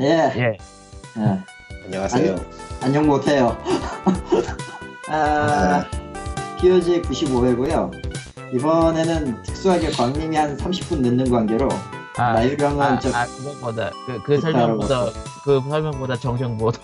[0.00, 0.32] 예.
[0.36, 0.56] 예.
[1.18, 1.38] 예.
[1.86, 2.36] 안녕하세요.
[2.82, 3.56] 안 녕 못해요.
[5.08, 5.84] 아,
[6.60, 7.90] POG 95회고요.
[8.54, 11.68] 이번에는 특수하게 광님이 한 30분 늦는 관계로
[12.16, 15.06] 아, 나유경은 아, 저 아, 그것보다 그, 그 설명보다
[15.44, 16.80] 그 설명보다 정정보도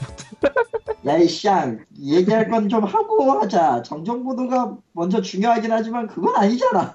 [1.06, 3.82] 야이 쌍 얘기할 건 좀 하고 하자.
[3.82, 6.92] 정정보도가 먼저 중요하긴 하지만 그건 아니잖아.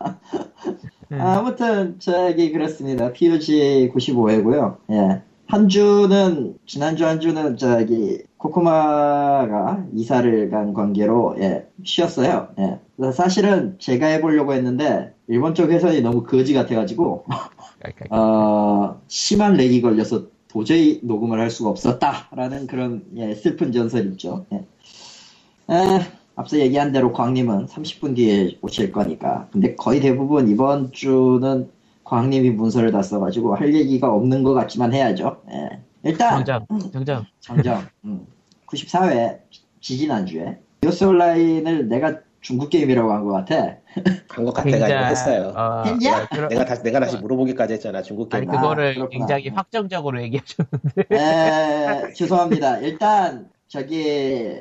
[1.11, 1.21] 음.
[1.21, 3.11] 아무튼 저기 그렇습니다.
[3.11, 4.77] POG 95회고요.
[4.91, 5.21] 예.
[5.47, 12.49] 한 주는 지난주 한 주는 저기 코코마가 이사를 간 관계로 예, 쉬었어요.
[12.59, 12.79] 예.
[13.11, 17.25] 사실은 제가 해보려고 했는데 일본 쪽 회사이 너무 거지 같아가지고
[18.09, 24.45] 어, 심한 렉이 걸려서 도저히 녹음을 할 수가 없었다라는 그런 예, 슬픈 전설이 있죠.
[24.51, 24.65] 예.
[25.69, 26.01] 에,
[26.35, 29.47] 앞서 얘기한 대로 광님은 30분 뒤에 오실 거니까.
[29.51, 31.69] 근데 거의 대부분 이번 주는
[32.09, 35.41] 광님이 문서를 다 써가지고 할 얘기가 없는 것 같지만 해야죠.
[35.51, 35.81] 예.
[36.03, 37.83] 일단 정정 정정 정정.
[38.05, 38.25] 음.
[38.67, 39.39] 94회
[39.81, 43.77] 지지난주에 요스 온라인을 내가 중국 게임이라고 한 것 같아.
[44.29, 45.53] 한것 같아가지고 했어요.
[45.55, 46.27] 어, 했냐?
[46.27, 48.55] 그러- 내가 다시 내가 다시 물어보기까지 했잖아 중국 아니 게임.
[48.55, 49.09] 아, 그거를 그렇구나.
[49.25, 52.77] 굉장히 확정적으로 얘기하셨는데 에, 죄송합니다.
[52.79, 54.59] 일단 저기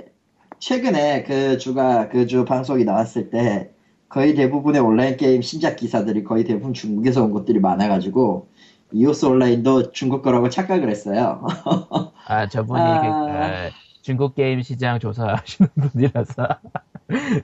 [0.60, 3.70] 최근에 그 주가 그 주 방송이 나왔을 때
[4.14, 8.46] 거의 대부분의 온라인 게임 신작 기사들이 거의 대부분 중국에서 온 것들이 많아가지고
[8.92, 11.44] 이오스 온라인도 중국 거라고 착각을 했어요.
[12.28, 13.00] 아 저분이 아.
[13.00, 13.70] 그, 어,
[14.02, 16.46] 중국 게임 시장 조사하시는 분이라서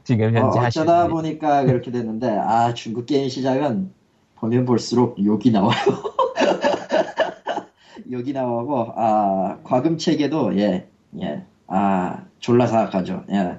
[0.04, 3.90] 지금 어, 현재 하시는 어쩌다 분이- 보니까 그렇게 됐는데 아 중국 게임 시장은
[4.36, 5.74] 보면 볼수록 욕이 나와요.
[8.12, 13.24] 욕이 나오고 아 과금 체계도 예예아 졸라 사악하죠.
[13.32, 13.58] 예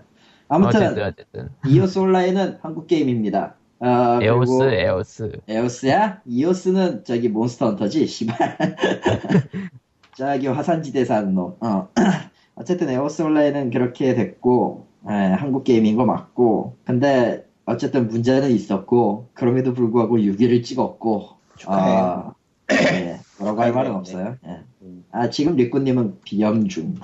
[0.52, 3.56] 아무튼 어쨌든 어쨌든 이오스 온라인은 한국 게임입니다.
[3.80, 6.22] 아, 에오스 그리고 에오스 에오스야?
[6.26, 8.36] 이오스는 저기 몬스터 헌터지, 씨발.
[10.18, 11.56] 저기 화산지대 사는 놈.
[11.62, 11.88] 어.
[12.56, 19.74] 어쨌든 에오스 온라인은 그렇게 됐고, 예, 한국 게임인 거 맞고, 근데 어쨌든 문제는 있었고, 그럼에도
[19.74, 21.98] 불구하고 6위를 찍었고, 축하해요.
[21.98, 22.34] 아,
[22.74, 23.92] 예, 뭐라고 할 말은.
[23.96, 24.36] 없어요.
[24.46, 24.60] 예.
[24.82, 26.96] 음, 아, 지금 리꾸님은 비염 중.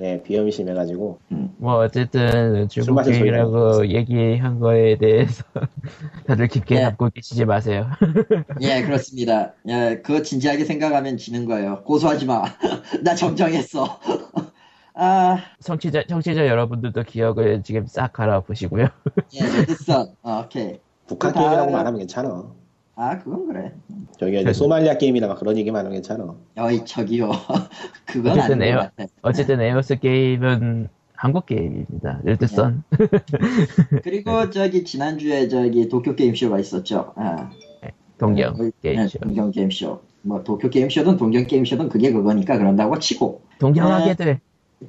[0.00, 1.18] 예 비염이 심해가지고
[1.58, 3.88] 뭐 어쨌든 중국 마신 소리가 게임이라고 나왔어.
[3.88, 5.44] 얘기한 거에 대해서
[6.26, 6.82] 다들 깊게 네.
[6.82, 7.86] 담고 계시지 마세요.
[8.60, 9.52] 예, 그렇습니다.
[9.68, 11.82] 예, 그거 진지하게 생각하면 지는 거예요.
[11.84, 12.42] 고소하지 마.
[13.04, 14.00] 나 정정했어.
[14.94, 18.86] 아, 청취자 청취자 여러분들도 기억을 지금 싹 갈아보시고요.
[19.34, 20.14] 예, 레드선.
[20.22, 20.78] 어, 오케이.
[21.06, 22.44] 북한 그 게임이라고 다음- 말하면 괜찮아.
[23.02, 23.72] 아, 그건 그래.
[24.16, 26.36] 저기 이제 소말리아 게임이나 막 그런 얘기만 하면 괜찮아.
[26.56, 27.32] 어이, 저기요.
[28.06, 28.90] 그건 어쨌든 에어-.
[29.22, 32.20] 어쨌든 에오스 게임은 한국 게임입니다.
[32.22, 32.84] 르드선.
[34.04, 37.12] 그리고 저기 지난주에 저기 도쿄 게임쇼가 있었죠.
[37.16, 37.50] 아,
[38.18, 39.18] 동경 어, 게임쇼.
[39.18, 40.00] 네, 동경 게임쇼.
[40.22, 44.40] 뭐 도쿄 게임쇼든 동경 게임쇼든 그게 그거니까 그런다고 치고 동경하게 될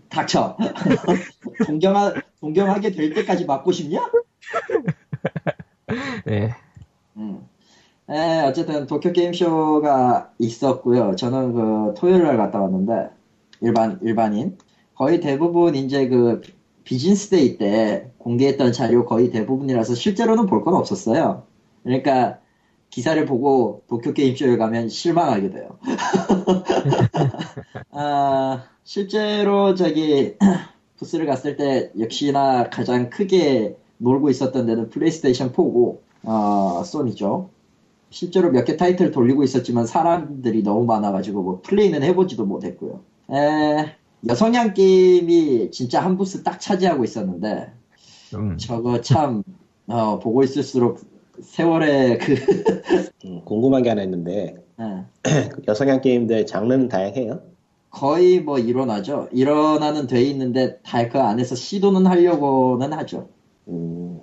[0.09, 0.56] 닥쳐.
[1.66, 4.07] 동경하 동경하게 될 때까지 맞고 싶냐?
[6.25, 6.56] 네.
[7.18, 7.52] 음.
[8.09, 11.15] 에, 어쨌든 도쿄 게임쇼가 있었고요.
[11.15, 13.09] 저는 그 토요일 날 갔다 왔는데
[13.61, 14.57] 일반 일반인
[14.95, 16.41] 거의 대부분 이제 그
[16.83, 21.45] 비즈니스데이 때 공개했던 자료 거의 대부분이라서 실제로는 볼 건 없었어요.
[21.83, 22.39] 그러니까
[22.89, 25.79] 기사를 보고 도쿄 게임쇼에 가면 실망하게 돼요.
[27.91, 30.35] 아, 실제로 저기
[30.97, 37.49] 부스를 갔을 때 역시나 가장 크게 놀고 있었던 데는 플레이스테이션 4고 어, 소니죠.
[38.13, 43.01] 실제로 몇 개 타이틀 돌리고 있었지만 사람들이 너무 많아가지고 뭐 플레이는 해보지도 못했고요.
[43.31, 43.96] 에,
[44.28, 47.74] 여성향 게임이 진짜 한 부스 딱 차지하고 있었는데
[48.35, 48.57] 음.
[48.57, 49.44] 저거 참
[49.88, 51.00] 어, 보고 있을수록
[51.41, 52.35] 세월의 그
[53.25, 55.06] 음, 궁금한 게 하나 있는데 예,
[55.50, 57.41] 그 여성향 게임들 장르는 다양해요.
[57.90, 59.30] 거의 뭐 일어나죠.
[59.31, 63.30] 일어나는 돼 있는데 다 그 안에서 시도는 하려고는 하죠.
[63.68, 64.19] 음,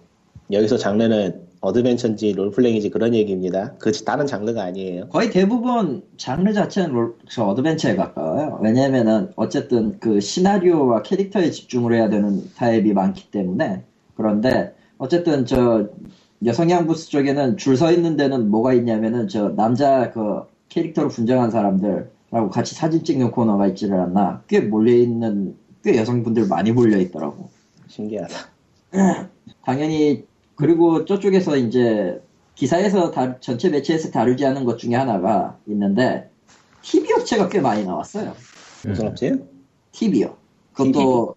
[0.52, 3.74] 여기서 장르는 어드벤처인지 롤플레잉인지 그런 얘기입니다.
[3.78, 5.08] 그 다른 장르가 아니에요.
[5.08, 8.58] 거의 대부분 장르 자체는 롤, 저 어드벤처에 가까워요.
[8.62, 13.84] 왜냐면은 어쨌든 그 시나리오와 캐릭터에 집중을 해야 되는 타입이 많기 때문에
[14.16, 15.88] 그런데 어쨌든 저
[16.44, 20.40] 여성향 부스 쪽에는 줄 서 있는 데는 뭐가 있냐면은 저 남자 그
[20.70, 26.72] 캐릭터로 분장한 사람들하고 같이 사진 찍는 코너가 있지를 않나 꽤 몰려 있는 꽤 여성분들 많이
[26.72, 27.50] 몰려 있더라고.
[27.88, 28.34] 신기하다.
[29.64, 30.24] 당연히
[30.60, 32.20] 그리고 저쪽에서 이제
[32.54, 36.28] 기사에서 다- 전체 매체에서 다루지 않은 것 중에 하나가 있는데
[36.82, 38.34] TV 업체가 꽤 많이 나왔어요.
[38.86, 39.36] 무슨 업체요?
[39.92, 40.36] TV요.
[40.74, 41.34] 그것도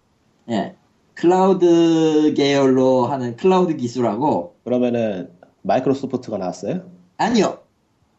[0.49, 0.75] 예
[1.13, 5.29] 클라우드 계열로 하는 클라우드 기술하고 그러면은
[5.61, 6.81] 마이크로소프트가 나왔어요?
[7.17, 7.59] 아니요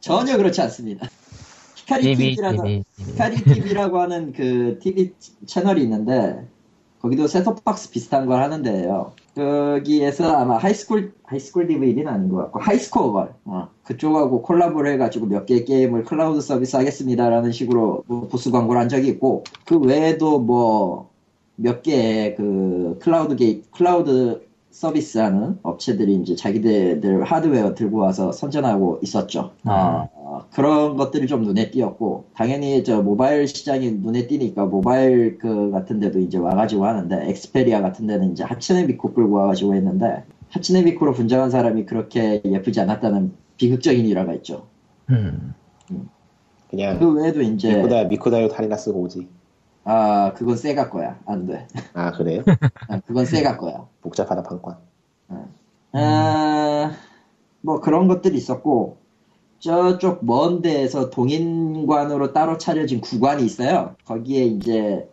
[0.01, 1.07] 전혀 그렇지 않습니다.
[1.77, 3.13] 히카리 TV, TV라고 TV, TV.
[3.13, 5.13] 히카리 TV라고 하는 그 TV
[5.45, 6.47] 채널이 있는데
[7.05, 9.13] 거기도 셋톱박스 비슷한 걸 하는데요.
[9.35, 15.67] 거기에서 아마 하이스쿨 하이스쿨 DxD는 아닌 것 같고 하이스코어걸 어, 그쪽하고 콜라보를 해가지고 몇 개의
[15.67, 21.15] 게임을 클라우드 서비스 하겠습니다라는 식으로 뭐 부스 광고를 한 적이 있고 그 외에도 뭐
[21.57, 24.44] 몇 개의 그 클라우드 게 클라우드
[24.75, 29.53] 서비스하는 업체들이 이제 자기들 하드웨어 들고 와서 선전하고 있었죠.
[29.63, 30.09] 아.
[30.13, 36.01] 어, 그런 것들이 좀 눈에 띄었고 당연히 저 모바일 시장이 눈에 띄니까 모바일 그 같은
[36.01, 41.13] 데도 이제 와가지고 하는데 엑스페리아 같은 데는 이제 하츠네 미쿠 끌고 와가지고 했는데 하츠네 미코로
[41.13, 44.67] 분장한 사람이 그렇게 예쁘지 않았다는 비극적인 일화가 있죠.
[45.09, 45.55] 음.
[46.69, 49.29] 그냥 그 외에도 이제 미코다 미코다요 타리나 쓰고 오지.
[49.85, 51.67] 아 그건 세가 거야 안 돼.
[51.93, 52.43] 아 그래요?
[52.89, 53.87] 아, 그건 세가 거야.
[54.03, 54.77] 복잡하다 판권.
[55.97, 56.93] 아,
[57.61, 58.99] 뭐 그런 것들이 있었고
[59.61, 63.95] 저쪽 먼 데에서 동인관으로 따로 차려진 구관이 있어요.
[64.05, 65.09] 거기에 이제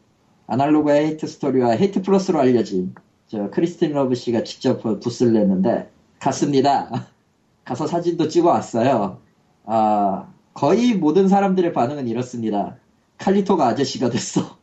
[0.48, 2.94] 아날로그의 헤이트 스토리와 헤이트 플러스로 알려진
[3.28, 5.90] 저 크리스틴 러브 씨가 직접 그 부스를 냈는데
[6.20, 6.90] 갔습니다.
[7.64, 9.20] 가서 사진도 찍어 왔어요.
[9.66, 12.76] 아 거의 모든 사람들의 반응은 이렇습니다.
[13.18, 14.61] 칼리토가 아저씨가 됐어.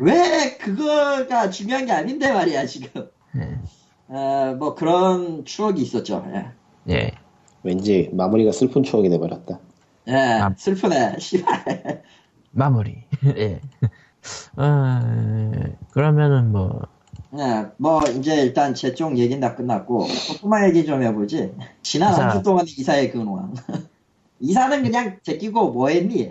[0.00, 3.08] 왜 그거가 중요한 게 아닌데 말이야 지금.
[3.36, 3.58] 예.
[4.08, 6.26] 아, 뭐 그런 추억이 있었죠.
[6.34, 6.92] 예.
[6.92, 7.10] 예.
[7.62, 9.60] 왠지 마무리가 슬픈 추억이 돼버렸다.
[10.08, 10.54] 예, 아.
[10.56, 11.16] 슬프네.
[11.18, 12.02] 씨발.
[12.52, 13.04] 마무리.
[13.36, 13.60] 예.
[14.56, 15.00] 어,
[15.92, 16.80] 그러면은 뭐,
[17.38, 21.54] 예, 뭐 이제 일단 제 쪽 얘기는 다 끝났고 코코마 얘기 좀 해보지.
[21.82, 22.24] 지난 이사.
[22.28, 23.54] 한주 동안의 이사의 근황.
[24.40, 26.30] 이사는 그냥 제끼고 뭐 했니?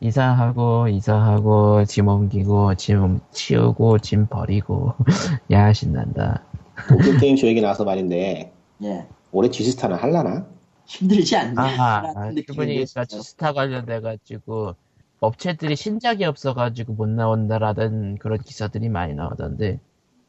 [0.00, 4.94] 이사하고, 이사하고, 짐 옮기고, 짐 치우고, 짐 버리고.
[5.50, 6.44] 야, 신난다.
[6.88, 8.52] 도쿄 게임 쇼 얘기 나와서 말인데
[8.84, 10.46] 예, 올해 지스타는 할라나?
[10.86, 11.60] 힘들지 않냐?
[11.60, 13.18] 아하, 라는 느낌이 그분이 있었죠.
[13.18, 14.76] 지스타 관련돼 가지고,
[15.20, 19.80] 업체들이 신작이 없어가지고 못 나온다라는 그런 기사들이 많이 나오던데,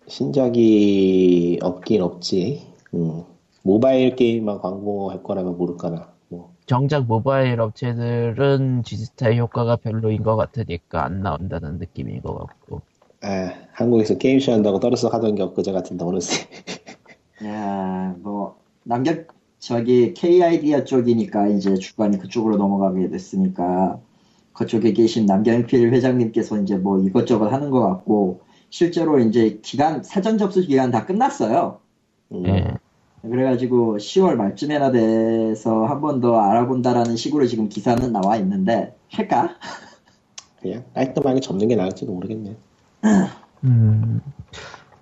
[0.08, 2.68] 신작이 없긴 없지.
[2.96, 3.24] 음.
[3.62, 6.12] 모바일 게임만 광고할 거라면 모를까나.
[6.70, 12.82] 뭐 정작 모바일 업체들은 지스타의 효과가 별로인 것 같으니까 안 나온다는 느낌인 것 같고.
[13.22, 16.48] 아, 한국에서 게임쇼 한다고 떠들썩 하던 게 엊그제 같은데 어느새
[17.44, 19.14] 야, 뭐 남겨
[19.58, 24.00] 저기 K 아이디어 쪽이니까 이제 주관이 그쪽으로 넘어가게 됐으니까
[24.54, 30.62] 그쪽에 계신 남경필 회장님께서 이제 뭐 이것저것 하는 것 같고 실제로 이제 기간 사전 접수
[30.62, 31.80] 기간 다 끝났어요.
[32.32, 32.78] 음, 예.
[33.22, 39.56] 그래가지고 10월 말쯤에나 돼서 한 번 더 알아본다라는 식으로 지금 기사는 나와 있는데 할까?
[40.62, 42.56] 그냥 깔끔하게 접는 게 나을지도 모르겠네.
[43.64, 44.22] 음,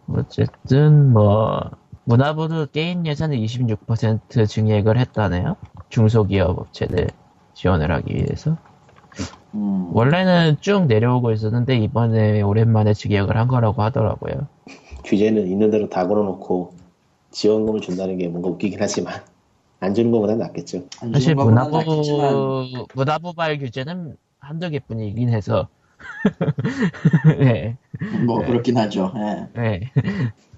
[0.08, 1.60] 어쨌든 뭐
[2.06, 5.56] 문화부도 게임 예산의 26% 증액을 했다네요.
[5.90, 7.08] 중소기업 업체들
[7.54, 8.58] 지원을 하기 위해서.
[9.56, 14.48] 음, 원래는 쭉 내려오고 있었는데 이번에 오랜만에 증액을 한 거라고 하더라고요.
[15.06, 16.74] 규제는 있는 대로 다 걸어놓고
[17.32, 19.22] 지원금을 준다는 게 뭔가 웃기긴 하지만
[19.80, 20.86] 안 주는 것보다 낫겠죠.
[21.02, 22.36] 안 사실 문화부 낫겠지만
[22.96, 25.68] 문화부 발 규제는 한두 개뿐이긴 해서.
[27.40, 27.78] 네.
[28.26, 28.48] 뭐 네.
[28.48, 29.12] 그렇긴 하죠.
[29.16, 29.48] 예.
[29.60, 29.92] 네.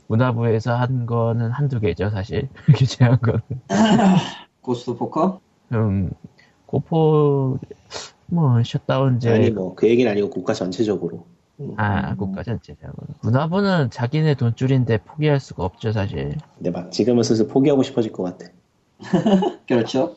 [0.07, 2.49] 문화부에서 한 거는 한두 개죠, 사실.
[2.75, 3.41] 규제한 건.
[4.61, 5.39] 고스트 포커?
[5.71, 6.11] 음,
[6.65, 7.57] 고포,
[8.27, 11.25] 뭐, 셧다운제, 아니 뭐 그 얘기는 아니고 국가 전체적으로.
[11.59, 11.73] 음.
[11.77, 13.07] 아, 국가 전체적으로.
[13.21, 16.35] 문화부는 자기네 돈줄인데 포기할 수가 없죠, 사실.
[16.55, 18.51] 근데 막 지금은 슬슬 포기하고 싶어질 것 같아.
[19.67, 20.15] 그렇죠.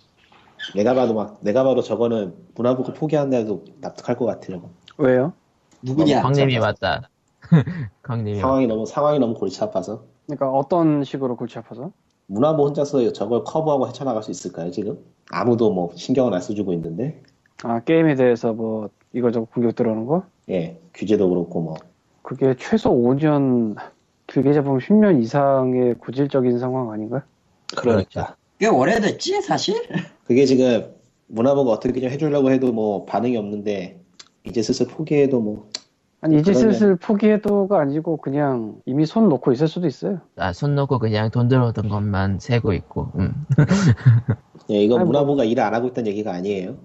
[0.74, 4.70] 내가 봐도 막 내가 봐도 저거는 문화부가 포기한다고 납득할 것 같아요.
[4.98, 5.32] 왜요?
[5.82, 6.22] 누구냐?
[6.22, 7.08] 광님이 맞다.
[8.02, 8.42] 광님이 맞다.
[8.46, 11.92] 상황이 너무 상황이 너무 골치 아파서 그러니까 어떤 식으로 골치 아파서?
[12.28, 14.98] 문화부 혼자서 저걸 커버하고 헤쳐나갈 수 있을까요 지금?
[15.30, 17.22] 아무도 뭐 신경을 안 써주고 있는데
[17.64, 20.24] 아 게임에 대해서 뭐 이거저거 공격 들어오는 거?
[20.48, 21.74] 예 규제도 그렇고 뭐
[22.22, 23.76] 그게 최소 5년
[24.26, 27.22] 길게 잡으면 10년 이상의 구질적인 상황 아닌가?
[27.76, 29.74] 그러니까 꽤 오래됐지 사실?
[30.24, 30.94] 그게 지금
[31.26, 34.00] 문화부가 어떻게 좀 해주려고 해도 뭐 반응이 없는데
[34.44, 35.68] 이제 슬슬 포기해도 뭐
[36.20, 36.72] 아니 이제 그러네.
[36.72, 40.20] 슬슬 포기해도가 아니고 그냥 이미 손 놓고 있을 수도 있어요.
[40.36, 43.34] 아, 손 놓고 그냥 돈 들어오던 것만 세고 있고, 음.
[44.70, 46.76] 예, 이거 아니, 뭐- 문화부가 일을 안 하고 있다는 얘기가 아니에요.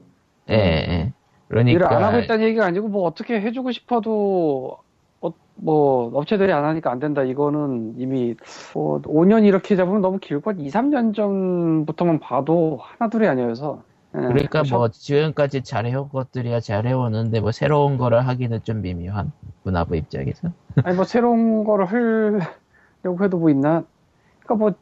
[0.50, 1.14] 예, 예.
[1.48, 1.76] 그러니까.
[1.76, 4.78] 일을 안 하고 있다는 얘기가 아니고 뭐 어떻게 해주고 싶어도
[5.22, 8.36] 어, 뭐 업체들이 안 하니까 안 된다 이거는 이미
[8.74, 13.84] 뭐 5년 이렇게 잡으면 너무 길고 2, 3년 전부터만 봐도 하나 둘이 아니어서
[14.16, 19.32] 예, 그러니까 뭐 지금까지 잘해온 것들이야 잘해오는데 뭐 새로운 거를 하기는 좀 미묘한
[19.64, 20.50] 문화부 입장에서
[20.84, 23.84] 아니 뭐 새로운 거를 하려고 해도 뭐 있나?
[24.44, 24.74] 그러니까 뭐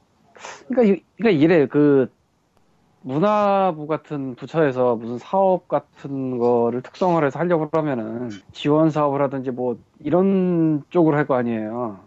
[0.67, 2.11] 그러니까, 이- 그러니까 이래 그
[3.05, 9.77] 문화부 같은 부처에서 무슨 사업 같은 거를 특성화 해서 하려고 그러면은 지원 사업을 하든지 뭐
[9.99, 11.99] 이런 쪽으로 할 거 아니에요.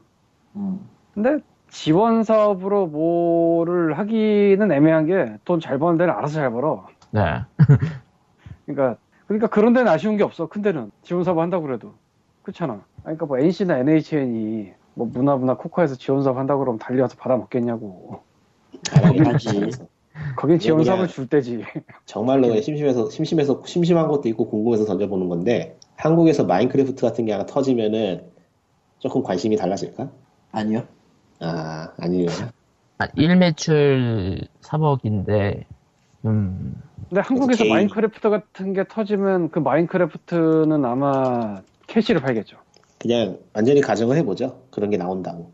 [0.57, 0.81] 음.
[1.15, 1.39] 근데
[1.71, 6.89] 지원 사업으로 뭐를 하기는 애매한 게 돈 잘 버는 데는 알아서 잘 벌어.
[7.13, 7.23] 네.
[8.67, 8.97] 그러니까
[9.29, 10.49] 그러니까 그런 데는 아쉬운 게 없어.
[10.49, 11.95] 큰 데는 지원 사업 한다고 그래도
[12.43, 12.81] 그렇잖아.
[13.03, 18.21] 그러니까 뭐 NC나 NHN이 뭐 문화부나 코카에서 지원 사업 한다고 그러면 달려와서 받아 먹겠냐고.
[18.91, 19.71] 그러긴 하지.
[20.37, 21.63] 거긴 지원 사업을 줄 때지.
[22.07, 28.25] 정말로 심심해서 심심해서 심심한 것도 있고 궁금해서 던져보는 건데 한국에서 마인크래프트 같은 게 하나 터지면은
[28.99, 30.11] 조금 관심이 달라질까?
[30.53, 30.85] 아니요.
[31.41, 32.29] 아 아니요.
[32.99, 35.65] 아, 1매출 3억인데,
[36.25, 36.75] 음,
[37.09, 42.57] 근데 한국에서 개인- 마인크래프트 같은 게 터지면 그 마인크래프트는 아마 캐시를 팔겠죠.
[42.99, 44.61] 그냥 완전히 가정을 해보죠.
[44.73, 45.53] 그런 게 나온다고.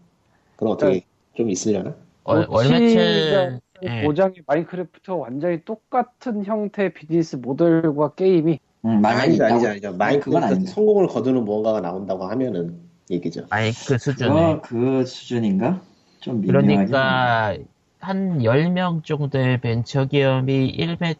[0.56, 1.04] 그럼 어떻게
[1.34, 1.94] 좀 있으려나?
[2.24, 4.04] 월, 월매출, 예.
[4.04, 9.44] 고장의 마인크래프트와 완전히 똑같은 형태의 비즈니스 모델과 게임이 음, 아니죠.
[9.44, 9.92] 아니죠, 아니죠.
[9.96, 10.66] 마인크래프트.
[10.66, 12.78] 성공을 거두는 무언가가 나온다고 하면은
[13.10, 13.46] 얘기죠.
[13.50, 14.28] 마이크 수준에.
[14.28, 15.80] 그거 그 수준인가?
[16.20, 16.68] 좀 미묘하긴.
[16.68, 17.56] 그러니까,
[18.00, 21.16] 한 10명 정도의 벤처 기업이 1매,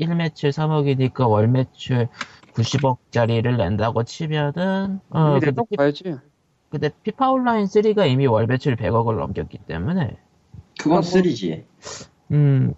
[0.00, 2.08] 1매출 3억이니까 월 매출
[2.54, 6.16] 90억짜리를 낸다고 치면은, 어, 근데, 피, 봐야지.
[6.70, 10.16] 근데 피파 온라인 3가 이미 월 매출 100억을 넘겼기 때문에,
[10.78, 11.62] 그건 아, 뭐- 3지.
[12.30, 12.74] 음,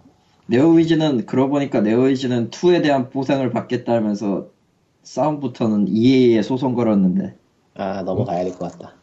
[0.47, 4.47] 네오위즈는 그러고 보니까 네오위즈는 2에 대한 보상을 받겠다면서
[5.03, 7.35] 싸움부터는 EA에 소송 걸었는데
[7.75, 8.93] 아 넘어가야 될 것 같다.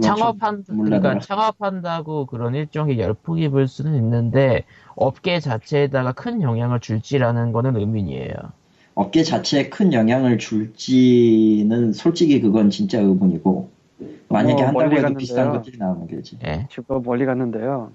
[0.00, 0.64] 창업한.
[0.68, 8.32] 그러니까 창업한다고 그런 일종의 열풍이 불 수는 있는데, 업계 자체에다가 큰 영향을 줄지라는 거는 의문이에요.
[8.94, 13.70] 업계 자체에 큰 영향을 줄지는 솔직히 그건 진짜 의문이고
[14.28, 15.18] 만약에 어, 한다고 해도 갔는데요.
[15.18, 16.38] 비슷한 것들이 나오는 거지.
[16.46, 16.66] 예.
[16.70, 17.90] 지금 멀리 갔는데요.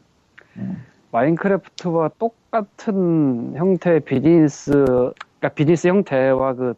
[0.57, 0.83] 음.
[1.11, 6.73] 마인크래프트와 똑같은 형태의 비즈니스, 그러니까 비즈니스 형태와 그,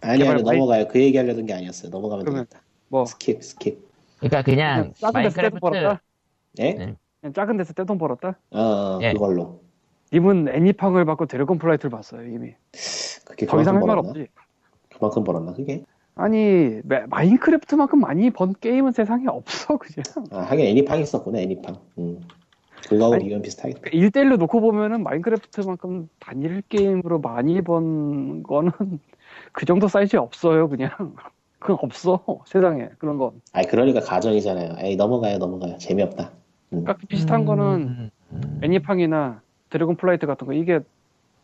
[0.00, 0.88] 아니 아니 마인- 넘어가요.
[0.88, 1.90] 그 얘기하려던 게 아니었어요.
[1.90, 2.60] 넘어가면 되겠다.
[2.88, 3.76] 뭐, skip skip.
[4.18, 6.02] 그러니까 그냥 그냥 작은 데서 떼돈 마인크래프트 벌었다?
[6.58, 6.72] 예?
[6.74, 6.94] 네.
[7.20, 8.38] 그냥 작은 데서 떼돈 벌었다?
[8.50, 9.12] 어, 어 예.
[9.12, 9.60] 그걸로.
[10.12, 12.54] 님은 애니팡을 받고 드래곤 플라이트를 봤어요, 이미.
[13.24, 14.10] 그게 더 이상 할말 벌었나?
[14.10, 14.26] 없지.
[14.94, 15.84] 그만큼 벌었나 그게?
[16.16, 20.04] 아니, 마- 마인크래프트만큼 많이 번 게임은 세상에 없어, 그냥.
[20.32, 21.76] 아 하긴 애니팡 있었구나 애니팡.
[21.98, 22.20] 음.
[22.88, 23.90] 그거하고 비교하면 비슷하겠다.
[23.90, 28.72] 1대1로 놓고 보면은 마인크래프트만큼 단일 게임으로 많이 번 거는
[29.52, 30.90] 그 정도 사이즈에 없어요, 그냥.
[31.58, 32.88] 그건 없어, 세상에.
[32.98, 33.40] 그런 건.
[33.52, 34.76] 아니 그러니까 가정이잖아요.
[34.80, 35.78] 에이 넘어가요 넘어가요.
[35.78, 36.24] 재미없다.
[36.24, 36.82] 음.
[36.82, 38.60] 그러니까 그 비슷한 거는 음, 음.
[38.64, 40.80] 애니팡이나 드래곤 플라이트 같은 거 이게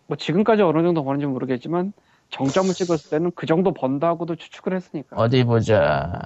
[0.09, 1.93] 뭐 지금까지 어느 정도 버는지 모르겠지만
[2.31, 6.21] 정점을 찍었을 때는 그 정도 번다고도 추측을 했으니까 어디 보자.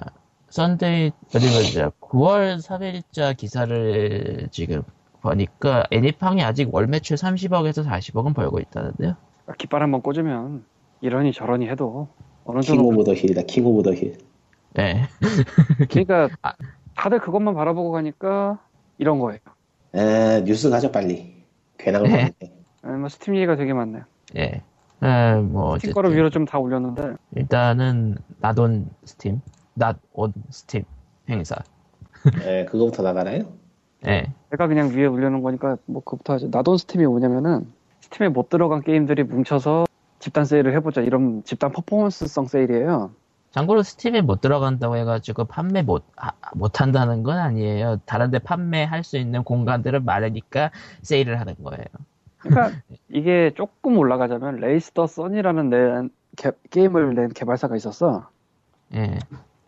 [0.49, 1.89] 썬데이, 어디 보자.
[2.01, 4.81] 9월 3일자 기사를 지금
[5.23, 9.15] 보니까 애니팡이 아직 월 매출 30억에서 40억은 벌고 있다는데요.
[9.45, 10.65] 그러니까 깃발 한번 꽂으면
[11.01, 12.09] 이러니 저러니 해도
[12.45, 13.43] 어느 king 정도 of the hill이다.
[13.43, 14.17] King of the hill.
[14.73, 15.07] 네.
[15.89, 16.53] 그러니까 아.
[16.95, 18.59] 다들 그것만 바라보고 가니까
[18.97, 19.39] 이런 거예요.
[19.95, 21.43] 에, 뉴스 가져 빨리.
[21.77, 22.17] 괜한 걸 네.
[22.17, 22.63] 봤는데.
[22.83, 24.03] 아, 뭐 스팀 얘기가 되게 많네요.
[24.37, 24.61] 예.
[24.99, 26.15] 아, 뭐, 스팀 거를.
[26.15, 29.41] 위로 좀 다 올렸는데 일단은, Not on Steam.
[29.73, 30.83] Not on Steam
[31.29, 31.55] 행사.
[32.43, 33.41] 에, 그거부터 나가나요?
[34.07, 34.25] 예.
[34.49, 36.49] 내가 그냥 위에 올려놓은 거니까 뭐 그것부터 하죠.
[36.51, 39.85] Not on Steam이 뭐냐면은 스팀에 못 들어간 게임들이 뭉쳐서
[40.19, 43.11] 집단 세일을 해보자 이런 집단 퍼포먼스성 세일이에요.
[43.51, 47.97] 참고로 스팀에 못 들어간다고 해가지고 판매 못, 아, 못 한다는 건 아니에요.
[48.05, 50.71] 다른데 판매할 수 있는 공간들은 많으니까
[51.03, 51.85] 세일을 하는 거예요.
[52.39, 52.77] 그러니까
[53.09, 58.27] 이게 조금 올라가자면 Race the Sun이라는 내 개- 게임을 낸 개발사가 있었어.
[58.95, 59.19] 예.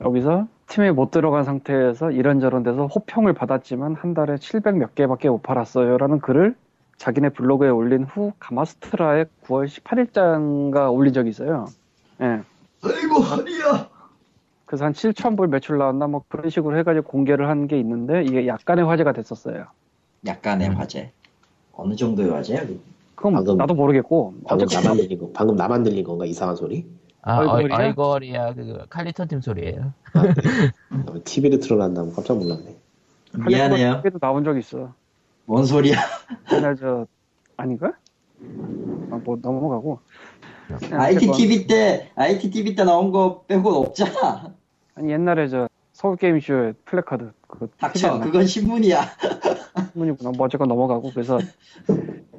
[0.01, 5.41] 여기서 스팀에 못 들어간 상태에서 이런저런 데서 호평을 받았지만 한 달에 700 몇 개밖에 못
[5.43, 6.55] 팔았어요 라는 글을
[6.97, 11.65] 자기네 블로그에 올린 후 Gamasutra에 9월 18일자인가 올린 적이 있어요.
[12.21, 12.25] 예.
[12.83, 13.89] 아이고 허리야.
[14.65, 18.85] 그래서 한 7,000불 매출 나왔나 뭐 그런 식으로 해가지고 공개를 한 게 있는데 이게 약간의
[18.85, 19.65] 화제가 됐었어요.
[20.25, 20.75] 약간의 음.
[20.77, 21.11] 화제.
[21.73, 22.61] 어느 정도의 화제야?
[23.15, 25.29] 그건 방금- 나도 모르겠고 방금 어쨌든 나만 들린 거.
[25.33, 26.85] 방금 나만 들린 건가 이상한 소리?
[27.27, 27.77] 아, 얼굴이야?
[27.77, 28.53] 어이, 얼굴이야.
[28.53, 29.94] 그, 칼리턴 팀 소리예요
[31.24, 32.75] TV를 틀어놨다면 깜짝 놀랐네.
[33.48, 34.01] 미안해요.
[34.03, 34.94] 도 나온 적 있어.
[35.46, 35.98] 뭔 소리야?
[36.53, 37.08] 옛날 저
[37.58, 37.94] 아닌가?
[39.12, 40.00] 아, 뭐 넘어가고.
[40.79, 44.53] 그냥 IT 어쨌건 TV 때 IT TV 때 나온 거 빼고 없잖아.
[44.94, 48.20] 아니 옛날에 저 서울 게임쇼의 플래카드 그거 닥쳐.
[48.20, 49.01] 그건 신문이야.
[49.94, 50.32] 신문이구나.
[50.38, 51.39] 뭐 어쨌건 넘어가고 그래서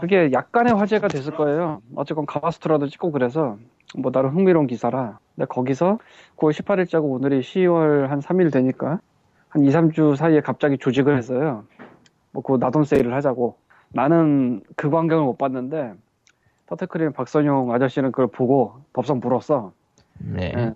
[0.00, 1.80] 그게 약간의 화제가 됐을 거예요.
[1.94, 3.58] 어쨌건 Gamasutra도 찍고 그래서
[3.96, 5.18] 뭐 나름 흥미로운 기사라.
[5.34, 5.98] 근데 거기서
[6.36, 9.00] 9월 18일자고 오늘이 10월 한 3일 되니까
[9.48, 11.64] 한 2, 3주 사이에 갑자기 조직을 했어요.
[12.32, 13.56] 뭐 그 Not on 세일을 하자고.
[13.92, 15.94] 나는 그 광경을 못 봤는데
[16.66, 19.72] 터틀크림 박선용 아저씨는 그걸 보고 덥석 물었어.
[20.18, 20.52] 네.
[20.56, 20.74] 예.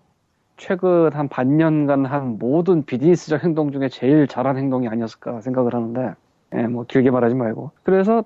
[0.56, 6.14] 최근 한 반년간 한 모든 비즈니스적 행동 중에 제일 잘한 행동이 아니었을까 생각을 하는데,
[6.54, 7.70] 예, 뭐 길게 말하지 말고.
[7.82, 8.25] 그래서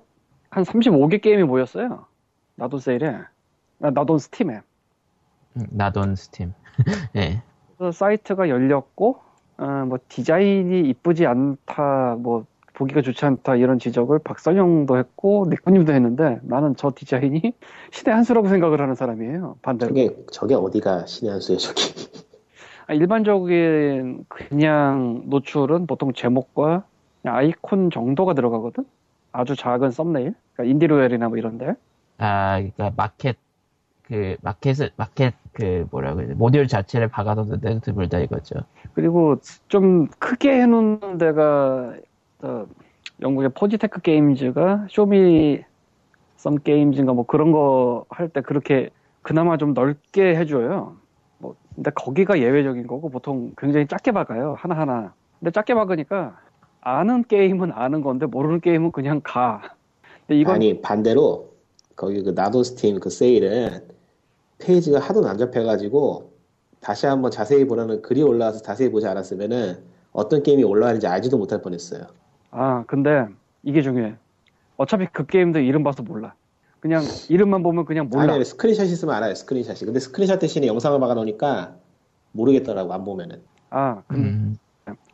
[0.55, 2.05] 한 35개 게임이 모였어요.
[2.55, 3.09] Not on 세일에.
[3.81, 4.61] 아, Not on Steam에.
[5.57, 6.53] 음, Not on Steam.
[7.11, 7.43] 네.
[7.77, 9.19] 그래서 사이트가 열렸고,
[9.57, 16.39] 어, 뭐 디자인이 이쁘지 않다, 뭐 보기가 좋지 않다 이런 지적을 박선용도 했고 니꾸님도 했는데
[16.43, 17.41] 나는 저 디자인이
[17.91, 19.57] 신의 한 수라고 생각을 하는 사람이에요.
[19.61, 19.89] 반대로.
[19.89, 21.93] 저게 저게 어디가 신의 한 수예요, 저기.
[22.87, 26.85] 아, 일반적인 그냥 노출은 보통 제목과
[27.25, 28.85] 아이콘 정도가 들어가거든.
[29.35, 31.73] 아주 작은 썸네일, 그러니까 인디로엘이나 뭐 이런데.
[32.17, 33.37] 아, 그러니까 마켓
[34.03, 38.55] 그 마켓을 마켓 그 뭐라 그래 모듈 자체를 박아놓는데도 드물다 이거죠.
[38.93, 39.37] 그리고
[39.67, 41.95] 좀 크게 해놓는 데가
[42.41, 42.67] 저
[43.21, 45.63] 영국의 Positech Games가 Show Me
[46.37, 48.89] Some Games인가 뭐 그런 거 할 때 그렇게
[49.23, 50.95] 그나마 좀 넓게 해줘요.
[51.39, 55.13] 뭐 근데 거기가 예외적인 거고 보통 굉장히 작게 박아요 하나 하나.
[55.39, 56.37] 근데 작게 박으니까
[56.85, 59.75] 아는 게임은 아는 건데 모르는 게임은 그냥 가.
[60.27, 61.49] 근데 이건 아니 반대로
[61.95, 63.81] 거기 그 Not on Steam 그 세일은
[64.59, 66.31] 페이지가 하도 난잡해가지고
[66.79, 69.79] 다시 한번 자세히 보라는 글이 올라와서 자세히 보지 않았으면은
[70.11, 72.05] 어떤 게임이 올라가는지 알지도 못할 뻔했어요.
[72.51, 73.25] 아, 근데
[73.63, 74.15] 이게 중요해.
[74.77, 76.35] 어차피 그 게임도 이름 봐서 몰라.
[76.79, 78.33] 그냥 이름만 보면 그냥 몰라.
[78.35, 79.79] 아니 스크린샷 있으면 알아요 스크린샷이.
[79.85, 81.77] 근데 스크린샷 대신에 영상을 박아놓으니까
[82.33, 83.41] 모르겠더라고 안 보면은.
[83.71, 84.55] 아, 음,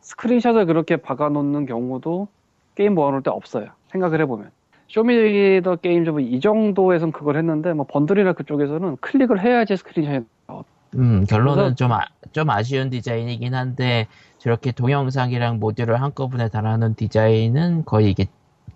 [0.02, 2.28] 스크린샷을 그렇게 박아놓는 경우도
[2.74, 3.68] 게임 모아놓을 때 없어요.
[3.90, 4.50] 생각을 해보면.
[4.88, 10.64] Show Me the Games 정도에선 그걸 했는데, 뭐 번들이나 그쪽에서는 클릭을 해야지 스크린샷이 나와.
[10.96, 14.06] 음, 결론은 좀, 아, 좀 아쉬운 디자인이긴 한데
[14.36, 18.26] 저렇게 동영상이랑 모듈을 한꺼번에 달아놓은 디자인은 거의 이게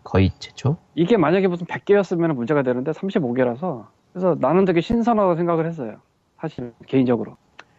[0.02, 0.78] 거의 최초?
[0.95, 3.87] 이게 만약에 무슨 100개였으면 문제가 되는데 35개라서.
[4.12, 5.97] 그래서 나는 되게 신선하다고 생각을 했어요.
[6.40, 7.37] 사실, 개인적으로.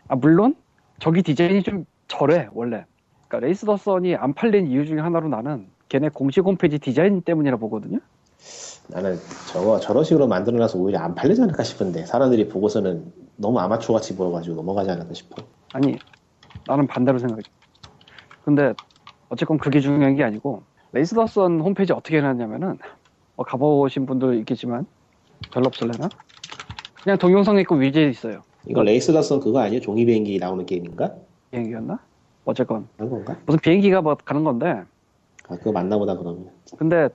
[0.08, 0.56] 아, 물론,
[1.00, 2.86] 저기 디자인이 좀 저래, 원래.
[3.28, 7.58] 그러니까 Race the Sun이 안 팔린 이유 중에 하나로 나는 걔네 공식 홈페이지 디자인 때문이라
[7.58, 8.00] 보거든요.
[8.90, 9.18] 나는
[9.52, 14.56] 저거 저런 식으로 만들어놔서 오히려 안 팔리지 않을까 싶은데 사람들이 보고서는 너무 아마추어 같이 보여가지고
[14.56, 15.36] 넘어가지 않을까 싶어.
[15.74, 15.98] 아니,
[16.66, 17.42] 나는 반대로 생각해.
[18.44, 18.74] 근데,
[19.30, 22.80] 어쨌건 그게 중요한 게 아니고, Race the Sun 홈페이지 어떻게 해놨냐면은,
[23.36, 24.88] 뭐 가보신 분도 있겠지만,
[25.52, 26.08] 별로 없을래나?
[27.04, 28.42] 그냥 동영상 있고 위젯 있어요.
[28.66, 29.82] 이거 Race the Sun 그거 아니에요?
[29.82, 31.14] 종이 비행기 나오는 게임인가?
[31.52, 32.00] 비행기였나?
[32.48, 32.88] 어쨌건.
[32.96, 33.36] 그런 건가?
[33.46, 34.84] 무슨 비행기가 뭐 가는 건데,
[35.50, 36.50] 아 그거 맞나 보다 그러면.
[36.78, 37.10] 근데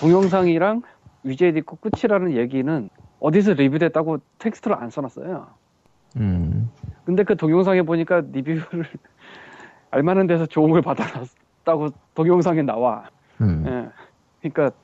[0.00, 0.82] 동영상이랑
[1.24, 5.46] 위젯 있고 끝이라는 얘기는 어디서 리뷰됐다고 텍스트를 안 써놨어요.
[6.16, 6.70] 음,
[7.04, 8.62] 근데 그 동영상에 보니까 리뷰를
[9.90, 13.04] 알만한 데서 좋은 걸 받아놨다고 동영상에 나와.
[13.40, 13.64] 음.
[13.66, 14.48] 예.
[14.48, 14.76] 그러니까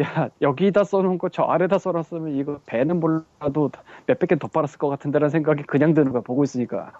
[0.00, 3.70] 야 여기다 써놓은 거 저 아래다 써놨으면 이거 배는 몰라도
[4.06, 6.92] 몇백 개 더 팔았을 것 같은데라는 생각이 그냥 드는 거야 보고 있으니까.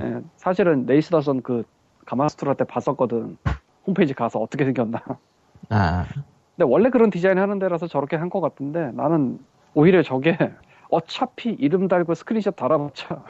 [0.00, 0.20] 예.
[0.36, 1.64] 사실은 Race the Sun 그
[2.06, 3.36] Gamasutra 때 봤었거든.
[3.86, 5.02] 홈페이지 가서 어떻게 생겼나.
[5.68, 6.06] 아,
[6.56, 9.38] 근데 원래 그런 디자인 하는 데라서 저렇게 한 것 같은데 나는
[9.74, 10.36] 오히려 저게
[10.90, 13.24] 어차피 이름 달고 스크린샷 달아봤자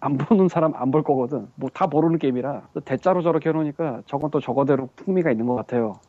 [0.00, 1.48] 안 보는 사람 안 볼 거거든.
[1.54, 6.00] 뭐 다 모르는 게임이라 대자로 저렇게 해놓으니까 저건 또 저거대로 풍미가 있는 것 같아요.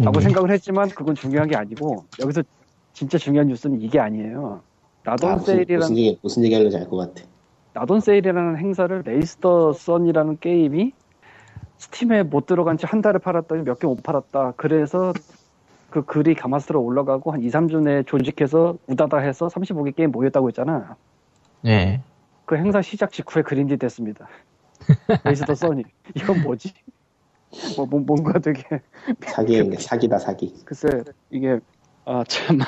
[0.00, 0.24] 라고 풍미.
[0.24, 2.42] 생각을 했지만 그건 중요한 게 아니고 여기서
[2.92, 4.60] 진짜 중요한 뉴스는 이게 아니에요.
[5.04, 7.28] Not on 아, 무슨, 세일이라는 무슨 얘기 무슨 얘기 하려는지 알것 같아.
[7.74, 10.92] Not on 세일이라는 행사를 Race the Sun이라는 게임이
[11.78, 14.54] 스팀에 못 들어간 지 한 달을 팔았더니 몇 개 못 팔았다.
[14.56, 15.12] 그래서
[15.90, 20.96] 그 글이 가마스로 올라가고 한 2, 3주 내에 조직해서 우다다 해서 35개 게임 모였다고 했잖아.
[21.62, 22.00] 네.
[22.46, 24.28] 그 행사 시작 직후에 greenlit 됐습니다.
[25.24, 25.82] Race the Sun이.
[26.14, 26.72] 이건 뭐지?
[27.76, 28.62] 뭐, 뭐- 뭔가 되게
[29.26, 30.54] 사기 사기다 사기.
[30.64, 30.88] 글쎄
[31.30, 31.58] 이게
[32.04, 32.58] 아 참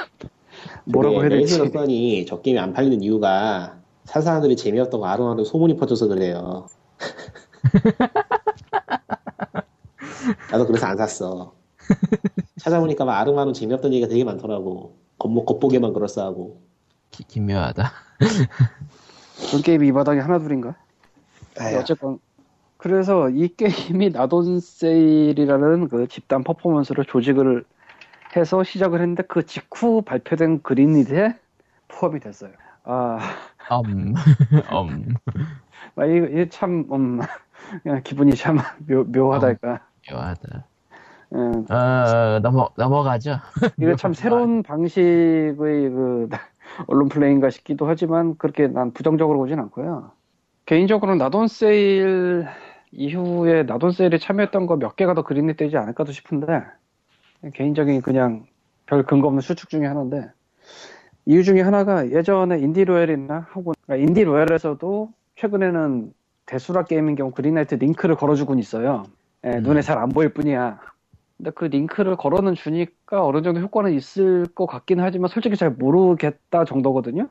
[0.84, 1.58] 뭐라고 해야 되지?
[1.59, 6.66] Race the Sun이 저 게임이 안 팔리는 이유가 산 사람들이 재미없다고 알음알음 소문이 퍼져서 그래요.
[10.50, 11.54] 나도 그래서 안 샀어.
[12.58, 14.96] 찾아보니까 막 알음알음 재미없던 얘기가 되게 많더라고.
[15.18, 16.62] 겉보, 겉보기에만 그럴싸하고.
[17.10, 17.92] 기, 기묘하다.
[19.48, 20.74] 그런 게임이 이 바닥에 하나 둘인가?
[21.58, 22.18] 아휴, 어쨌건
[22.76, 27.64] 그래서 이 게임이 Not on 세일이라는 그 집단 퍼포먼스를 조직을
[28.36, 31.34] 해서 시작을 했는데 그 직후 발표된 그린릿에
[31.88, 32.52] 포함이 됐어요.
[32.84, 33.18] 아,
[33.70, 34.14] 음,
[34.72, 35.14] 음,
[35.96, 37.20] 아, 이거, 이게 참, 음,
[38.05, 39.87] 기분이 참 묘, 묘하달까.
[40.02, 40.64] 기묘하다.
[41.35, 43.38] 음, 어, 넘어, 넘어가죠.
[43.81, 46.29] 이거 참 새로운 방식의 그
[46.88, 50.12] 언론 플레이인가 싶기도 하지만 그렇게 난 부정적으로 보진 않고요.
[50.66, 52.46] 개인적으로는 나돈 세일
[52.92, 56.64] 이후에 나돈 세일에 참여했던 거 몇 개가 더 그린릿 되지 않을까도 싶은데
[57.55, 58.46] 개인적인 그냥
[58.87, 60.31] 별 근거 없는 추측 중에 하나인데
[61.26, 66.12] 이유 중에 하나가 예전에 Indie Royale이나 혹은 그러니까 Indie Royale에서도 최근에는
[66.46, 69.04] Desura 게임인 경우 Greenlight 링크를 걸어주곤 있어요.
[69.44, 69.62] 예, 음.
[69.64, 70.80] 눈에 잘 안 보일 뿐이야.
[71.36, 76.64] 근데 그 링크를 걸어는 주니까 어느 정도 효과는 있을 것 같긴 하지만 솔직히 잘 모르겠다
[76.64, 77.28] 정도거든요.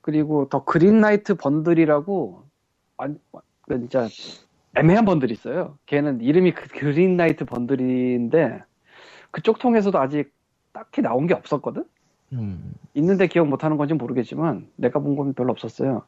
[0.00, 2.44] 그리고 The Greenlight Bundle이라고
[2.96, 4.08] 완, 완- 그 진짜
[4.76, 5.78] 애매한 bundle이 있어요.
[5.86, 8.62] 걔는 이름이 그 Greenlight Bundle인데
[9.32, 10.32] 그쪽 통해서도 아직
[10.72, 11.84] 딱히 나온 게 없었거든.
[12.32, 16.02] 음, 있는데 기억 못하는 건지 모르겠지만 내가 본 건 별로 없었어요.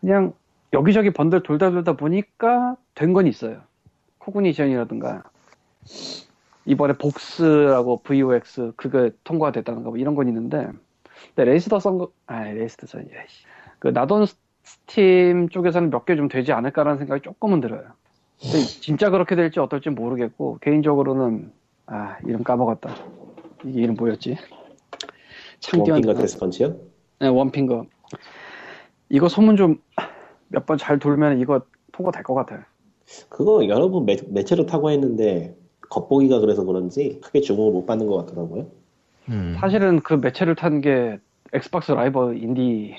[0.00, 0.32] 그냥
[0.72, 3.62] 여기저기 번들 돌다 돌다 보니까 된 건 있어요.
[4.18, 5.24] Cognition이라든가
[6.66, 10.68] 이번에 Vox라고 VOX 그거 통과가 됐다는가 뭐 이런 건 있는데
[11.34, 13.44] 근데 Race the Sun 거, 아 Race the Sun, 야이씨.
[13.78, 14.26] 그 나돈
[14.62, 17.82] 스팀 쪽에서는 몇 개 좀 되지 않을까라는 생각이 조금은 들어요.
[18.38, 21.50] 진짜 그렇게 될지 어떨지 모르겠고 개인적으로는
[21.86, 22.94] 아 이름 까먹었다.
[23.64, 24.36] 이게 이름 뭐였지?
[25.60, 26.76] 창기현 원핑거 데스펀치요?
[27.20, 27.86] 네, 원핑거.
[29.08, 29.78] 이거 소문 좀
[30.52, 31.60] 몇 번 잘 돌면 이거
[31.92, 32.60] 통과 될 것 같아요.
[33.28, 35.56] 그거 여러 번 매, 매체로 타고 했는데
[35.90, 38.66] 겉보기가 그래서 그런지 크게 주목을 못 받는 것 같더라고요.
[39.28, 39.56] 음.
[39.60, 41.18] 사실은 그 매체를 탄 게
[41.52, 42.94] Xbox Live Indie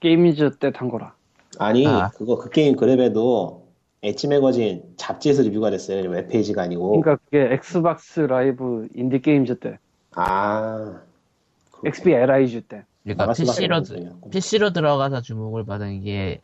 [0.00, 1.14] Games 때 탄 거라.
[1.58, 2.10] 아니 아.
[2.10, 3.62] 그거 그 게임 그랩에도
[4.02, 6.08] Edge Magazine 잡지에서 리뷰가 됐어요.
[6.10, 7.00] 웹페이지가 아니고.
[7.00, 9.78] 그러니까 그게 Xbox Live Indie Games 때,
[10.16, 11.02] 아.
[11.82, 11.88] 그렇구나.
[11.88, 12.84] XBLIG 때.
[13.04, 13.82] 그러니까 PC로.
[14.30, 16.40] PC로 들어가서 주목을 받은 게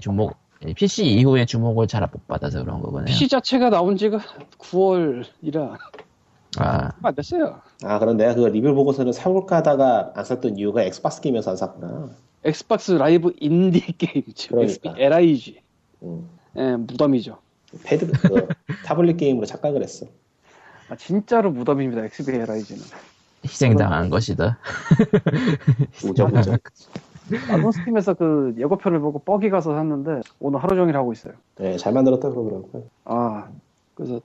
[0.00, 0.36] 주목,
[0.76, 3.04] PC 이후에 주목을 잘 못 받아서 그런 거군요.
[3.04, 4.18] PC 자체가 나온 지가
[4.58, 5.76] 9월이라
[6.58, 7.60] 아, 안 됐어요.
[7.82, 12.10] 아 그럼 내가 그 리뷰 보고서는 사올까 하다가 안 샀던 이유가 Xbox 게임이어서 안 샀구나.
[12.44, 14.90] Xbox Live Indie Games, 그러니까.
[14.90, 15.60] XBLIG.
[16.02, 16.28] 음.
[16.56, 17.38] 예, 무덤이죠.
[17.84, 18.46] 패드 그
[18.84, 20.06] 타블릿 게임으로 착각을 했어.
[20.88, 22.82] 아, 진짜로 무덤입니다, XBLIG는.
[23.44, 24.58] 희생당한 것이다.
[26.04, 26.56] 우정 우정.
[27.48, 31.34] 나도 스팀에서 그 예고편을 보고 뻑이 가서 샀는데 오늘 하루 종일 하고 있어요.
[31.56, 32.82] 네, 잘 만들었다 그러더라고요.
[33.04, 33.48] 아
[33.94, 34.20] 그래서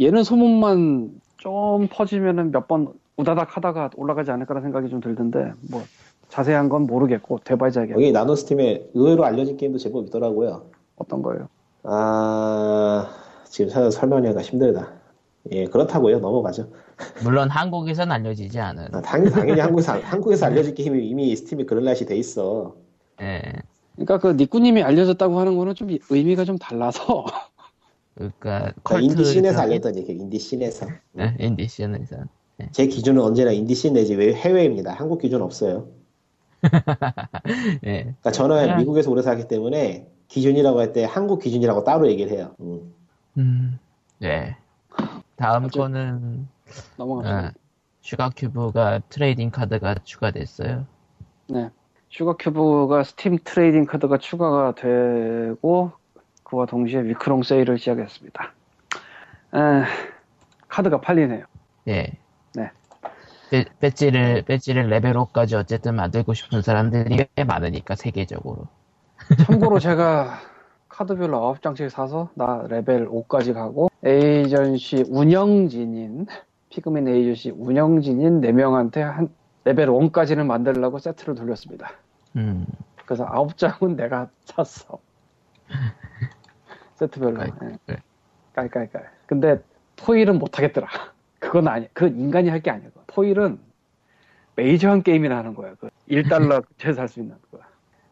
[0.00, 5.82] 얘는 소문만 좀 퍼지면은 몇 번 우다닥 하다가 올라가지 않을까라는 생각이 좀 들던데 뭐
[6.28, 10.66] 자세한 건 모르겠고 알겠고 여기 나노 스팀에 의외로 알려진 게임도 제법 있더라고요.
[10.96, 11.48] 어떤 거예요?
[11.84, 13.08] 아
[13.44, 14.92] 지금 찾아서 설명하기가 힘들다.
[15.52, 16.18] 예 그렇다고요.
[16.20, 16.70] 넘어가죠.
[17.22, 18.94] 물론 한국에선 알려지지 않은.
[18.94, 22.74] 아, 당연히, 당연히 한국에서 한국에서 알려진 게임이 이미 스팀에 그럴라시 돼 있어.
[23.20, 23.42] 예.
[23.94, 27.24] 그러니까 그 니꾸님이 알려졌다고 하는 거는 좀 의미가 좀 달라서
[28.14, 30.12] 그러니까 그러니까 컬트 인디 scene에서 알렸던 얘기.
[30.12, 30.86] 인디 scene에서.
[31.12, 32.16] 네, 인디 scene에서.
[32.72, 34.92] 제 기준은 언제나 인디 씬 내지 외- 해외입니다.
[34.94, 35.88] 한국 기준 없어요.
[37.84, 38.02] 예.
[38.02, 42.54] 그러니까 저는 그냥- 미국에서 오래 살기 때문에 기준이라고 할 때 한국 기준이라고 따로 얘기를 해요.
[42.60, 42.92] 음.
[43.38, 43.78] 음.
[44.18, 44.56] 네.
[45.36, 46.48] 다음 거는
[46.96, 47.28] 넘어가죠.
[47.28, 47.52] 아,
[48.00, 50.86] Sugar Cube가 trading 카드가 추가됐어요.
[51.48, 51.70] 네.
[52.08, 55.92] Sugar Cube가 스팀 trading 카드가 추가가 되고
[56.44, 58.52] 그와 동시에 weeklong 세일을 시작했습니다.
[59.54, 59.58] 에,
[60.68, 61.44] 카드가 팔리네요.
[61.88, 62.12] 예.
[62.54, 62.70] 네.
[63.50, 68.68] 배, 배지를 배지를 레벨 5까지 어쨌든 만들고 싶은 사람들이 꽤 많으니까 세계적으로.
[69.46, 70.38] 참고로 제가
[71.00, 76.26] 카드별로 9장씩 사서 나 레벨 5까지 가고 에이전시 운영진인
[76.70, 79.28] 피그민 에이전시 운영진인 4명한테 한
[79.64, 81.90] 레벨 1까지는 만들려고 세트를 돌렸습니다.
[82.36, 82.64] 음.
[83.04, 84.98] 그래서 9장은 내가 샀어.
[86.94, 87.34] 세트별로.
[87.40, 87.94] 깔- 예.
[88.54, 88.68] 깔.
[88.70, 89.10] 깔깔깔.
[89.26, 89.62] 근데
[89.96, 90.88] 포일은 못하겠더라.
[91.38, 91.88] 그건 아니야.
[91.92, 92.88] 그건 인간이 할 게 아니야.
[92.88, 93.04] 그건.
[93.08, 93.58] 포일은
[94.54, 95.74] 메이저한 게임이나 하는 거야.
[95.78, 97.58] 그 1달러 제에서 할수 있는 거.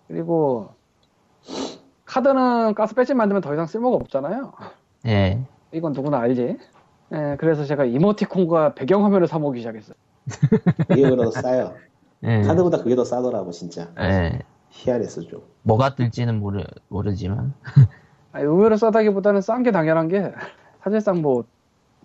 [0.07, 0.75] 그리고
[2.15, 4.53] 카드는 가스 배지 만들면 더 이상 쓸모가 없잖아요.
[5.07, 5.41] 예.
[5.73, 6.57] 이건 누구나 알지.
[7.13, 9.97] 예, 그래서 제가 이모티콘과 배경화면을 사모기 시작했어요.
[10.93, 11.75] 이게 더 싸요.
[12.23, 12.43] 예.
[12.43, 13.89] 카드보다 그게 더 싸더라고 진짜.
[13.99, 14.39] 예.
[14.71, 15.43] 희한했어 좀.
[15.63, 17.53] 뭐가 뜰지는 모르, 모르지만.
[18.33, 20.33] 아, 의외로 싸다기보다는 싼 게 당연한 게
[20.85, 21.45] 사실상 뭐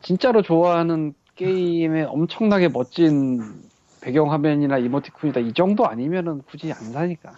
[0.02, 3.62] 진짜로 좋아하는 게임에 엄청나게 멋진
[4.02, 7.34] 배경화면이나 이모티콘이다 이 정도 아니면은 굳이 안 사니까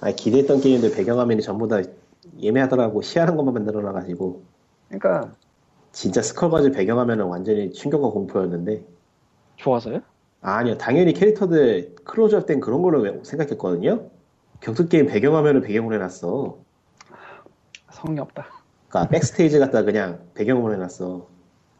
[0.00, 1.80] 아 기대했던 게임들 배경화면이 전부 다
[2.40, 4.42] 애매하더라고 희한한 것만 만들어놔가지고
[4.88, 5.32] 그러니까
[5.92, 8.84] 진짜 Skullgirls 배경화면은 완전히 충격과 공포였는데
[9.56, 10.00] 좋아서요?
[10.42, 14.10] 아니요 당연히 캐릭터들 클로즈업 된 그런 걸로 왜- 생각했거든요.
[14.60, 16.58] 격투 게임 배경화면을 배경으로 해놨어.
[17.90, 18.46] 성의 없다
[18.88, 21.26] 그러니까 backstage 갖다 그냥 배경으로 해놨어.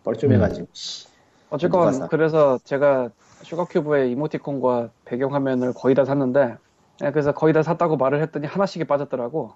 [0.05, 0.67] 뻘쭘해가지고.
[0.73, 1.09] 씨.
[1.51, 2.09] 어쨌건 누가 사?
[2.09, 3.11] 그래서 제가
[3.43, 6.57] Sugar Cube의 이모티콘과 배경화면을 거의 다 샀는데
[7.05, 9.53] 예, 그래서 거의 다 샀다고 말을 했더니 하나씩이 빠졌더라고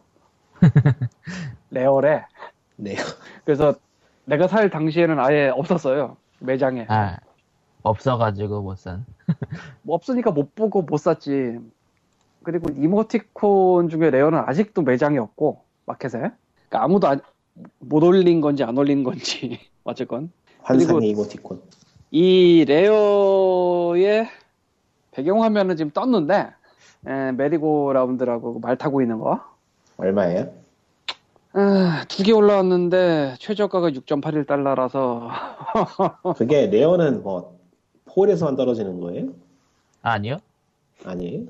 [1.70, 2.24] rare래
[2.77, 2.96] 네.
[3.44, 3.75] 그래서
[4.25, 7.16] 내가 살 당시에는 아예 없었어요 매장에 아,
[7.83, 9.05] 없어가지고 못 산.
[9.83, 11.59] 뭐 없으니까 못 보고 못 샀지.
[12.42, 16.18] 그리고 이모티콘 중에 rare는 아직도 매장이 없고 마켓에.
[16.18, 17.20] 그러니까 아무도 안-
[17.79, 21.61] 못 올린 건지 안 올린 건지 어쨌건 환상의 이모티콘.
[22.12, 24.29] 이 rare의
[25.11, 26.51] 배경화면은 지금 떴는데
[27.07, 29.40] 에, merry-go-round라고 말 타고 있는 거.
[30.00, 30.50] 얼마예요?
[31.52, 35.28] 아, 두 개 올라왔는데 최저가가 6.81달러라서
[36.36, 37.58] 그게 rare는 뭐
[38.06, 39.28] 포일에서만 떨어지는 거예요?
[40.02, 40.38] 아니요?
[41.04, 41.44] 아니에요?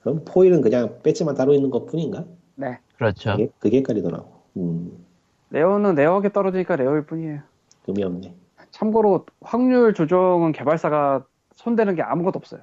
[0.00, 2.24] 그럼 포일은 그냥 배지만 따로 있는 것 뿐인가?
[2.54, 3.32] 네 그렇죠.
[3.32, 4.32] 그게, 그게 헷갈리더라고.
[4.56, 5.04] 음,
[5.50, 7.40] rare는 rare하게 떨어지니까 rare일 뿐이에요.
[7.86, 8.34] 의미 없네.
[8.70, 11.24] 참고로 확률 조정은 개발사가
[11.56, 12.62] 손대는 게 아무것도 없어요.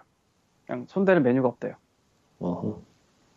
[0.66, 1.74] 그냥 손대는 메뉴가 없대요.
[2.40, 2.82] 어허.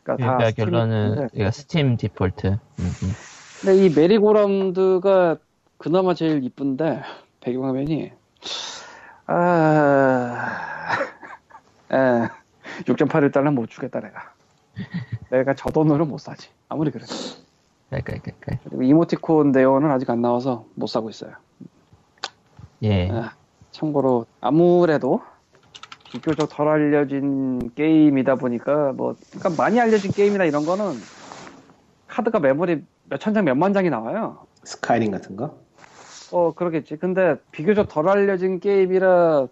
[0.03, 1.15] 그러니까 다 그러니까 결론은.
[1.29, 2.47] 그러니까 스팀 디폴트.
[2.47, 3.13] 음, 음.
[3.61, 5.37] 근데 이 merry-go-round가
[5.79, 7.03] 그나마 제일 이쁜데
[7.41, 8.13] 배경화면이
[9.27, 10.97] 아,
[11.93, 12.29] 에,
[12.85, 14.33] 6.81달러 못 주겠다 내가.
[15.31, 16.51] 내가 저 돈으로 못 사지.
[16.69, 17.15] 아무리 그래도.
[17.91, 18.59] 깔깔깔깔.
[18.65, 21.33] 그리고 이모티콘 네오는 아직 안 나와서 못 사고 있어요.
[22.83, 23.11] 예.
[23.11, 23.35] 아,
[23.71, 25.21] 참고로 아무래도
[26.13, 30.95] 비교적 덜 알려진 게임이다 보니까 뭐 그러니까 많이 알려진 게임이나 이런 거는
[32.09, 34.47] 카드가 메모리 몇천 장 몇만 장이 나와요.
[34.65, 35.59] 스카이림 같은 거?
[36.31, 36.97] 어 그러겠지.
[36.97, 39.47] 근데 비교적 덜 알려진 게임이라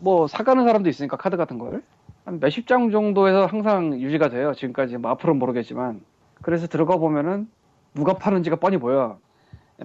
[0.00, 1.82] 뭐 사가는 사람도 있으니까 카드 같은 걸
[2.28, 4.52] 한 몇십 장 정도에서 항상 유지가 돼요.
[4.52, 6.02] 지금까지 뭐 앞으로는 모르겠지만
[6.42, 7.48] 그래서 들어가 보면은
[7.94, 9.18] 누가 파는지가 뻔히 보여.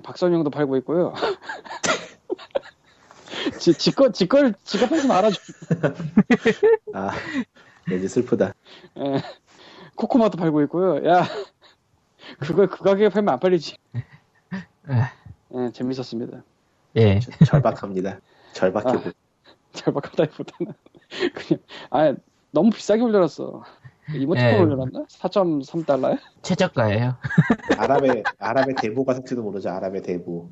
[0.04, 1.14] 박선영도 팔고 있고요.
[3.60, 5.40] 지, 지거, 지걸, 지가 팔지 말아줘.
[6.94, 7.12] 아,
[7.90, 8.54] 왠지 슬프다.
[8.98, 9.22] 예.
[9.96, 11.06] 코코마도 팔고 있고요.
[11.08, 11.24] 야,
[12.40, 13.78] 그걸 그 가격에 팔면 안 팔리지.
[15.56, 16.44] 예, 재밌었습니다.
[16.98, 17.20] 예.
[17.46, 18.20] 절박합니다.
[18.54, 19.00] 절박해 아.
[19.00, 19.14] 보여.
[19.74, 20.74] 절박하다기보다는
[21.34, 22.14] 그냥 아
[22.52, 23.64] 너무 비싸게 올려놨어.
[24.14, 24.60] 이모티콘 예.
[24.60, 25.06] 올려놨나?
[25.06, 26.20] 4.3달러에?
[26.42, 27.16] 최저가예요.
[27.78, 29.70] 아랍의, 아랍의 대부가 살지도 모르죠.
[29.70, 30.50] 아랍의 대부.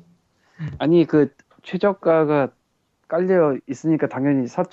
[0.78, 2.48] 아니 그 최저가가
[3.16, 4.64] 깔려 있으니까 당연히 4.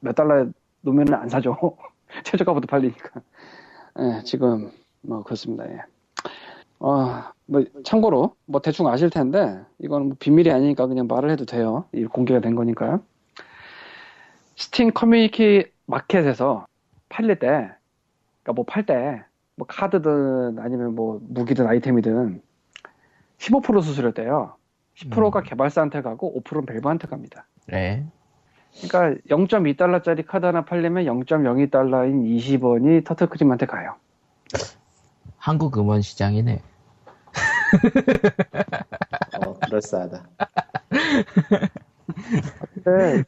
[0.00, 0.50] 몇 달러에
[0.82, 1.56] 놓으면 안 사죠.
[2.24, 3.22] 최저가부터 팔리니까.
[4.00, 5.66] 예, 지금 뭐 그렇습니다.
[5.72, 5.80] 예.
[6.78, 11.86] 어, 뭐 참고로 뭐 대충 아실 텐데 이거는 뭐 비밀이 아니니까 그냥 말을 해도 돼요.
[11.92, 13.02] 이 공개가 된 거니까요.
[14.56, 16.66] Steam Community Market에서
[17.08, 17.70] 팔릴 때,
[18.42, 19.24] 그러니까 뭐 팔 때,
[19.56, 22.42] 뭐 카드든 아니면 뭐 무기든 아이템이든
[23.38, 24.57] 15% 수수료대요.
[24.98, 25.44] 10%가 음.
[25.44, 27.46] 개발사한테 가고 5%는 Valve한테 갑니다.
[27.66, 28.04] 네.
[28.82, 33.94] 그러니까 0.2달러짜리 카드 하나 팔리면 0.02달러인 20원이 Turtle Cream한테 가요.
[35.36, 36.60] 한국 음원 시장이네.
[39.44, 40.26] 어, 그럴싸하다.
[42.74, 43.24] 근데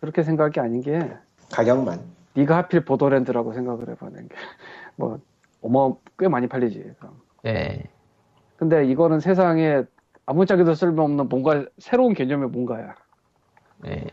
[0.00, 1.12] 그렇게 생각이 아닌 게
[1.52, 2.00] 가격만.
[2.34, 4.36] 네가 하필 보더랜드라고 생각을 해보는 게
[4.96, 5.18] 뭐
[5.62, 6.94] 어머 꽤 많이 팔리지.
[6.98, 7.20] 그럼.
[7.46, 7.82] 예.
[8.56, 9.82] 근데 이거는 세상에
[10.26, 12.94] 아무짝에도 쓸모없는 뭔가 새로운 개념의 뭔가야.
[13.86, 14.04] 예.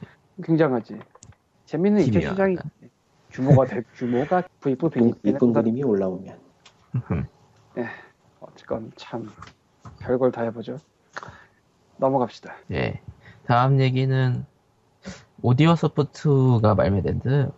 [0.43, 0.99] 굉장하지.
[1.65, 2.29] 재밌는 기묘하다.
[2.29, 2.57] 시장이
[3.29, 6.39] 규모가 대, 규모가 V4 이쁜, 비닉 이쁜 그림이 올라오면.
[8.39, 9.31] 어쨌건 참
[9.99, 10.77] 별걸 다 해보죠.
[11.97, 12.55] 넘어갑시다.
[12.71, 13.01] 예.
[13.45, 14.45] 다음 얘기는
[15.41, 17.51] 오디오 소프트가 발매된 듯.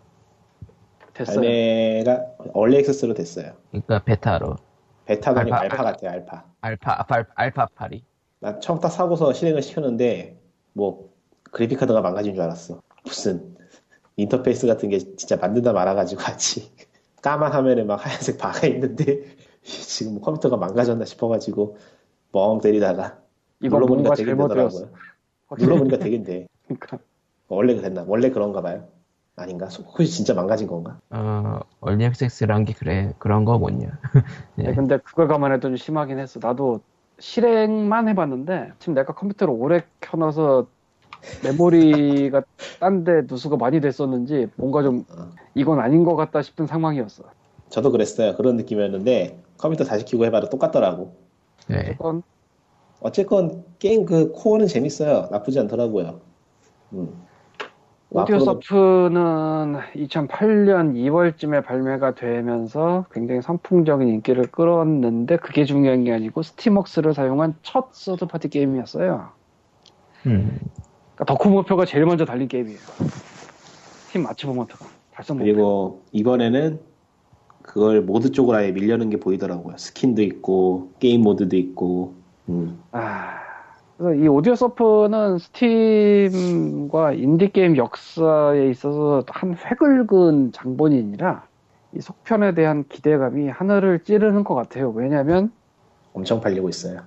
[1.14, 1.36] 됐어요.
[1.36, 3.54] 발매가 얼리 액세스로 됐어요.
[3.70, 4.58] 그러니까 베타로.
[5.06, 5.76] 베타가 아니고 알파.
[5.76, 6.46] 알파 같아요, 알파.
[6.62, 8.04] 알파, 알파, 알파 파리.
[8.42, 10.42] 나 처음 딱 사고서 실행을 시켰는데,
[10.74, 11.12] 뭐,
[11.52, 12.82] 그래픽 카드가 망가진 줄 알았어.
[13.06, 13.56] 무슨,
[14.18, 16.72] 인터페이스 같은 게 진짜 만든다 말아가지고 같이.
[17.22, 19.22] 까만 화면에 막 하얀색 바가 있는데,
[19.62, 21.78] 지금 뭐 컴퓨터가 망가졌나 싶어가지고,
[22.32, 23.20] 멍 때리다가,
[23.62, 24.36] 눌러보니까 되긴.
[24.36, 24.90] 되더라고요.
[25.60, 26.48] 눌러보니까 되긴 돼.
[26.66, 26.98] 그러니까
[27.48, 28.06] 원래 그랬나?
[28.08, 28.88] 원래 그런가 봐요.
[29.36, 29.68] 아닌가?
[29.68, 31.00] 혹시 진짜 망가진 건가?
[31.12, 33.14] 어, 얼리 액세스란 게 그래.
[33.20, 34.00] 그런 거 뭐냐.
[34.60, 34.64] 예.
[34.64, 36.40] 네, 근데 그걸 감안해도 좀 심하긴 했어.
[36.42, 36.82] 나도
[37.22, 40.68] 실행만 해봤는데 지금 내가 컴퓨터를 오래 켜놔서
[41.44, 42.44] 메모리가
[42.80, 45.32] 딴 데 누수가 많이 됐었는지 뭔가 좀 어.
[45.56, 47.24] 이건 아닌 것 같다 싶은 상황이었어.
[47.70, 48.36] 저도 그랬어요.
[48.36, 51.16] 그런 느낌이었는데, 컴퓨터 다시 켜고 해봐도 똑같더라고.
[51.72, 51.76] 예.
[51.78, 52.24] 어쨌건
[53.02, 55.30] 어쨌건 게임 그 core는 재밌어요.
[55.32, 56.22] 나쁘지 않더라고요.
[56.94, 57.28] 음.
[58.14, 66.42] Audio 앞으로는- surf는 2008년 2월쯤에 발매가 되면서 굉장히 선풍적인 인기를 끌었는데 그게 중요한 게 아니고
[66.44, 69.30] Steamworks를 사용한 첫 third-party 게임이었어요.
[70.28, 70.60] 음.
[71.16, 72.80] 그러니까 덕후 목표가 제일 먼저 달린 게임이에요.
[74.12, 75.46] Steam achievement가 달성 목표.
[75.50, 76.80] 그리고 이번에는
[77.62, 79.78] 그걸 mod 쪽으로 아예 밀려는 게 보이더라고요.
[79.78, 82.16] skin도 있고 게임 모드도 있고.
[82.50, 82.78] 음.
[82.92, 83.38] 아,
[84.02, 91.46] 그래서 이 Audiosurf는 Steam과 인디게임 역사에 있어서 한 획을 그은 장본인이라
[91.96, 94.90] 이 속편에 대한 기대감이 하늘을 찌르는 것 같아요.
[94.90, 95.52] 왜냐면
[96.14, 97.02] 엄청 팔리고 있어요.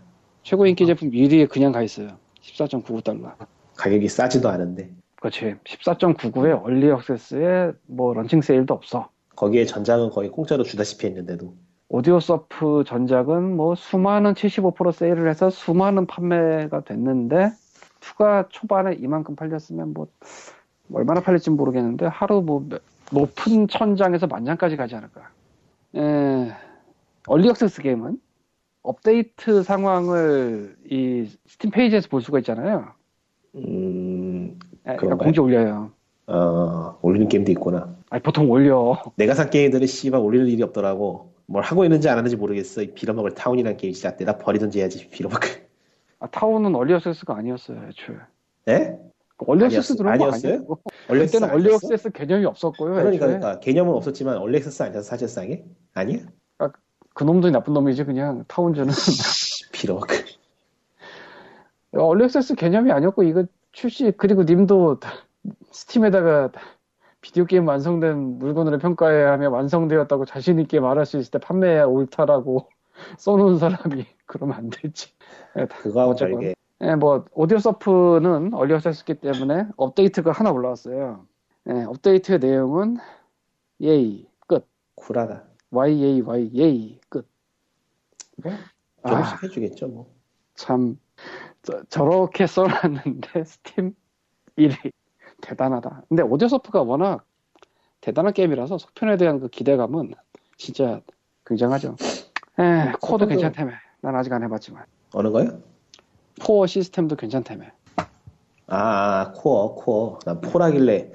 [0.45, 2.11] 최고 인기 제품 1위에 그냥 가 있어요.
[2.43, 3.33] 14.99달러.
[3.75, 5.57] 가격이 싸지도 않은데 그렇지.
[5.65, 9.09] 14.99에 early access에 뭐 런칭 세일도 없어.
[9.35, 11.55] 거기에 전작은 거의 공짜로 주다시피 했는데도
[11.95, 17.53] Audiosurf 전작은 뭐 수많은 75% 세일을 해서 수많은 판매가 됐는데
[18.01, 20.09] 2가 초반에 이만큼 팔렸으면 뭐
[20.93, 25.29] 얼마나 팔릴지 모르겠는데 하루 뭐 몇- 높은 천장에서 만장까지 가지 않을까.
[25.95, 26.51] 에,
[27.29, 28.19] early access 게임은
[28.83, 32.89] 업데이트 상황을 이 스팀 페이지에서 볼 수가 있잖아요.
[33.55, 35.27] 음, 에, 그러니까 그런가요?
[35.27, 35.93] 공지 올려요.
[36.27, 37.95] 어, 올리는 게임도 있구나.
[38.11, 39.01] 아니 보통 올려.
[39.15, 41.34] 내가 산 게임들은 씨발 올리는 일이 없더라고.
[41.47, 42.83] 뭘 하고 있는지 안 하는지 모르겠어.
[42.83, 45.49] 이 빌어먹을 Town이라는 게임 진짜 내다 버리던지 해야지 빌어먹을.
[46.21, 48.17] 아, Town은 early access가 아니었어요, 애초에.
[48.69, 48.97] 에?
[49.39, 50.53] early access 아니었- 들어온 거 아니었어요?
[50.55, 50.77] 아니에요?
[51.11, 52.95] 원래 그때는 얼리 액세스 개념이 없었고요.
[52.95, 53.27] 그러니까.
[53.27, 55.65] 그러니까 개념은 없었지만 access 아니었어 사실상에?
[55.93, 56.21] 아니야?
[57.17, 58.89] 그 놈들이 나쁜 놈이지 그냥 Towns는
[59.73, 60.17] 빌어먹을.
[61.93, 64.99] early access 개념이 아니었고 이거 출시 그리고 님도
[65.71, 66.51] Steam에다가
[67.25, 72.69] 비디오 게임 완성된 물건으로 평가해야 하며 완성되었다고 자신 있게 말할 수 있을 때 판매해야 옳다라고
[73.17, 75.11] 써놓은 사람이 그러면 안 되지.
[75.57, 76.15] 예, 다- 그거하고.
[76.15, 76.55] 별개.
[76.83, 81.27] 예, 뭐 Audiosurf는 early access기 때문에 업데이트가 하나 올라왔어요.
[81.71, 82.99] 예, 업데이트의 내용은
[83.81, 84.69] yay 끝.
[84.97, 85.45] 쿨하다.
[85.71, 87.27] YAY yay 끝.
[89.03, 89.09] 아.
[89.09, 90.11] 조금씩 해주겠죠 뭐.
[90.57, 90.99] 참
[91.63, 93.95] 저, 렇게 써놨는데 스팀
[94.59, 94.93] 1위
[95.55, 96.03] 대단하다.
[96.09, 97.25] 근데 Audiosurf가 워낙
[98.01, 100.15] 대단한 게임이라서 속편에 대한 그 기대감은
[100.57, 101.01] 진짜
[101.47, 101.97] 굉장하죠.
[102.59, 103.73] 에 속편도- 괜찮다며.
[104.01, 105.59] 난 아직 안 해봤지만 어느 거요?
[106.43, 107.67] core 시스템도 괜찮다며.
[108.67, 110.19] 아, 아, 코어, 코어.
[110.25, 111.11] 난 포라길래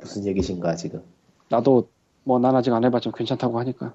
[0.00, 1.02] 무슨 얘기신가 지금.
[1.50, 1.88] 나도
[2.24, 3.94] 뭐 난 아직 안 해봤지만 괜찮다고 하니까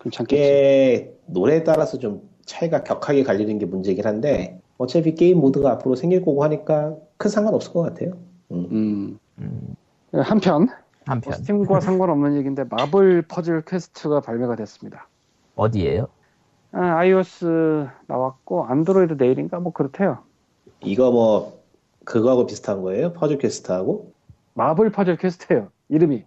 [0.00, 0.34] 괜찮겠지.
[0.42, 6.20] 이게 노래에 따라서 좀 차이가 격하게 갈리는 게 문제긴 한데 어차피 게임 모드가 앞으로 생길
[6.24, 8.12] 거고 하니까 큰 상관없을 것 같아요.
[8.50, 8.68] 음.
[8.72, 9.74] 음 음,
[10.12, 10.68] 한편
[11.06, 15.08] 한편 Steam과 상관없는 얘기인데 Marvel Puzzle Quest가 발매가 됐습니다.
[15.56, 16.08] 어디에요?
[16.72, 20.18] 아, iOS 나왔고 안드로이드 내일인가 뭐 그렇대요.
[20.80, 21.60] 이거 뭐
[22.04, 23.12] 그거하고 비슷한 거예요?
[23.12, 24.12] Puzzle Quest하고?
[24.54, 25.68] Marvel Puzzle Quest예요.
[25.88, 26.24] 이름이.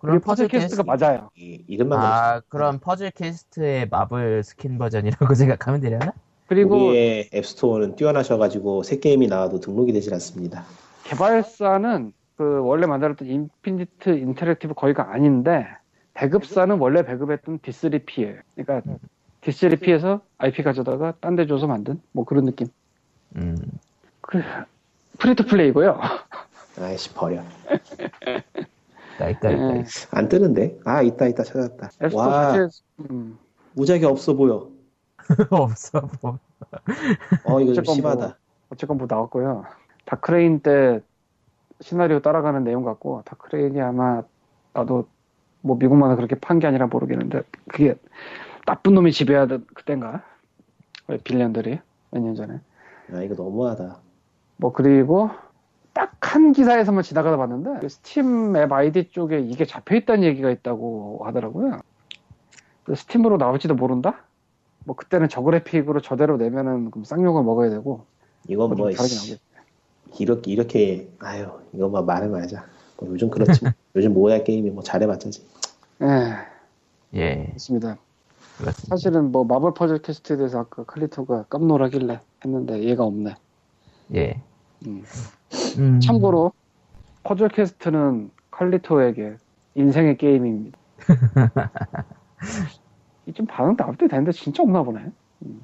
[0.00, 1.28] 그럼 그리고 Puzzle Quest가 맞아요.
[1.36, 6.12] 이, 이름만 아, 그럼 퍼즐 퀘스트의 마블 스킨 버전이라고 생각하면 되려나?
[6.46, 10.64] 그리고 우리의 App Store는 뛰어나셔가지고 새 게임이 나와도 등록이 되질 않습니다.
[11.04, 15.66] 개발사는 그 원래 만들었던 Infinite Interactive 거의가 아닌데
[16.14, 18.40] 배급사는 원래 배급했던 D3P예요.
[18.56, 18.96] 그러니까
[19.42, 22.68] D3P에서 IP 가져다가 딴 데 줘서 만든 뭐 그런 느낌.
[23.36, 23.58] 음,
[24.22, 24.40] 그
[25.18, 26.00] free-to-play고요.
[26.80, 27.42] 아이씨 버려.
[29.18, 29.52] 깔깔깔.
[29.52, 29.84] 음.
[30.12, 30.78] 안 뜨는데?
[30.86, 31.90] 아 있다 있다 찾았다.
[32.14, 32.54] 와
[33.10, 33.38] 음,
[33.74, 34.70] 무작위 없어 보여.
[35.50, 36.38] 없어, 뭐.
[37.44, 38.26] 어 이거 좀 어쨌건 심하다.
[38.26, 38.34] 뭐,
[38.70, 39.66] 어쨌건 뭐 나왔고요.
[40.06, 41.02] Dark Reign 때
[41.80, 44.22] 시나리오 따라가는 내용 같고 Dark Reign이 아마
[44.72, 45.06] 나도
[45.62, 47.94] 뭐 미국만은 그렇게 판 게 아니라 모르겠는데 그게
[48.66, 50.22] 나쁜 놈이 지배하던 그땐가
[51.08, 52.60] 왜 villain들이 몇 년 전에
[53.12, 53.98] 아 이거 너무하다.
[54.56, 55.30] 뭐 그리고
[55.92, 61.22] 딱 한 기사에서만 지나가다 봤는데 그 스팀 앱 아이디 쪽에 이게 잡혀 있다는 얘기가 있다고
[61.24, 61.80] 하더라고요.
[62.84, 64.24] 그 Steam으로 나올지도 모른다.
[64.84, 68.04] 뭐 그때는 저 그래픽으로 저대로 내면은 그럼 쌍욕을 먹어야 되고
[68.48, 69.42] 이건 뭐뭐좀 다르게 씨, 나오겠.
[70.18, 72.64] 이렇게 이렇게 아유 이거 뭐 말을 말자.
[72.98, 73.64] 뭐 요즘 그렇지.
[73.64, 73.72] 뭐.
[73.96, 75.42] 요즘 뭐야 게임이 뭐 잘해봤자지.
[76.02, 77.98] 예, 예, 그렇습니다.
[78.58, 78.88] 그렇습니다.
[78.88, 83.34] 사실은 뭐 마블 퍼즐 퀘스트에 대해서 아까 칼리토가 깜놀하길래 했는데 얘가 없네.
[84.14, 84.40] 예.
[84.86, 85.04] 음.
[85.78, 86.52] 음, 참고로
[87.22, 89.36] 퍼즐 퀘스트는 칼리토에게
[89.74, 90.78] 인생의 게임입니다.
[93.26, 95.00] 이좀 반응 나올 때 되는데 진짜 없나 보네.
[95.42, 95.60] 음.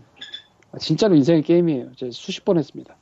[0.73, 1.95] 아, 진짜로 인생의 게임이에요.
[1.97, 2.96] 제가 수십 번 했습니다.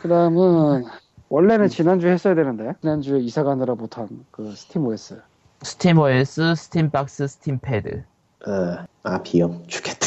[0.00, 0.84] 그 다음은
[1.28, 5.20] 원래는 지난주에 했어야 되는데 지난주에 이사 가느라 못한 그 스팀 OS
[5.62, 8.02] 스팀 OS, 스팀 박스, 스팀 패드.
[8.46, 10.06] 어, 아 비염 죽겠다.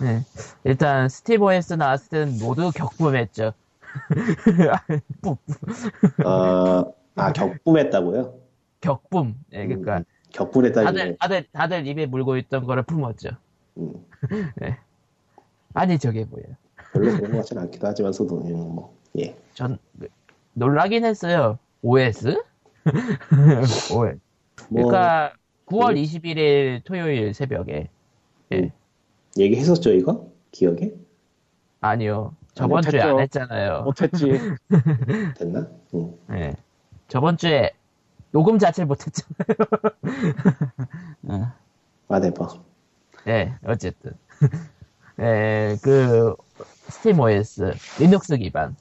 [0.00, 0.24] 네.
[0.62, 3.52] 일단 스팀 OS 나왔을 때는 모두 격분했죠.
[5.20, 5.36] 뿌,
[6.24, 8.38] 어, 아 격분했다고요?
[8.80, 9.34] 격분.
[9.52, 10.86] 예, 그러니까 음, 격분했다니.
[10.86, 13.30] 다들 다들 다들 입에 물고 있던 거를 품었죠.
[13.78, 13.92] 음,
[15.74, 16.44] 아니 저게 뭐야?
[16.92, 19.36] 별로 그런 것 같지는 않기도 하지만서도 음, 뭐 예.
[19.54, 19.78] 전
[20.54, 21.58] 놀라긴 했어요.
[21.82, 22.42] OS?
[23.94, 24.18] OS.
[24.68, 25.34] 뭐 그러니까
[25.66, 26.02] 9월 음.
[26.02, 27.88] 21일 토요일 새벽에
[29.38, 30.92] 얘기했었죠 이거 기억에?
[31.80, 32.34] 아니요.
[32.54, 33.08] 저번 주에 못했죠.
[33.08, 33.82] 안 했잖아요.
[33.82, 34.40] 못했지.
[35.38, 35.68] 됐나?
[35.94, 36.14] 응.
[36.32, 36.54] 예.
[37.08, 37.72] 저번 주에
[38.32, 39.34] 녹음 자체를 못했잖아요.
[41.28, 41.52] 어.
[42.08, 42.64] whatever.
[43.28, 44.12] 예, 어쨌든.
[45.20, 46.34] 예, 그,
[46.90, 48.74] 스팀 OS, 리눅스 기반.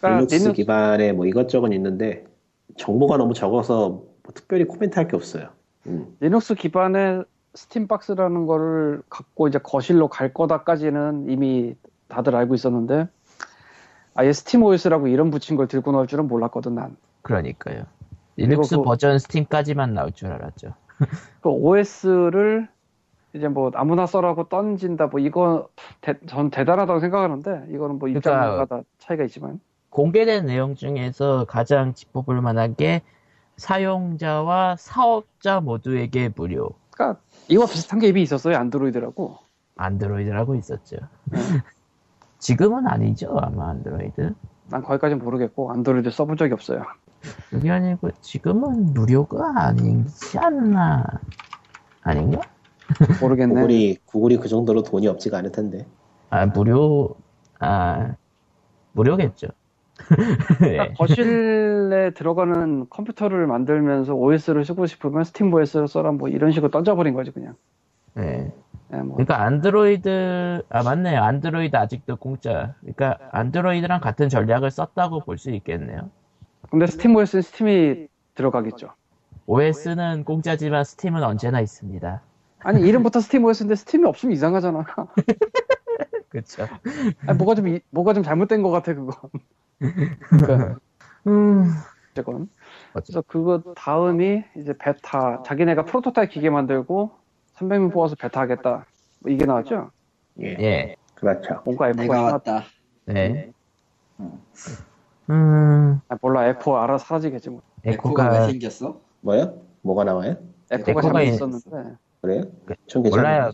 [0.00, 2.24] 그러니까 리눅스 리눅스 기반에 뭐 이것저것 있는데
[2.76, 5.48] 정보가 너무 적어서 뭐 특별히 코멘트 할 게 없어요.
[5.86, 6.16] 음.
[6.20, 7.24] 리눅스 기반의
[7.54, 11.74] 스팀박스라는 거를 갖고 이제 거실로 갈 거다까지는 이미
[12.08, 13.08] 다들 알고 있었는데
[14.14, 16.96] 아예 스팀 OS라고 이름 붙인 걸 들고 나올 줄은 몰랐거든 난.
[17.22, 17.84] 그러니까요.
[18.36, 20.74] 리눅스 그- 버전 스팀까지만 나올 줄 알았죠.
[21.40, 22.68] 그 OS를
[23.36, 25.68] 이제 뭐 아무나 써라고 던진다 뭐 이거
[26.00, 29.60] 대, 전 대단하다고 생각하는데 이거는 뭐 그러니까 입장마다 차이가 있지만
[29.90, 33.02] 공개된 내용 중에서 가장 짚어볼 만한 게
[33.56, 36.70] 사용자와 사업자 모두에게 무료.
[36.90, 39.38] 그러니까 이거 비슷한 게 이미 있었어요 안드로이드라고
[39.76, 40.96] 안드로이드라고 있었죠.
[42.38, 44.34] 지금은 아니죠, 아마 안드로이드.
[44.68, 46.82] 난 거기까지는 모르겠고 안드로이드 써본 적이 없어요
[47.50, 51.04] 그게 아니고 지금은 무료가 아니지 않나.
[52.02, 52.40] 아닌가?
[53.20, 55.86] 모르겠네 구글이 구글이 그 정도로 돈이 없지가 않을 텐데.
[56.30, 57.16] 아, 무료,
[57.60, 58.16] 아,
[58.92, 59.48] 무료겠죠.
[60.64, 60.86] 예.
[60.86, 67.14] 그러니까 거실에 들어가는 컴퓨터를 만들면서 OS를 쓰고 싶으면 스팀 OS를 써라 뭐 이런 식으로 던져버린
[67.14, 67.56] 거지 그냥
[68.18, 68.52] 예.
[68.94, 71.20] 예, 뭐 그러니까 안드로이드, 아, 맞네요.
[71.22, 72.74] 안드로이드 아직도 공짜.
[72.80, 76.10] 그러니까 안드로이드랑 같은 전략을 썼다고 볼 수 있겠네요.
[76.70, 78.90] 근데 스팀 OS는 스팀이 들어가겠죠
[79.46, 82.22] OS는 공짜지만 스팀은 언제나 있습니다.
[82.66, 84.84] 아니 이름부터 스팀 OS인데 스팀이 없으면 이상하잖아
[86.28, 86.66] 그쵸.
[87.24, 89.12] 아니, 뭐가 좀 이- 뭐가 좀 잘못된 것 같아 그거
[89.78, 90.78] 그러니까
[91.28, 91.70] 음.
[92.10, 92.48] 어쨌건
[92.92, 97.12] 그래서 그거 다음이 이제 베타 자기네가 프로토타입 기계 만들고
[97.54, 98.84] 300명 뽑아서 베타 하겠다
[99.20, 99.92] 뭐 이게 나왔죠
[100.40, 100.56] 예.
[100.58, 100.96] 예.
[101.14, 101.62] 그렇죠.
[101.64, 102.64] 뭔가 F가 내가 심하다 왔다.
[103.06, 103.50] 네.
[105.30, 109.00] 음, 아, 몰라 F 알아 사라지겠지 뭐 에코가 왜 에코가, 생겼어?
[109.22, 109.62] 뭐요?
[109.82, 110.36] 뭐가 나와요?
[110.70, 111.96] F가 에코가 있- 있었는데
[112.26, 112.42] 그래요?
[112.66, 113.38] 그- 전 괜찮아요.
[113.38, 113.52] 몰라요.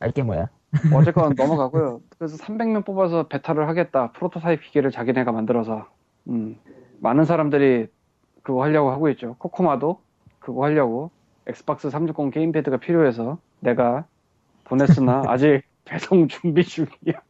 [0.00, 0.48] 알게 뭐야.
[0.94, 2.00] 어쨌건 넘어가고요.
[2.18, 4.10] 그래서 300명 뽑아서 베타를 하겠다.
[4.12, 5.86] 프로토타입 기계를 자기네가 만들어서.
[6.28, 6.58] 음,
[7.00, 7.86] 많은 사람들이
[8.42, 9.36] 그거 하려고 하고 있죠.
[9.38, 10.00] 코코마도
[10.40, 11.10] 그거 하려고
[11.46, 14.04] 엑스박스 360 gamepad가 필요해서 내가
[14.64, 17.22] 보냈으나 아직 배송 준비 중이야.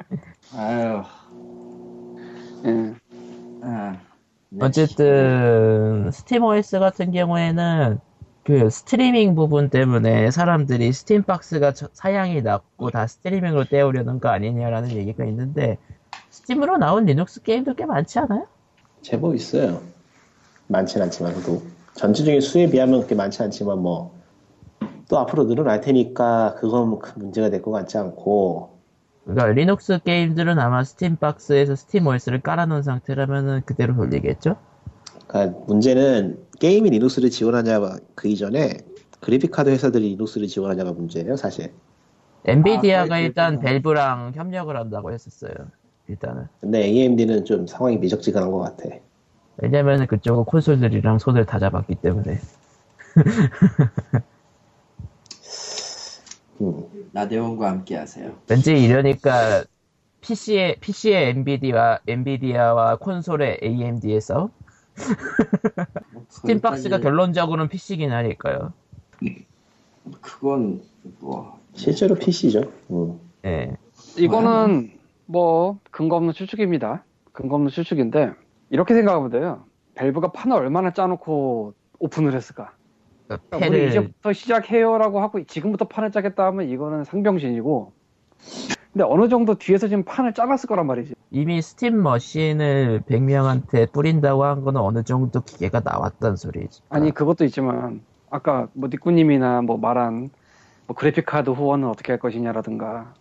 [0.56, 1.02] 아유.
[2.66, 2.94] 예.
[3.62, 3.96] 아.
[4.50, 4.64] 네.
[4.66, 7.98] 어쨌든 스팀 OS 같은 경우에는
[8.44, 14.90] 그 스트리밍 부분 때문에 사람들이 스팀 박스가 저- 사양이 낮고 다 스트리밍으로 때우려는 거 아니냐라는
[14.92, 15.78] 얘기가 있는데
[16.30, 18.46] 스팀으로 나온 리눅스 게임도 꽤 많지 않아요?
[19.02, 19.80] 제법 있어요.
[20.68, 21.62] 많진 않지만 도
[21.94, 24.12] 전체적인 수에 비하면 그렇게 많지 않지만 뭐
[25.08, 28.70] 또 앞으로 늘어날 테니까 그건 큰 문제가 될 것 같지 않고
[29.24, 34.56] 그러니까 리눅스 게임들은 아마 스팀 박스에서 스팀 OS를 깔아놓은 상태라면은 그대로 돌리겠죠?
[35.34, 37.80] 그러니까 문제는 게임이 리눅스를 지원하냐
[38.14, 38.78] 그 이전에
[39.18, 41.72] 그래픽 카드 회사들이 리눅스를 지원하냐가 문제예요 사실.
[42.44, 43.72] 엔비디아가 아, 일단 그렇구나.
[43.72, 45.52] 밸브랑 협력을 한다고 했었어요.
[46.08, 46.46] 일단은.
[46.60, 48.90] 근데 AMD는 좀 상황이 미적지근한 것 같아.
[49.56, 52.38] 왜냐면 그쪽은 콘솔들이랑 손을 다 잡았기 때문에.
[56.60, 56.84] 음.
[57.10, 58.32] 나대원과 함께 하세요.
[58.48, 59.64] 왠지 이러니까
[60.20, 64.48] PC의 PC의 엔비디아 엔비디아와 콘솔의 AMD의 싸
[64.98, 66.26] 움?
[66.28, 68.72] 스팀 박스가 결론적으로는 PC긴 하니까요.
[70.20, 70.82] 그건
[71.20, 72.70] 뭐 실제로 PC죠.
[72.90, 73.20] 음.
[73.44, 73.76] 예.
[74.16, 74.92] 이거는
[75.26, 77.04] 뭐 근거 없는 추측입니다.
[77.32, 78.32] 근거 없는 추측인데
[78.70, 79.64] 이렇게 생각하면 돼요.
[79.94, 82.72] 밸브가 판을 얼마나 짜놓고 오픈을 했을까?
[83.26, 87.92] 그러니까 그러니까 우리 패를 이제부터 시작해요라고 하고 지금부터 판을 짜겠다 하면 이거는 상병신이고
[88.94, 94.62] 근데 어느 정도 뒤에서 지금 판을 짜놨을 거란 말이지 이미 스팀 머신을 100명한테 뿌린다고 한
[94.62, 96.80] 거는 어느 정도 기계가 나왔단 소리지.
[96.90, 100.30] 아니 그것도 있지만 아까 뭐 니꾸님이나 뭐 말한
[100.86, 103.14] 뭐 그래픽카드 후원은 어떻게 할 것이냐라든가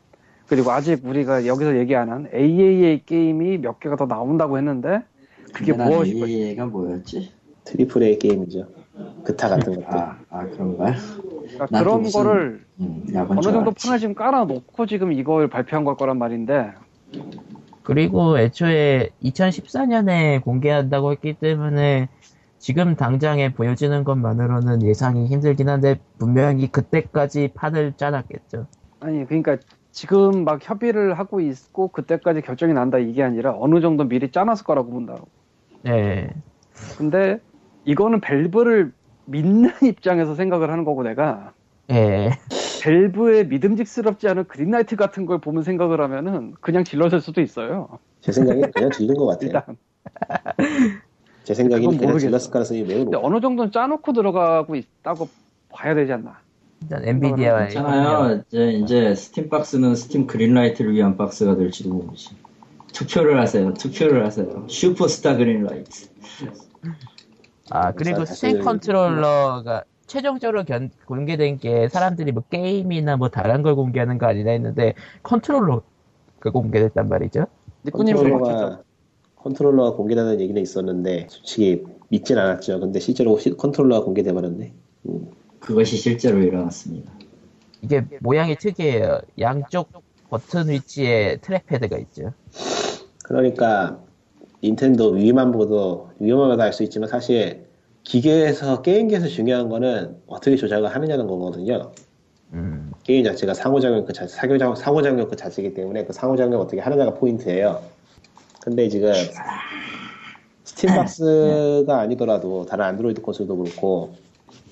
[0.48, 5.02] 그리고 아직 우리가 여기서 얘기 안 한 AAA 게임이 몇 개가 더 나온다고 했는데
[5.54, 7.32] 그게 것이 얘가 뭐였지?
[7.64, 8.68] triple A 게임이죠.
[9.24, 9.86] 그타 같은 것들.
[9.88, 10.94] 아, 아 그런가요?
[11.42, 13.72] 그러니까 난 그런 또 무슨 거를 음, 어느 정도.
[13.72, 16.74] 판을 지금 깔아놓고 지금 이걸 발표한 걸 거란 말인데
[17.84, 22.10] 그리고 애초에 2014년에 공개한다고 했기 때문에
[22.58, 28.68] 지금 당장에 보여지는 것만으로는 예상이 힘들긴 한데 분명히 그때까지 판을 짜놨겠죠.
[29.02, 29.58] 아니 그러니까
[29.92, 34.92] 지금 막 협의를 하고 있고 그때까지 결정이 난다 이게 아니라 어느 정도 미리 짜놨을 거라고
[34.92, 35.28] 본다고
[35.86, 36.30] 예.
[36.98, 37.40] 근데
[37.86, 38.92] 이거는 밸브를
[39.26, 41.54] 믿는 입장에서 생각을 하는 거고 내가
[41.92, 42.32] 예.
[42.82, 48.00] 밸브의 믿음직스럽지 않은 그린라이트 같은 걸 보면 생각을 하면은 그냥 질렀을 수도 있어요.
[48.22, 49.48] 제 생각엔 그냥 지른 것 같아요.
[49.48, 49.78] 일단.
[51.44, 52.18] 제 생각에는 그냥.
[52.18, 53.22] 질렀을 가능성이 매우 높아요.
[53.24, 55.30] 어느 정도는 짜놓고 들어가고 있다고
[55.70, 56.40] 봐야 되지 않나.
[56.82, 58.44] 일단 엔비디아와 있잖아요.
[58.48, 62.36] 이제, 이제 스팀 박스는 스팀 그린라이트를 위한 박스가 될지도 모르지.
[62.94, 63.74] 투표를 하세요.
[63.74, 64.66] 투표를 하세요.
[64.68, 66.08] 슈퍼스타 그린라이트.
[67.74, 73.76] 아 그리고 사실- 스팀 컨트롤러가 최종적으로 견- 공개된 게 사람들이 뭐 게임이나 뭐 다른 걸
[73.76, 74.94] 공개하는 거 아니냐 했는데
[75.24, 75.82] 컨트롤러가
[76.52, 77.48] 공개됐단 말이죠.
[77.92, 78.82] 컨트롤러가
[79.38, 82.80] 컨트롤러가 공개되는 얘기는 있었는데 솔직히 믿진 않았죠.
[82.80, 84.72] 근데 실제로 시- 컨트롤러가 공개돼 버렸네.
[85.60, 87.12] 그것이 실제로 일어났습니다.
[87.82, 89.20] 이게 모양이 특이해요.
[89.40, 89.90] 양쪽
[90.30, 92.34] 버튼 위치에 trackpad가 있죠.
[93.26, 94.00] 그러니까
[94.64, 97.66] 닌텐도 위만 봐도 위만 봐도 알 수 있지만 사실
[98.04, 101.92] 기계에서 게임기에서 중요한 거는 어떻게 조작을 하느냐는 거거든요.
[102.54, 107.14] 음, 게임 자체가 상호작용 그 자체, 상호작용, 상호작용 그 자체이기 때문에 그 상호작용 어떻게 하느냐가
[107.14, 107.82] 포인트예요.
[108.62, 109.12] 근데 지금
[110.64, 114.14] 스팀박스가 아니더라도 다른 안드로이드 콘솔도 그렇고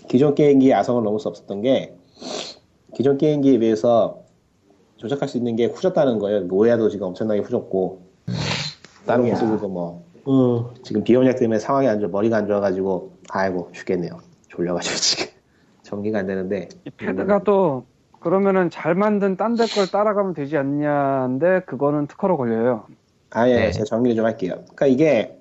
[0.07, 1.93] 기존 게임기의 아성을 넘을 수 없었던 게
[2.95, 4.21] 기존 게임기에 비해서
[4.97, 6.41] 조작할 수 있는 게 후졌다는 거예요.
[6.41, 8.10] 노야도 지금 엄청나게 후졌고
[9.11, 9.33] 다른 Ouya.
[9.33, 14.19] 콘솔도 뭐 어, 지금 비염약 때문에 상황이 안 좋아 머리가 안 좋아가지고 아이고 죽겠네요.
[14.49, 15.25] 졸려가지고 지금
[15.83, 17.85] 정리가 안 되는데 이 패드가 또
[18.19, 22.85] 그러면은 잘 만든 딴 데 걸 따라가면 되지 않냐인데 그거는 특허로 걸려요.
[23.31, 23.71] 아예 네.
[23.71, 24.53] 제가 정리를 좀 할게요.
[24.75, 25.37] 그러니까 이게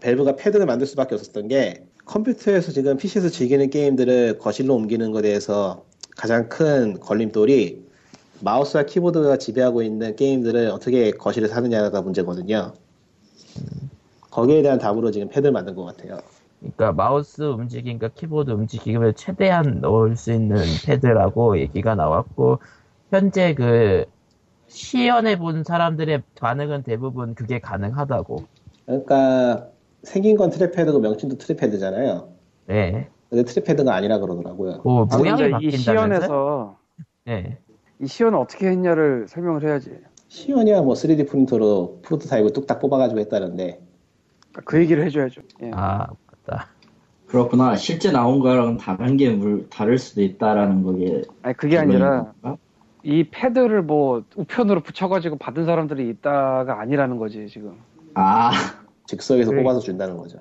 [0.00, 5.84] 벨브가 패드를 만들 수밖에 없었던 게 컴퓨터에서 지금 PC에서 즐기는 게임들을 거실로 옮기는 것에 대해서
[6.16, 7.84] 가장 큰 걸림돌이
[8.40, 12.74] 마우스와 키보드가 지배하고 있는 게임들을 어떻게 거실에서 하느냐가 문제거든요.
[14.30, 16.18] 거기에 대한 답으로 지금 패드를 만든 것 같아요.
[16.60, 22.58] 그러니까 마우스 움직임과 키보드 움직임을 최대한 넣을 수 있는 패드라고 얘기가 나왔고
[23.10, 24.06] 현재 그
[24.68, 28.44] 시연해 본 사람들의 반응은 대부분 그게 가능하다고.
[28.86, 29.68] 그러니까
[30.02, 32.28] 생긴 건 trackpad고 명칭도 trackpad잖아요.
[32.66, 33.08] 네.
[33.30, 34.80] 근데 trackpad가 아니라 그러더라고요.
[34.82, 35.80] 그 아니, 모양이 이제 이 바뀐다면서?
[35.80, 36.78] 시연에서
[37.26, 37.58] 네.
[38.00, 39.98] 이 시연을 어떻게 했냐를 설명을 해야지.
[40.38, 43.80] 시연이야 뭐 3D 프린터로 프로토타입을 뚝딱 뽑아가지고 했다는데
[44.64, 45.42] 그 얘기를 해줘야죠.
[45.62, 45.70] 예.
[45.72, 46.08] 아,
[46.46, 46.66] 맞다.
[47.28, 47.76] 그렇구나.
[47.76, 51.22] 실제 나온 거랑 다른 게 물, 다를 수도 있다라는 거게.
[51.42, 52.56] 아니 그게 아니라 건가?
[53.04, 57.76] 이 패드를 뭐 우편으로 붙여가지고 받은 사람들이 있다가 아니라는 거지 지금.
[58.14, 58.50] 아,
[59.06, 59.62] 즉석에서 그래.
[59.62, 60.38] 뽑아서 준다는 거죠.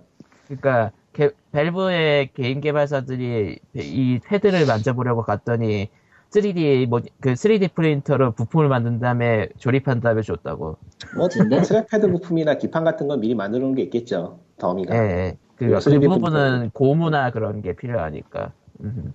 [0.47, 5.89] 그러니까 개- 밸브의 개인 개발사들이 이 패드를 만져보려고 갔더니
[6.33, 10.77] 3D 뭐그 3D 프린터로 부품을 만든 다음에 조립한 다음에 줬다고.
[11.15, 11.27] 뭐?
[11.29, 14.39] trackpad 부품이나 기판 같은 건 미리 만들어 놓은 게 있겠죠.
[14.57, 14.95] 더미가.
[14.95, 15.37] 예, 예.
[15.55, 18.51] 그, 그 3D 부분은 고무나 그런 게 필요하니까.
[18.81, 19.13] 음.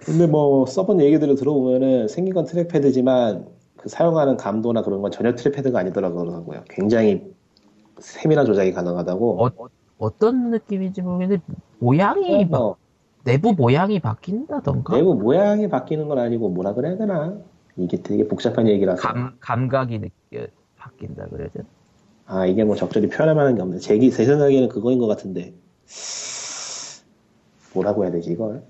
[0.00, 3.46] 근데 뭐 써본 얘기들을 들어보면은 생긴 건 trackpad지만
[3.76, 6.64] 그 사용하는 감도나 그런 건 전혀 trackpad가 아니더라고 그러더라고요.
[6.68, 7.22] 굉장히
[7.98, 9.44] 세밀한 조작이 가능하다고.
[9.44, 9.50] 어,
[9.98, 11.42] 어떤 느낌인지 모르겠는데
[11.78, 12.76] 모양이 막뭐
[13.26, 17.36] 내부 모양이 바뀐다던가 내부 모양이 바뀌는 건 아니고 뭐라 그래야 되나?
[17.76, 19.02] 이게 되게 복잡한 얘기라서.
[19.02, 20.46] 감 감각이 느껴
[20.78, 21.66] 바뀐다 그래야 되나?
[22.26, 23.78] 아 이게 뭐 적절히 표현할 만한 게 없네.
[23.78, 25.54] 제, 기- 제 생각에는 그거인 것 같은데
[27.74, 28.62] 뭐라고 해야 되지 이걸?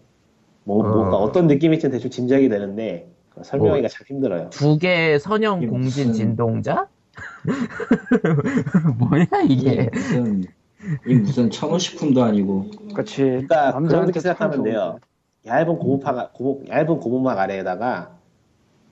[0.65, 0.89] 뭐, 어.
[0.89, 4.49] 뭔가 어떤 느낌일지 대충 짐작이 되는데 설명하기가 참 힘들어요.
[4.51, 6.89] 두 개의 선형 공진 무슨- 진동자?
[8.99, 9.91] 뭐야 이게 이게?
[9.93, 10.45] 무슨,
[11.07, 12.71] 이 무슨 천호식품도 아니고.
[12.93, 13.23] 그렇지.
[13.23, 14.99] 그러니까 그렇게 생각하면 참 돼요.
[15.47, 18.17] 얇은 고무파 고무, 얇은 고무막 아래에다가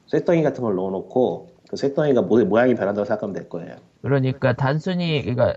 [0.06, 3.76] 쇳덩이 같은 걸 넣어놓고 그 쇳덩이가 모, 모양이 변한다고 생각하면 될 거예요.
[4.02, 5.54] 그러니까 단순히 그러니까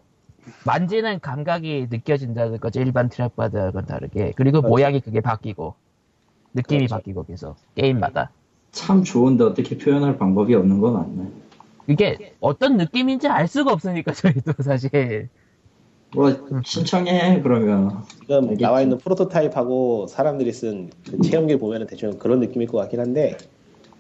[0.66, 4.70] 만지는 감각이 느껴진다는 거죠 일반 트랙바드하고는 다르게 그리고 그렇죠.
[4.70, 5.76] 모양이 그게 바뀌고
[6.54, 6.96] 느낌이 그렇죠.
[6.96, 8.32] 바뀌고 계속 게임마다
[8.72, 11.30] 참 좋은데 어떻게 표현할 방법이 없는 건 맞네.
[11.88, 15.30] 이게 어떤 느낌인지 알 수가 없으니까 저희도 사실
[16.16, 16.32] 뭐,
[16.64, 18.04] 신청해, 그러면.
[18.22, 18.62] 지금 알겠지.
[18.64, 23.38] 나와 있는 프로토타입하고 사람들이 쓴 그 체험기를 보면 대충 그런 느낌일 것 같긴 한데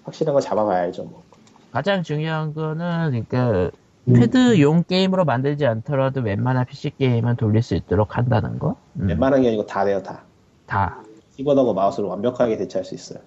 [0.03, 1.03] 확실한 거 잡아봐야죠.
[1.03, 1.23] 뭐.
[1.71, 3.71] 가장 중요한 거는 그러니까
[4.05, 8.77] 패드용 게임으로 만들지 않더라도 웬만한 PC 게임은 돌릴 수 있도록 한다는 거.
[8.99, 10.23] 음, 웬만한 게 아니고 다 돼요 다.
[10.65, 11.01] 다
[11.35, 13.19] 키보드하고 마우스로 완벽하게 대체할 수 있어요.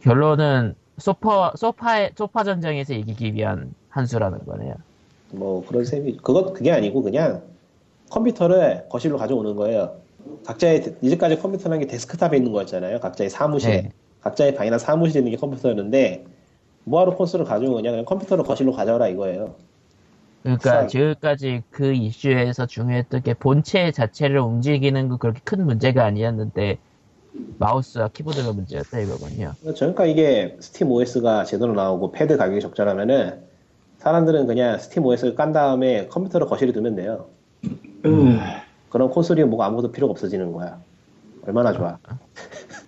[0.00, 4.74] 결론은 소파 소파에 소파 전쟁에서 이기기 위한 한 수라는 거네요.
[5.30, 7.42] 뭐 그런 셈이 그것 그게 아니고 그냥
[8.10, 9.96] 컴퓨터를 거실로 가져오는 거예요.
[10.44, 13.00] 각자의 데- 이제까지 컴퓨터라는 게 데스크탑에 있는 거였잖아요.
[13.00, 13.90] 각자의 사무실, 네.
[14.20, 16.24] 각자의 방이나 사무실에 있는 게 컴퓨터였는데
[16.84, 19.54] 뭐하러 콘솔을 가져오냐 그냥 컴퓨터를 거실로 가져오라 이거예요.
[20.42, 20.88] 그러니까 참.
[20.88, 26.78] 지금까지 그 이슈에서 중요했던 게 본체 자체를 움직이는 거 그렇게 큰 문제가 아니었는데
[27.58, 29.54] 마우스와 키보드가 문제였다 이거군요.
[29.60, 33.40] 그러니까 이게 스팀 OS가 제대로 나오고 패드 가격이 적절하면은
[33.98, 37.26] 사람들은 그냥 스팀 OS를 깐 다음에 컴퓨터를 거실에 두면 돼요.
[38.04, 38.38] 으,
[38.90, 40.78] 그럼 콘솔이 뭐가 아무것도 필요가 없어지는 거야.
[41.46, 41.98] 얼마나 좋아.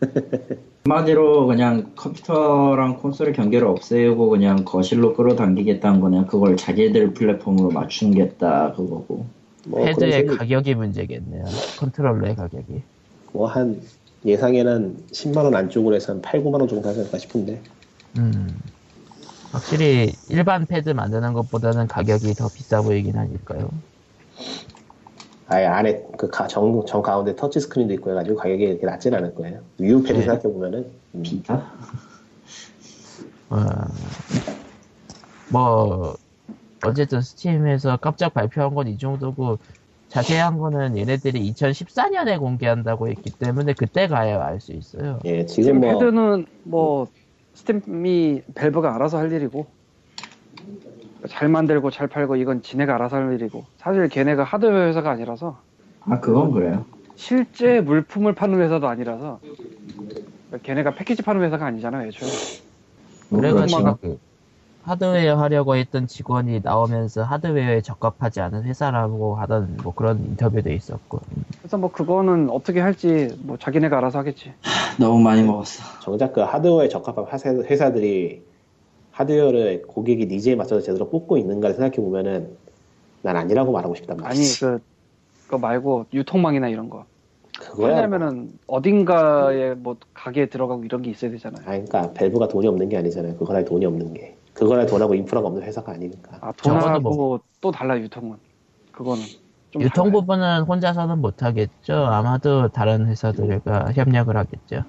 [0.84, 9.26] 한마디로 그냥 컴퓨터랑 콘솔의 경계를 없애고 그냥 거실로 끌어당기겠다는 거냐 그걸 자기들 플랫폼으로 맞추겠다 그거고
[9.66, 11.44] 뭐 그런 가격이 문제겠네요.
[11.78, 12.82] 컨트롤러의 가격이.
[13.32, 13.82] 뭐 한
[14.24, 17.60] 예상에는 10만 원 안쪽으로 해서 한 8, 9만 원 정도 하지 않을까 싶은데.
[18.18, 18.58] 음.
[19.52, 23.70] 확실히 일반 패드 만드는 것보다는 가격이 더 비싸 보이긴 하니까요.
[25.46, 29.60] 아예 안에 그정 정 가운데 터치 스크린도 있고 해가지고 가격이 이렇게 낮진 않을 거예요.
[29.78, 30.20] Wii U 패드 네.
[30.20, 31.72] 생각해 보면은 음, 비다?
[33.48, 33.56] 어,
[35.50, 36.14] 뭐
[36.84, 39.58] 어쨌든 스팀에서 깜짝 발표한 건 이 정도고
[40.08, 45.18] 자세한 거는 얘네들이 2014년에 공개한다고 했기 때문에 그때 가야 알 수 있어요.
[45.24, 47.06] 예 지금 지금 뭐 패드는 뭐
[47.58, 49.66] 스팀이 밸브가 알아서 할 일이고
[51.28, 55.60] 잘 만들고 잘 팔고 이건 지네가 알아서 할 일이고 사실 걔네가 하드웨어 회사가 아니라서
[56.00, 56.86] 아 그건 그래요
[57.16, 59.40] 실제 물품을 파는 회사도 아니라서
[60.62, 62.28] 걔네가 패키지 파는 회사가 아니잖아요 애초에
[63.28, 63.98] 그래가지고 그렇죠.
[64.00, 64.18] 그
[64.88, 71.20] 하드웨어 하려고 했던 직원이 나오면서 하드웨어에 적합하지 않은 회사라고 하던 뭐 그런 인터뷰도 있었고
[71.60, 74.54] 그래서 뭐 그거는 어떻게 할지 뭐 자기네가 알아서 하겠지
[75.00, 75.82] 너무 많이 먹었어.
[76.02, 78.46] 정작 그 하드웨어에 적합한 회사- 회사들이
[79.10, 82.58] 하드웨어를 고객이 니즈에 맞춰서 제대로 뽑고 있는가를 생각해 보면은
[83.22, 84.60] 난 아니라고 말하고 싶단 아니 말이지.
[84.60, 84.80] 그
[85.46, 87.06] 그거 말고 유통망이나 이런 거
[87.58, 87.90] 그거야.
[87.90, 92.96] 왜냐면은 어딘가에 뭐 가게에 들어가고 이런 게 있어야 되잖아요 아, 그러니까 밸브가 돈이 없는 게
[92.98, 93.36] 아니잖아요.
[93.38, 94.37] 그거랑 돈이 없는 게.
[94.58, 96.38] 그거랑 돈하고 인프라가 없는 회사가 아니니까.
[96.40, 98.36] 아 돈하고 뭐- 또 달라 유통은
[98.92, 99.22] 그거는
[99.70, 100.12] 좀 유통 달라요.
[100.20, 101.94] 부분은 혼자서는 못하겠죠.
[101.94, 104.82] 아마도 다른 회사들과 협력을 하겠죠.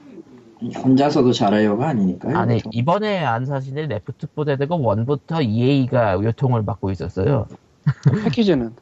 [0.84, 2.36] 혼자서도 잘해요가 아니니까요.
[2.38, 2.72] 아니 보통.
[2.74, 7.48] 이번에 안 사실은 레프트포데드가 one부터 EA가 유통을 맡고 있었어요.
[8.26, 8.76] 패키지는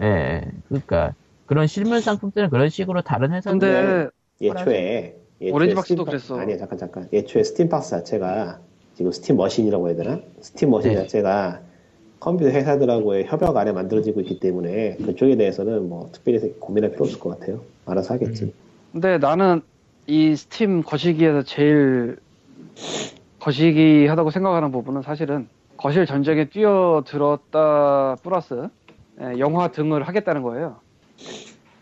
[0.00, 1.12] 예, 그러니까
[1.46, 4.08] 그런 실물 상품들은 그런 식으로 다른 회사들 근데
[4.40, 6.38] 애초에 애초에 오렌지박스도 스팀박- 그랬어.
[6.38, 7.08] 아니야 잠깐 잠깐.
[7.12, 8.60] 애초에 스팀박스 자체가
[8.96, 10.20] 지금 스팀 머신이라고 해야 되나?
[10.40, 10.96] 스팀 머신 네.
[10.96, 11.60] 자체가
[12.18, 17.38] 컴퓨터 회사들하고의 협약 안에 만들어지고 있기 때문에 그쪽에 대해서는 뭐 특별히 고민할 필요 없을 것
[17.38, 17.60] 같아요.
[17.84, 18.54] 알아서 하겠지.
[18.92, 19.60] 근데 나는
[20.06, 22.16] 이 스팀 거시기에서 제일
[23.38, 28.68] 거시기 하다고 생각하는 부분은 사실은 거실 전쟁에 뛰어들었다 플러스
[29.20, 30.76] 예, 영화 등을 하겠다는 거예요.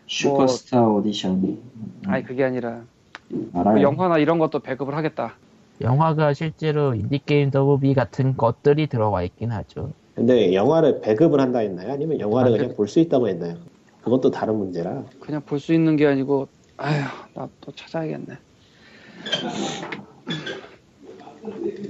[0.07, 1.59] 슈퍼스타 오디션.
[2.07, 2.81] 아니 그게 아니라.
[3.29, 5.35] 뭐 영화나 이런 것도 배급을 하겠다.
[5.81, 9.91] 영화가 실제로 Indie Game The Movie 같은 것들이 들어와 있긴 하죠.
[10.15, 11.91] 근데 영화를 배급을 한다 했나요?
[11.91, 13.55] 아니면 영화를 아, 그냥 볼수 있다고 했나요?
[14.01, 15.03] 그건 또 다른 문제라.
[15.19, 16.47] 그냥 볼 수 있는 게 아니고
[16.77, 17.01] 아휴
[17.33, 18.37] 나 또 찾아야겠네.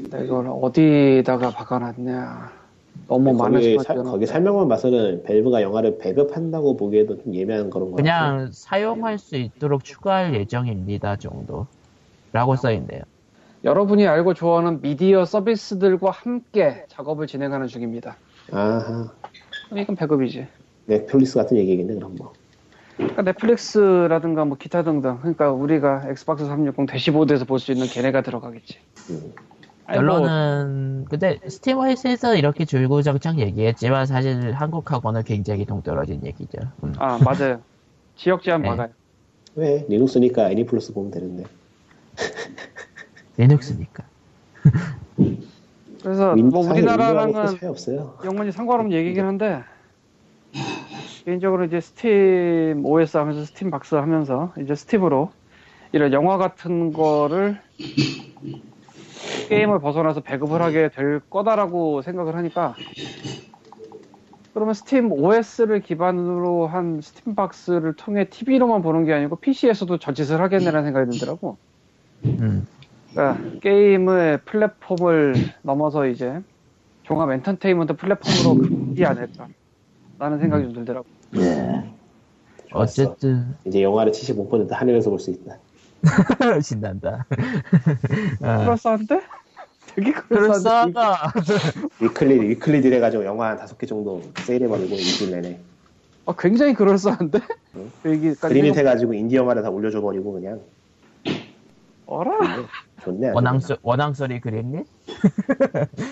[0.10, 2.52] 내가 이걸 어디다가 박아놨냐.
[3.08, 3.76] 너무 많은 거기.
[4.04, 8.38] 거기 설명만 봐서는 밸브가 영화를 배급한다고 보기에도 좀 애매한 그런 거 같아요.
[8.38, 11.68] 그냥 사용할 수 있도록 추가할 예정입니다 정도.
[12.32, 13.02] 라고 써있네요.
[13.66, 18.16] 여러분이 알고 좋아하는 미디어 서비스들과 함께 작업을 진행하는 중입니다.
[18.52, 19.12] 아하.
[19.76, 20.48] 이건 배급이지.
[20.86, 22.34] 넷플릭스 같은 얘기겠네 그럼 뭐.
[22.96, 25.18] 그러니까 넷플릭스라든가 뭐 기타 등등.
[25.20, 28.78] 그러니까 우리가 엑스박스 360 대시보드에서 볼 수 있는 걔네가 들어가겠지.
[29.10, 29.34] 음.
[29.88, 36.60] 뭐 결론은 근데 스팀워스에서 이렇게 줄구장창 얘기했지만 사실 한국하고는 굉장히 동떨어진 얘기죠.
[36.84, 36.94] 음.
[37.00, 37.62] 아 맞아요.
[38.16, 38.70] 지역 제한 네.
[38.70, 38.90] 막아요.
[39.56, 39.86] 왜?
[39.90, 41.46] 리눅스니까 애니플러스 보면 되는데.
[43.38, 44.04] 리눅스니까.
[46.02, 47.58] 그래서 뭐 우리나라랑은.
[48.24, 49.64] 영원히 상관없는 얘기긴 한데
[51.26, 55.32] 개인적으로 이제 스팀 OS 하면서 스팀 박스 하면서 이제 스팀으로
[55.92, 57.60] 이런 영화 같은 거를
[59.50, 62.76] 게임을 벗어나서 배급을 하게 될 거다라고 생각을 하니까
[64.54, 70.40] 그러면 스팀 OS를 기반으로 한 스팀 박스를 통해 TV로만 보는 게 아니고 PC에서도 저 짓을
[70.42, 71.58] 하겠네라는 생각이 들더라고.
[72.24, 72.68] 음.
[73.16, 76.42] 그러니까 게임의 플랫폼을 넘어서 이제
[77.04, 79.48] 종합 엔터테인먼트 플랫폼으로 가지 않을까
[80.20, 81.06] 라는 생각이 좀 들더라고
[81.38, 81.84] 예.
[82.70, 83.04] 좋았어.
[83.04, 85.58] 어쨌든 이제 영화를 75% 할인에서 볼 수 있다.
[86.62, 87.26] 신난다.
[88.42, 89.22] 아, 그럴싸한데?
[89.96, 91.34] 되게 그럴싸하다.
[92.02, 95.60] weekly weekly deal 해가지고 영화 한 다섯 개 정도 세일해버리고 일주일 내내
[96.26, 97.40] 아, 굉장히 그럴싸한데?
[97.76, 97.92] 응.
[98.42, 100.60] Greenlight 해가지고 인디 영화를 다 올려줘버리고 그냥
[102.08, 102.38] 어라?
[103.02, 103.32] 좋네.
[103.32, 104.84] 워낭소, 워낭소리 그랬니?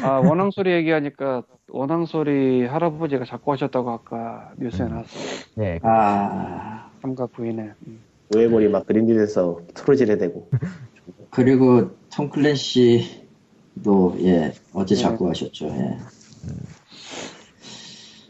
[0.03, 5.19] 아 워낭소리 얘기하니까 원앙소리 할아버지가 자꾸 하셨다고 아까 뉴스에 나왔어
[5.55, 5.79] 네.
[5.83, 7.99] 아, 삼가 부인의 음.
[8.31, 10.49] 조회볼이 막 그린딜에서 트로질해 대고
[11.29, 15.01] 그리고 톰 클랜시도 예 어제 네.
[15.01, 15.67] 자꾸 하셨죠.
[15.67, 15.97] 예.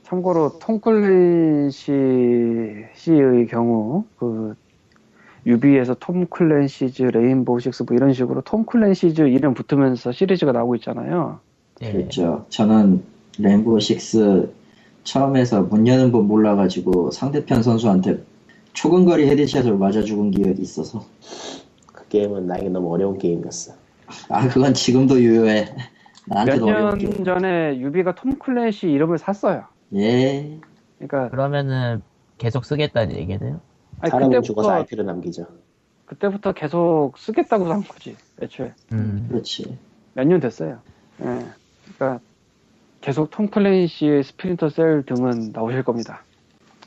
[0.04, 1.92] 참고로 톰 클랜시
[2.94, 4.56] 씨의 경우 그
[5.46, 11.40] 유비에서 톰 클랜시즈 레인보우 식스 뭐 이런 식으로 톰 클랜시즈 이름 붙으면서 시리즈가 나오고 있잖아요.
[11.82, 11.92] 예.
[11.92, 12.46] 그렇죠.
[12.50, 13.04] 저는
[13.40, 14.52] 레인보우 식스
[15.04, 18.24] 처음에서 문 여는 법 몰라가지고 상대편 선수한테
[18.74, 21.06] 초근거리 헤드샷을 맞아 죽은 기억이 있어서
[21.92, 23.74] 그 게임은 나에게 너무 어려운 게임이었어.
[24.30, 25.66] 아 그건 지금도 유효해.
[26.26, 27.24] 몇 나한테도 어려운 년 게.
[27.24, 29.66] 전에 유비가 톰 클랜시 이름을 샀어요.
[29.96, 30.58] 예.
[30.98, 32.02] 그러니까 그러면은
[32.38, 33.60] 계속 쓰겠다는 얘기네요.
[34.04, 35.48] 아니, 사람은 죽어서 그때부터 IP를 남기죠.
[36.06, 39.28] 그때부터 계속 쓰겠다고 산 거지 애초에 음.
[39.30, 39.78] 그렇지.
[40.14, 40.80] 몇 년 됐어요.
[41.22, 41.46] 예.
[41.96, 42.20] 그러니까
[43.02, 46.24] 계속 톰 클랜시의 스플린터 셀 등은 나오실 겁니다.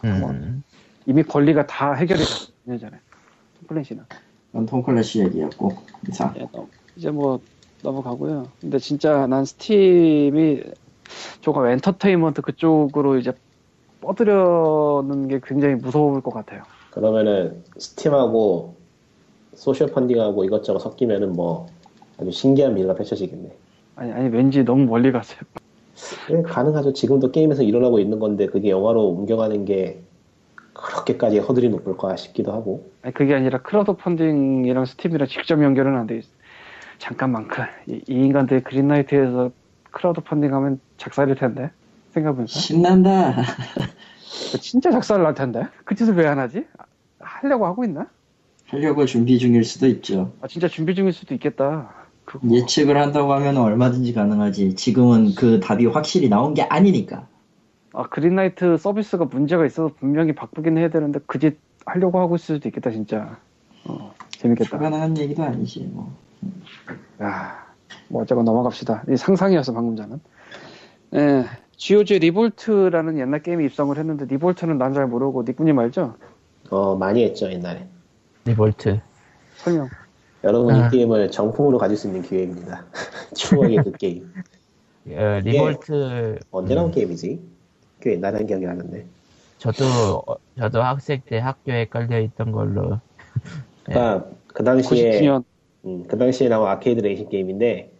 [0.04, 0.62] 음.
[1.06, 2.78] 이미 권리가 다 해결이 됐어요.
[2.78, 2.98] 전에
[3.58, 4.04] 톰 클랜시는.
[4.66, 5.72] 톰 클랜시 얘기였고
[6.08, 6.34] 이상.
[6.38, 7.40] 예, 넘- 이제 뭐
[7.82, 8.48] 넘어가고요.
[8.60, 10.62] 근데 진짜 난 스팀이
[11.40, 13.32] 조금 엔터테인먼트 그쪽으로 이제
[14.00, 16.62] 뻗으려는 게 굉장히 무서울 것 같아요.
[16.96, 18.74] 그러면은 Steam하고
[19.54, 21.66] social funding하고 이것저것 섞이면은 뭐
[22.18, 23.50] 아주 신기한 미래가 펼쳐지겠네.
[23.96, 25.40] 아니 아니 왠지 너무 멀리 갔어요.
[26.30, 26.94] 예, 가능하죠.
[26.94, 30.00] 지금도 게임에서 일어나고 있는 건데 그게 영화로 옮겨가는 게
[30.72, 32.90] 그렇게까지 허들이 높을까 싶기도 하고.
[33.02, 36.28] 아니 그게 아니라 크라우드 펀딩이랑 Steam이랑 직접 연결은 안 돼 있어.
[36.98, 39.50] 잠깐만 그이 인간들 Greenlight에서
[39.90, 41.70] 크라우드 펀딩하면 작살일 텐데
[42.12, 43.34] 생각해보니까 신난다.
[44.52, 46.64] 그 진짜 작살 날 텐데 그 짓을 왜 안 하지?
[47.26, 48.06] 아, 하려고 하고 있나?
[48.66, 50.32] 하려고 준비 중일 수도 있죠.
[50.40, 51.92] 아 진짜 준비 중일 수도 있겠다.
[52.24, 52.48] 그거.
[52.48, 54.74] 예측을 한다고 하면 얼마든지 가능하지.
[54.74, 57.26] 지금은 그 답이 확실히 나온 게 아니니까.
[57.92, 62.90] 아 그린라이트 서비스가 문제가 있어서 분명히 바꾸긴 해야 되는데 그짓 하려고 하고 있을 수도 있겠다
[62.90, 63.38] 진짜.
[63.84, 64.70] 어 재밌겠다.
[64.70, 66.12] 불가능한 얘기도 아니지 뭐.
[67.22, 67.66] 야,
[68.08, 69.04] 뭐 어쩌고 넘어갑시다.
[69.10, 70.20] 이 상상이었어 방금 전은.
[71.14, 71.44] 예,
[71.76, 76.16] GOG Re-Volt라는 옛날 게임이 입성을 했는데 Re-Volt는 난 잘 모르고 니꾸님 알죠?
[76.70, 77.86] 어 많이 했죠 옛날에.
[78.44, 79.00] Re-Volt.
[79.56, 79.88] 설명.
[80.44, 80.86] 여러분 아.
[80.86, 82.84] 이 게임을 정품으로 가질 수 있는 기회입니다.
[83.34, 84.32] 추억의 그 게임.
[85.08, 86.38] 어, Re-Volt.
[86.50, 87.40] 언제 나온 음, 게임이지?
[88.00, 89.06] 꽤 옛날에 한 기억이 나는데.
[89.58, 89.84] 저도
[90.26, 93.00] 어, 저도 학생 때 학교에 깔려 있던 걸로.
[93.84, 95.44] 그러니까 그 당시에 99년.
[95.86, 97.92] 음, 그 당시에 나온 아케이드 레이싱 게임인데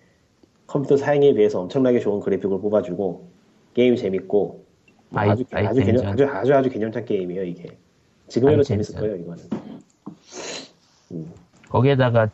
[0.67, 3.29] 컴퓨터 사양에 비해서 엄청나게 좋은 그래픽을 뽑아주고
[3.75, 4.65] 게임이 재밌고
[5.11, 5.85] 뭐 아이- 아주, 아주, 아이템전.
[5.97, 7.79] 개념, 아주 아주 아주 개념찬 게임이에요 이게
[8.29, 8.65] 지금에도 아이템전.
[8.65, 9.45] 재밌을 거예요 이거는
[11.13, 11.33] 음,
[11.69, 12.29] 거기에다가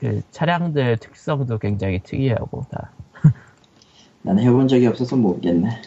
[0.00, 2.92] 그 차량들 특성도 굉장히 특이하고 다.
[4.22, 5.82] 난 해본 적이 없어서 모르겠네.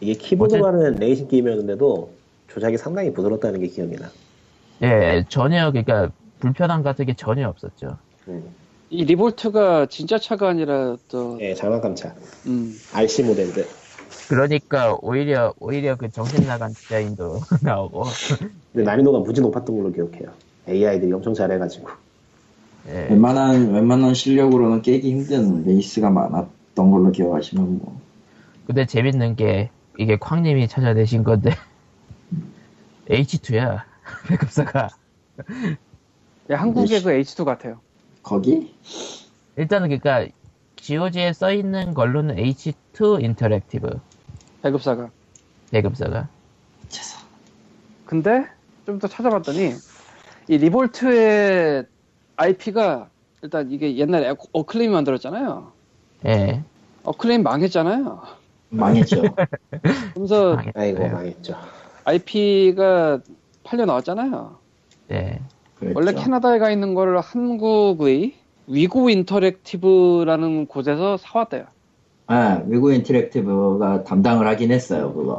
[0.00, 2.10] 이게 키보드로 어째- 하는 레이싱 게임이었는데도
[2.48, 4.10] 조작이 상당히 부드럽다는 게 기억이 나
[4.82, 7.96] 예, 전혀 그러니까 불편함 같은 게 전혀 없었죠.
[8.28, 8.54] 음,
[8.90, 12.14] 이 Re-Volt가 진짜 차가 아니라 또 예, 장난감 차
[12.46, 13.66] 음, RC 모델들
[14.28, 18.04] 그러니까 오히려 오히려 그 정신 나간 디자인도 나오고.
[18.72, 20.30] 근데 난이도가 무지 높았던 걸로 기억해요
[20.68, 21.88] AI들이 엄청 잘해가지고
[22.88, 23.06] 예.
[23.10, 28.00] 웬만한 웬만한 실력으로는 깨기 힘든 레이스가 많았던 걸로 기억하시면 뭐.
[28.66, 31.50] 근데 재밌는 게 이게 쾅님이 찾아내신 건데
[33.08, 33.82] H2야
[34.28, 34.88] 배급사가
[36.50, 37.80] 야, 한국의 네, 그 H2 같아요.
[38.22, 38.74] 거기?
[39.56, 40.26] 일단은 그러니까
[40.76, 43.88] GOG에 써 있는 걸로는 H2 Interactive
[44.70, 45.10] 배급사가.
[45.70, 46.28] 배급사가
[46.82, 47.18] 미쳐서.
[48.04, 48.46] 근데
[48.86, 49.74] 좀 더 찾아봤더니
[50.48, 51.84] 이 Re-Volt의
[52.36, 53.08] IP가
[53.42, 55.72] 일단 이게 옛날에 어- Acclaim 만들었잖아요.
[56.26, 56.62] 예
[57.02, 58.22] Acclaim 망했잖아요.
[58.70, 59.22] 망했죠.
[60.14, 60.72] 그러면서 망했어요.
[60.76, 61.56] 아이고 망했죠
[62.04, 63.20] IP가
[63.64, 64.56] 팔려 나왔잖아요.
[65.12, 65.40] 예
[65.78, 65.98] 그랬죠.
[65.98, 68.34] 원래 캐나다에 가 있는 거를 한국의
[68.68, 71.66] WeGo Interactive라는 곳에서 사왔대요.
[72.26, 75.38] 아, WeGo Interactive가 담당을 하긴 했어요, 그거.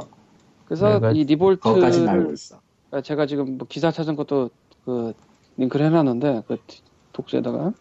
[0.65, 2.61] 그래서 내가 이 그거까지는 알고 Re-Volt를 있어.
[3.03, 4.49] 제가 지금 뭐 기사 찾은 것도
[4.85, 5.13] 그
[5.57, 6.57] 링크를 해놨는데 그
[7.13, 7.73] 독서에다가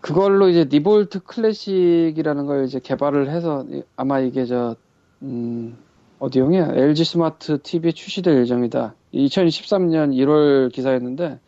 [0.00, 4.76] 그걸로 이제 Re-Volt Classic이라는 걸 이제 개발을 해서 이- 아마 이게 저
[5.22, 5.76] 음,
[6.18, 8.94] 어디용이야 LG 스마트 TV에 출시될 예정이다.
[9.14, 11.40] 2013년 1월 기사였는데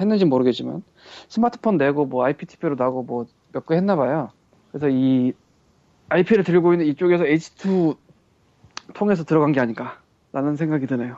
[0.00, 0.82] 했는지 모르겠지만
[1.28, 4.30] 스마트폰 내고 뭐 IPTV로 나고 뭐 몇 개 했나 봐요.
[4.72, 5.32] 그래서 이
[6.08, 7.96] IP를 들고 있는 이쪽에서 H2
[8.94, 11.16] 통해서 들어간 게 아닌가라는 생각이 드네요.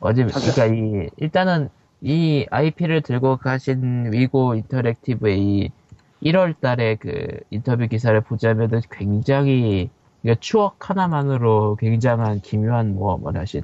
[0.00, 1.68] 어제 그러니까 이 일단은
[2.00, 5.70] 이 IP를 들고 가신 위고 인터랙티브의 이
[6.22, 9.90] 1월 달에 그 인터뷰 기사를 보자면은 굉장히
[10.22, 13.62] 이거 추억 하나만으로 굉장한 기묘한 모험을 하신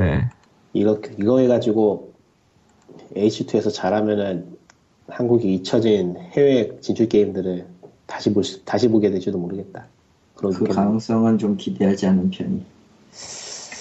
[0.00, 0.28] 예.
[0.72, 2.12] 이거 이거 해가지고
[3.14, 4.56] H2에서 잘하면은
[5.08, 7.66] 한국이 잊혀진 해외 진출 게임들을
[8.08, 9.84] 다시 볼 수- 다시 보게 될지도 모르겠다.
[10.34, 10.64] 그런 그.
[10.64, 12.64] 가능성은 좀 기대하지 않는 편이.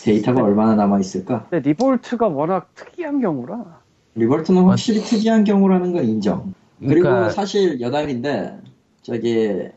[0.04, 1.48] 데이터가 얼마나 남아 있을까?
[1.50, 3.80] 근데 Re-Volt가 워낙 특이한 경우라.
[4.16, 6.54] Re-Volt는 확실히 특이한 경우라는 건 인정.
[6.80, 8.60] 그리고 그러니까 사실 여담인데
[9.02, 9.68] 저기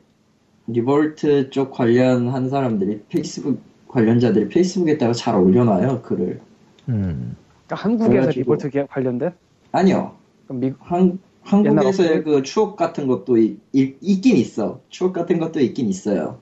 [0.67, 6.41] Re-Volt 쪽 관련한 사람들이 페이스북 관련자들이 Facebook에다가 잘 올려놔요 글을.
[6.89, 7.37] 음,
[7.67, 8.41] 그러니까 한국에서 그래가지고.
[8.41, 9.33] 리볼트 계- 관련된?
[9.73, 10.13] 아니요.
[10.47, 14.81] 그럼 미, 한, 한국에서의 그 추억 같은 것도 이- 이- 있긴 있어.
[14.89, 16.39] 추억 같은 것도 있긴 있어요.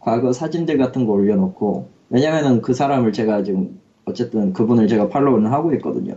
[0.00, 1.88] 과거 사진들 같은 거 올려놓고.
[2.10, 6.16] 왜냐면은 그 사람을 제가 지금, 어쨌든 그분을 제가 팔로우는 하고 있거든요.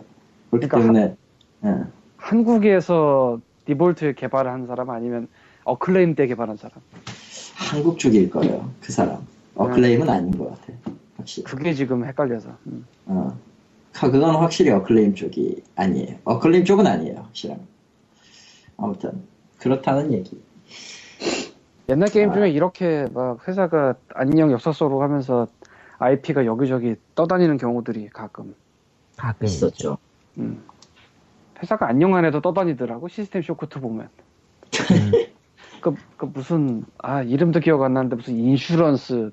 [0.50, 1.16] 그렇기 그러니까 때문에,
[1.66, 1.84] 예.
[2.18, 5.28] 한국에서 리볼트 개발을 한 사람 아니면
[5.64, 6.80] 어클레임 때 개발한 사람.
[7.56, 8.70] 한국 쪽일 거예요.
[8.82, 9.20] 그 사람.
[9.56, 10.74] 어클레임은 아닌 것 같아.
[11.18, 11.44] 확실히.
[11.46, 12.50] 그게 지금 헷갈려서.
[12.68, 12.86] 음.
[13.06, 13.38] 어.
[13.94, 16.16] 그- 그건 확실히 어클레임 쪽이 아니에요.
[16.24, 17.18] 어클레임 쪽은 아니에요.
[17.20, 17.64] 확실하면.
[18.78, 19.24] 아무튼,
[19.60, 20.42] 그렇다는 얘기.
[21.90, 22.34] 옛날 게임 아.
[22.34, 25.48] 중에 이렇게 막 회사가 안녕 역사 속으로 하면서
[26.00, 28.56] IP가 여기저기 떠다니는 경우들이 가끔.
[29.18, 29.98] 가끔 있었죠.
[30.38, 30.64] 음.
[31.62, 34.10] 회사가 안녕 안 해도 떠다니더라고 System Shock Two 보면.
[34.92, 35.12] 음,
[35.82, 39.32] 그, 그 무슨 아 이름도 기억 안 나는데 무슨 Insurance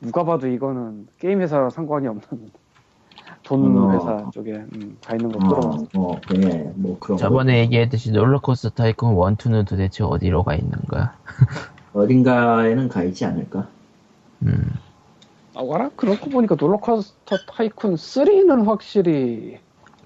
[0.00, 2.22] 누가 봐도 이거는 게임 회사랑 상관이 없는
[3.52, 3.90] 돈 어.
[3.90, 5.86] 회사 쪽에 음, 가 있는 거 어, 들어봤어.
[5.92, 11.14] 뭐, 예, 뭐 그런 저번에 얘기했듯이 롤러코스터 타이쿤 1, 2는 도대체 어디로 가 있는 거야?
[11.92, 11.92] 거.
[12.00, 13.68] 어딘가에는 가 있지 않을까?
[14.44, 14.72] 음,
[15.54, 19.58] 아 와라 그렇고 보니까 롤러코스터 타이쿤 3는 확실히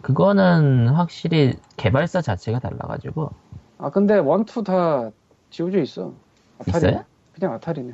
[0.02, 3.30] 그거는 확실히 개발사 자체가 달라가지고
[3.78, 5.12] 아 근데 1, 2다
[5.50, 6.12] 지워져 있어.
[6.58, 7.04] 아타리 있어요?
[7.32, 7.92] 그냥 아타리네.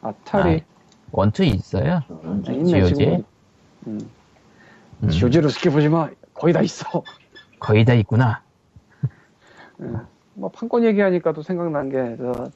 [0.00, 0.62] 아타리
[1.12, 2.02] 아, 1, 2 있어요?
[2.08, 3.24] 아, 있네 지오지?
[3.88, 4.10] 음.
[5.02, 6.10] 음, GOG로 skip하지 마.
[6.34, 7.02] 거의 다 있어.
[7.58, 8.42] 거의 다 있구나.
[9.82, 9.86] 예.
[10.34, 12.50] 뭐 판권 얘기하니까 또 생각난 게 저,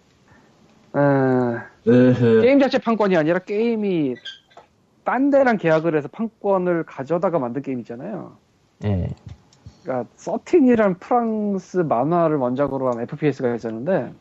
[0.99, 4.15] 어, 게임 자체 판권이 아니라 게임이
[5.05, 8.37] 딴 데랑 계약을 해서 판권을 가져다가 만든 게임 있잖아요.
[8.85, 9.09] 예.
[9.83, 14.13] 그러니까 Thirteen이란 프랑스 만화를 원작으로 한 FPS가 있었는데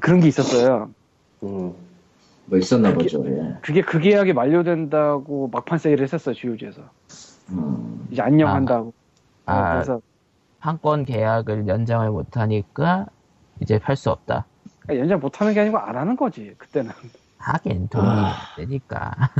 [0.00, 0.90] 그런 게 있었어요.
[1.42, 1.72] 음.
[2.46, 3.24] 뭐 있었나 그게- 보죠.
[3.28, 3.56] 예.
[3.60, 6.82] 그게 그 계약이 만료된다고 막판 세일을 했었어요, GOG에서.
[7.50, 8.88] 음, 이제 안녕한다고.
[8.88, 8.92] 어,
[9.46, 10.00] 아, 그래서
[10.58, 13.06] 판권 계약을 연장을 못하니까
[13.60, 14.46] 이제 팔 수 없다.
[14.80, 16.92] 그러니까 연장 못하는 게 아니고 안 하는 거지, 그때는.
[17.38, 18.56] 하긴 돈이 아.
[18.56, 19.12] 되니까.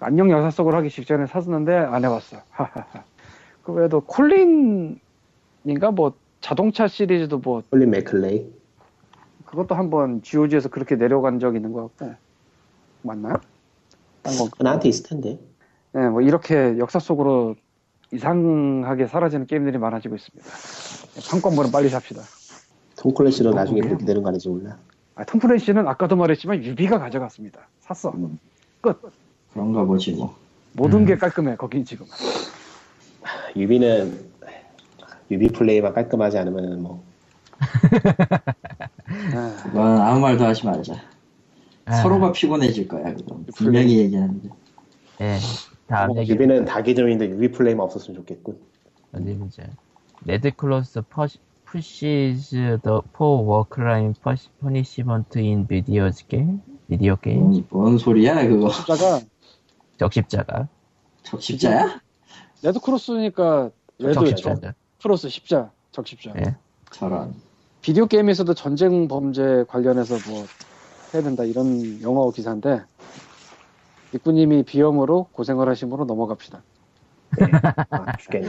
[0.00, 2.36] 안녕 여사 속을 하기 직전에 샀었는데 안 해봤어.
[3.62, 5.00] 그 외에도 콜린인가
[5.94, 8.52] 뭐 자동차 시리즈도 뭐 홀린 맥클레이.
[9.46, 12.14] 그것도 한번 GOG에서 그렇게 내려간 적 있는 것 같고
[13.02, 13.34] 맞나요?
[14.22, 14.50] 딴 건.
[14.58, 15.38] 나한테 있을 텐데.
[15.94, 17.54] 네, 뭐 이렇게 역사 속으로
[18.12, 20.48] 이상하게 사라지는 게임들이 많아지고 있습니다.
[21.30, 22.22] 판권물은 빨리 삽시다.
[22.96, 23.80] 톰 클랜시도 어, 나중에?
[23.80, 24.76] 그렇게 되는 거 아닌지 몰라.
[25.14, 27.68] 아, 톰 클랜시는 아까도 말했지만 Ubi가 가져갔습니다.
[27.80, 28.10] 샀어.
[28.10, 28.38] 음.
[28.80, 29.00] 끝.
[29.52, 30.36] 그런가 보지 뭐.
[30.72, 31.06] 모든 음.
[31.06, 32.06] 게 깔끔해 거긴 지금.
[33.54, 34.18] Ubi는
[35.30, 37.04] Ubi Play만 깔끔하지 않으면 뭐
[37.60, 40.94] 아, 그건 아무 말도 하지 말자.
[41.84, 43.46] 아, 서로가 피곤해질 거야, 그건.
[43.54, 44.48] 분명히 얘기하는데.
[45.20, 45.38] 예.
[45.86, 48.58] 다음 뭐 얘기 Ubi는 다 괜찮은데 Ubi Play만 없었으면 좋겠군.
[49.14, 49.62] 어디 보자.
[50.24, 54.14] Red Cross pushy, pushes the for war crime
[54.60, 56.60] punishment in video game?
[56.88, 57.40] Video game?
[57.50, 58.68] 뭔, 뭔 소리야, 그거.
[58.70, 59.20] 숫자가
[59.98, 60.68] 적십자가.
[61.22, 62.00] 적십자야?
[62.62, 64.72] Red Cross니까 red 적십자죠.
[65.02, 66.32] 크로스 십자 적십자.
[66.38, 66.56] 예.
[66.90, 67.34] 저런.
[67.82, 70.44] 비디오 게임에서도 전쟁 범죄 관련해서 뭐
[71.12, 72.82] 해야 된다 이런 영어 기사인데
[74.14, 76.62] 입구님이 비염으로 고생을 하심으로 넘어갑시다.
[77.90, 78.48] 아, 죽겠네.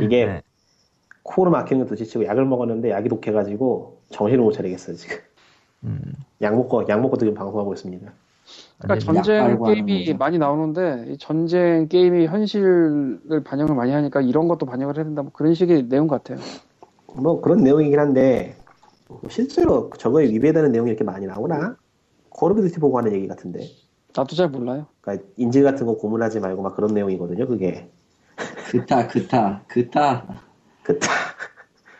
[0.00, 0.42] 이게 네.
[1.22, 5.16] 코를 막히는 것도 지치고 약을 먹었는데 약이 독해가지고 정신을 못 차리겠어요 지금.
[5.84, 6.00] 음.
[6.42, 8.12] 약 먹고 약 먹고 지금 방송하고 있습니다.
[8.80, 10.14] 그러니까 전쟁 게임이.
[10.14, 15.32] 많이 나오는데 이 전쟁 게임이 현실을 반영을 많이 하니까 이런 것도 반영을 해야 된다 뭐
[15.32, 16.38] 그런 식의 내용 같아요.
[17.14, 18.56] 뭐 그런 내용이긴 한데
[19.28, 21.76] 실제로 저거에 위배되는 내용이 이렇게 많이 나오나?
[22.28, 23.60] 코르비 듀티 보고 하는 얘기 같은데.
[24.18, 24.86] 나도 잘 몰라요.
[25.00, 27.46] 그러니까 인질 같은 거 고문하지 말고 막 그런 내용이거든요.
[27.46, 27.88] 그게
[28.70, 30.26] 그타, 그타, 그타.
[30.82, 31.10] 그탄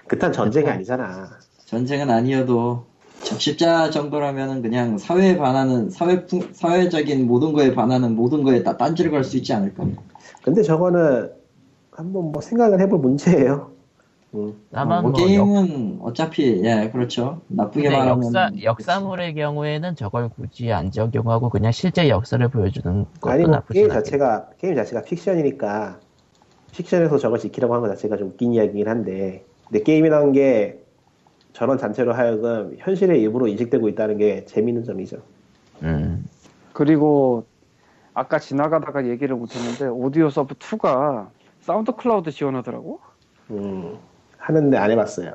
[0.08, 1.28] 그탄 전쟁이 아니잖아.
[1.66, 2.86] 전쟁은 아니어도
[3.22, 9.10] 적십자 정도라면은 그냥 사회에 반하는 사회 풍- 사회적인 모든 거에 반하는 모든 거에 다 딴지를
[9.12, 9.84] 걸 수 있지 않을까?
[10.42, 11.30] 근데 저거는
[11.92, 13.70] 한번 뭐 생각을 해볼 문제예요.
[14.34, 14.54] 음.
[14.70, 20.90] 다만 뭐뭐 역, 게임은 어차피 예 그렇죠 나쁘게 말하면 역사, 역사물의 경우에는 저걸 굳이 안
[20.90, 23.88] 적용하고 그냥 실제 역사를 보여주는 것도 아니 뭐 나쁘지 게임.
[23.90, 25.98] 자체가 게임 자체가 픽션이니까
[26.72, 30.78] 픽션에서 저걸 지키라고 한 것 자체가 좀 웃긴 이야기긴 한데 근데 게임이라는 게
[31.54, 35.16] 저런 단체로 하여금 현실의 일부로 인식되고 있다는 게 재미있는 점이죠.
[35.82, 36.26] 음.
[36.74, 37.46] 그리고
[38.14, 41.28] 아까 지나가다가 얘기를 못했는데 Audiosurf 2가
[41.60, 43.00] SoundCloud 지원하더라고.
[43.50, 43.96] 음,
[44.48, 45.34] 하는데 안 해봤어요.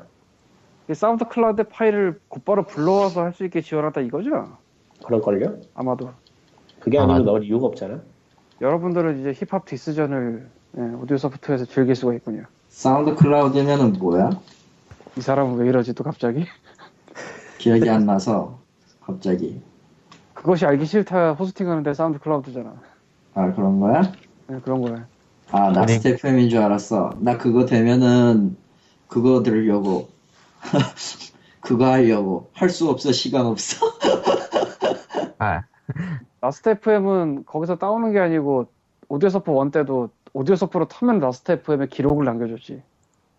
[0.90, 4.48] 이 SoundCloud 파일을 곧바로 불러와서 할 수 있게 지원하다 이거죠?
[5.04, 5.56] 그럴걸요?
[5.74, 6.10] 아마도.
[6.80, 7.22] 그게 아, 맞아.
[7.22, 8.00] 넣을 이유가 없잖아.
[8.60, 12.44] 여러분들은 이제 힙합 디스전을 예, Audiosurf에서 즐길 수가 있군요.
[12.68, 14.30] Sound Cloud면은 뭐야?
[15.16, 16.44] 이 사람은 왜 이러지 또 갑자기?
[17.58, 18.58] 기억이 안 나서
[19.00, 19.62] 갑자기
[20.34, 22.74] 그것이 알기 싫다 호스팅하는데 SoundCloud잖아.
[23.34, 24.02] 아 그런 거야?
[24.50, 25.06] 예, 그런 거야.
[25.52, 25.98] 아나 그래.
[25.98, 27.14] Last.fm인 줄 알았어.
[27.20, 28.56] 나 그거 되면은
[29.14, 30.08] 그거 들으려고
[31.60, 33.86] 그거 하려고 할 수 없어 시간 없어.
[35.38, 35.62] 아,
[36.40, 38.66] Last.fm은 거기서 따오는 게 아니고
[39.08, 42.82] Audiosurf 1 때도 Audiosurf로 틀면 Last.fm에 기록을 남겨줬지.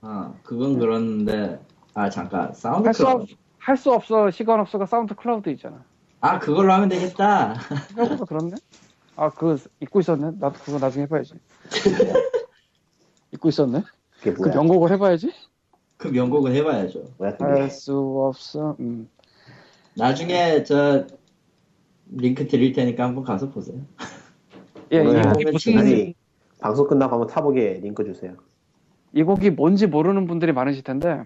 [0.02, 1.60] 아, 그건 그렇는데,
[1.94, 2.54] 아, 잠깐.
[2.54, 3.34] 사운드 할수 없, 클라우드.
[3.60, 5.84] 할 수 없어 시간 없어가 SoundCloud 있잖아.
[6.22, 7.56] 아, 그걸로 하면 되겠다.
[7.90, 8.56] 생각보다 그렇네.
[9.18, 10.38] 아, 그거 잊고 있었네.
[10.40, 11.34] 나도 그거 나중에 해봐야지.
[13.34, 13.84] 잊고 있었네.
[14.22, 14.32] 그?
[14.48, 15.34] 명곡을 해봐야지.
[15.98, 17.04] 그 명곡은 해봐야죠.
[17.18, 17.62] 뭐야 그게?
[17.62, 17.94] 할수
[18.28, 18.76] 없어.
[18.80, 19.10] 음.
[19.96, 21.06] 나중에 저
[22.12, 23.80] 링크 드릴 테니까 한번 가서 보세요.
[24.92, 26.14] 예, 이 오늘 곡이 보면 무슨 아니
[26.60, 28.34] 방송 끝나고 한번 타보게 링크 주세요.
[29.14, 31.24] 이 곡이 뭔지 모르는 분들이 많으실 텐데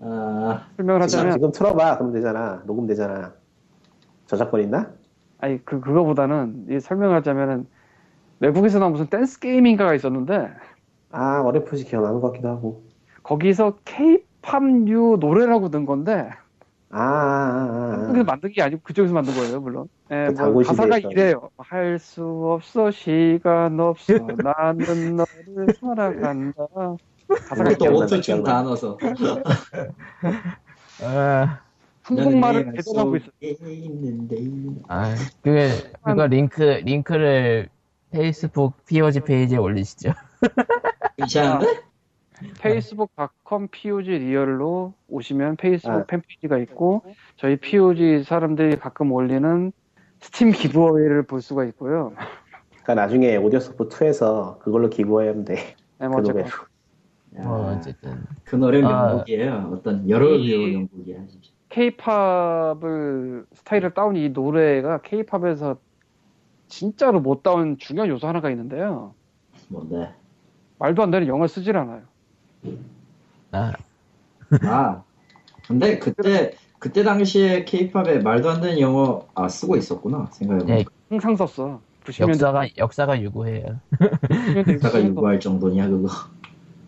[0.00, 1.98] 아, 설명을 하자면 지금 틀어봐.
[1.98, 2.62] 그럼 되잖아.
[2.66, 3.34] 녹음 되잖아.
[4.26, 4.90] 저작권 있나?
[5.38, 7.66] 아니 그 그거보다는 이 설명을 하자면은
[8.40, 10.50] 외국에서 나온 무슨 댄스 게임인가가 있었는데
[11.10, 12.89] 아 어렴풋이 기억나는 것 같기도 하고.
[13.22, 16.30] 거기서 K-팝류 노래라고 든 건데
[16.92, 17.94] 아, 아, 아, 아.
[17.98, 19.88] 한국에서 만든 게 아니고 그쪽에서 만든 거예요 물론.
[20.10, 20.98] 예, 그 뭐 가사가.
[20.98, 21.50] 이래요.
[21.58, 24.12] 할 수 없어 시간 없어
[24.42, 26.66] 나는 너를 사랑한다.
[27.48, 28.44] 가사가 또 Auto-Tune.
[28.44, 28.98] 다 넣어서.
[31.02, 31.60] 아,
[32.02, 33.30] 한국말을 대전하고 있어.
[33.40, 34.36] 있는데.
[34.88, 37.68] 아, 그, 그거 링크, 링크를
[38.10, 40.12] Facebook POG 페이지에 올리시죠.
[41.16, 41.80] 괜찮은데?
[42.60, 46.04] 페이스북닷컴 POG 리얼로 오시면 페이스북 아.
[46.04, 47.02] 팬페이지가 있고
[47.36, 49.72] 저희 POG 사람들이 가끔 올리는
[50.20, 52.12] 스팀 기브어웨이를 볼 수가 있고요.
[52.68, 55.54] 그러니까 나중에 오디오 소프 2에서 그걸로 기부하면 돼.
[55.98, 56.50] 네, 그뭐 어쨌건 노래로.
[57.38, 58.22] 야, 뭐, 어쨌든.
[58.44, 59.06] 그 노래 아.
[59.06, 59.70] 명곡이에요.
[59.72, 61.26] 어떤 여러 명곡이야.
[61.28, 61.50] 진짜.
[61.68, 65.76] K-팝을 스타일을 따온 이 노래가 K-팝에서
[66.66, 69.14] 진짜로 못 따온 중요한 요소 하나가 있는데요.
[69.68, 70.12] 뭔데?
[70.78, 72.02] 말도 안 되는 영어를 쓰질 않아요.
[73.52, 73.72] 아,
[74.62, 75.02] 아,
[75.66, 81.36] 근데 그때 그때 당시에 케이팝에 말도 안 되는 영어 아 쓰고 있었구나 생각해보니까 네, 항상
[81.36, 81.80] 썼어.
[82.04, 83.80] 90년대 역사가, 역사가 유구해요.
[84.66, 86.08] 내가 요구할 정도냐 그거.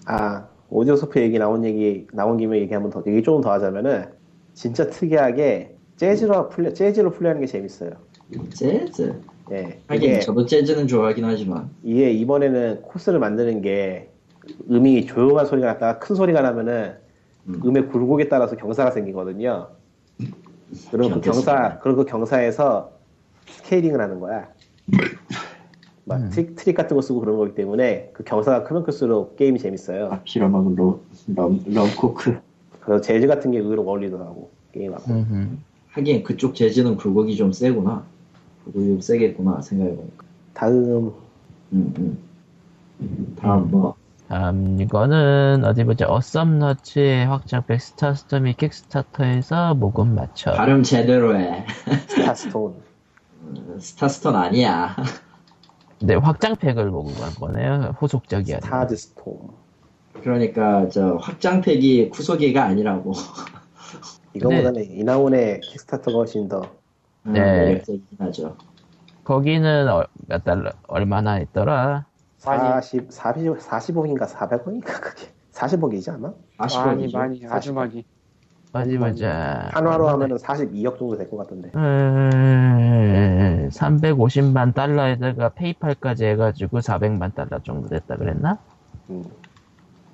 [0.06, 4.06] 아 오디오 소프 얘기 나온 얘기 나온 김에 얘기 한번 더 얘기 조금 더 하자면은
[4.54, 7.90] 진짜 특이하게 재즈로 플레 재즈로 플레이하는 게 재밌어요.
[8.50, 9.20] 재즈.
[9.50, 9.80] 예.
[9.88, 14.08] 하긴 이게 저도 재즈는 좋아하긴 하지만 이게 이번에는 코스를 만드는 게
[14.70, 16.96] 음이 조용한 소리가 났다가 큰 소리가 나면은
[17.48, 17.60] 음.
[17.64, 19.68] 음의 굴곡에 따라서 경사가 생기거든요.
[20.90, 21.78] 그리고 그 경사.
[21.80, 22.92] 그리고 그 경사에서
[23.46, 24.48] 스케일링을 하는 거야.
[26.04, 26.30] 막 음.
[26.30, 30.08] 트릭, 트릭 같은 거 쓰고 그런 거기 때문에 그 경사가 크면 클수록 게임이 재밌어요.
[30.10, 31.00] 아, 빌어먹은 로,
[31.34, 32.38] 럼, rum coke.
[32.80, 35.12] 그래서 재즈 같은 게 의외로 어울리더라고 게임하고.
[35.12, 35.56] 음흠.
[35.90, 38.04] 하긴 그쪽 재즈는 굴곡이 좀 세구나.
[38.64, 40.24] 굴곡이 좀 세겠구나 생각해보니까.
[40.54, 41.12] 다음
[41.72, 41.94] 음,
[43.00, 43.36] 음.
[43.36, 44.01] 다음 뭐다
[44.32, 46.06] 음, 이거는, 어디 보자.
[46.08, 50.52] Awesomenauts의 확장팩 Starstorm이 Kickstarter에서 모금 마쳐.
[50.52, 51.66] 발음 제대로 해.
[52.08, 52.74] 스타스톤.
[53.78, 54.96] 스타스톤 아니야.
[56.00, 57.94] 네, 확장팩을 모금한 거네요.
[57.98, 58.66] 후속작이 아니라.
[58.66, 59.50] Starstorm.
[60.22, 63.12] 그러니까 저 확장팩이 후속작이 아니라고.
[64.34, 66.62] 이거보다는 이나온의 킥스타터가 훨씬 더
[67.26, 67.64] 음, 네.
[67.64, 68.56] 매력적이긴 하죠.
[69.24, 72.06] 거기는 어- 몇 달러, 얼마나 했더라?
[72.46, 72.62] 많이.
[72.82, 76.32] 40, 40, 40억인가 400원인가 그게 40억이지 않아?
[76.58, 77.16] 많이 40원이죠.
[77.16, 78.04] 많이 아주 많이.
[78.74, 79.68] 어디 보자.
[79.72, 81.70] 한화로 하면은 42억 정도 될 것 같던데.
[81.74, 88.56] 음, 350만 달러에다가 페이팔까지 해가지고 400만 달러 정도 됐다 그랬나?
[89.10, 89.24] 음.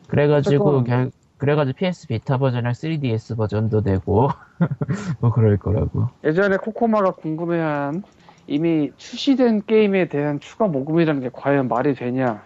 [0.09, 4.29] 그래가지고 결, 그래가지고 PS 비타 버전이랑 3DS 버전도 되고
[5.20, 6.09] 뭐 그럴 거라고.
[6.24, 8.03] 예전에 코코마가 궁금해한
[8.49, 12.40] 이미 출시된 게임에 대한 추가 모금이라는 게 과연 말이 되냐를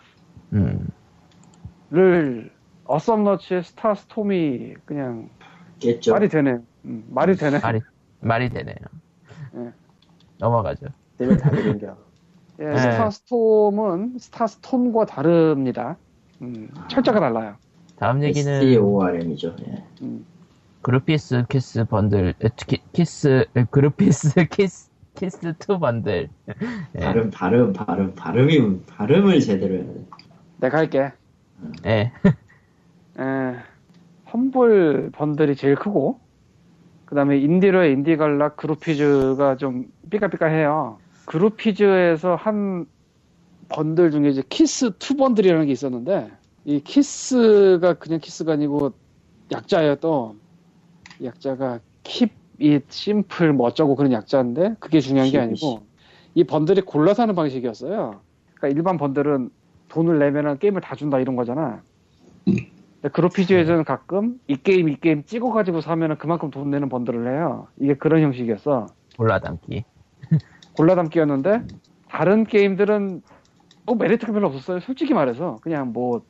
[0.53, 0.91] 음,
[2.85, 5.31] 어썸너츠의 스타스톰이 그냥
[5.79, 6.13] 겠죠.
[6.13, 6.59] 말이 되네.
[6.85, 7.61] 음, 말이 되네.
[7.61, 7.81] 말이
[8.21, 8.75] 말이 되네요.
[9.57, 9.73] 예.
[10.39, 10.87] 넘어가죠.
[11.19, 11.97] 때문에 다 되는겨.
[12.61, 12.77] 예, 네.
[12.77, 15.97] 스타스톰은 스타스톰과 다릅니다.
[16.43, 17.57] 음, 철자가 달라요.
[17.97, 19.57] 다음 얘기는 STORM이죠.
[19.69, 19.85] 예.
[20.03, 20.27] 음,
[20.83, 22.35] Groupees KISS bundle,
[22.67, 26.29] 키, 키스, 에, Groupees KISS, KISS 2 번들.
[26.97, 27.01] 예.
[27.01, 30.07] 발음, 발음, 발음, 발음이, 발음을 제대로 해야 돼.
[30.59, 31.13] 내가 할게.
[31.87, 32.13] 예.
[33.19, 33.57] 에,
[34.33, 36.21] Humble Bundle이 제일 크고,
[37.05, 40.99] 그 다음에 인디로의 IndieGala Groupees가 좀 삐까삐까해요.
[41.27, 42.87] Groupees에서 한
[43.69, 46.31] 번들 중에 이제 KISS two bundle이라는 게 있었는데,
[46.65, 48.93] 이 KISS가 그냥 키스가 아니고
[49.51, 50.37] 약자예요 또.
[51.23, 51.81] 약자가
[52.63, 55.81] it simple 뭐 어쩌고 그런 약자인데, 그게 중요한 게 아니고,
[56.35, 58.21] 이 bundle이 골라서 하는 방식이었어요.
[58.55, 59.51] 그러니까 일반 bundle은
[59.89, 61.83] 돈을 내면은 게임을 다 준다 이런 거잖아.
[62.45, 67.67] 근데 Groupees에서는 가끔 이 게임 이 게임 찍어가지고 사면은 그만큼 돈 내는 bundle을 해요.
[67.79, 68.87] 이게 그런 형식이었어.
[69.19, 69.85] 골라담기.
[70.77, 71.63] 골라담기였는데
[72.09, 73.23] 다른 게임들은
[73.87, 74.81] 뭐 메리트가 별로 없었어요.
[74.81, 76.23] 솔직히 말해서 그냥 뭐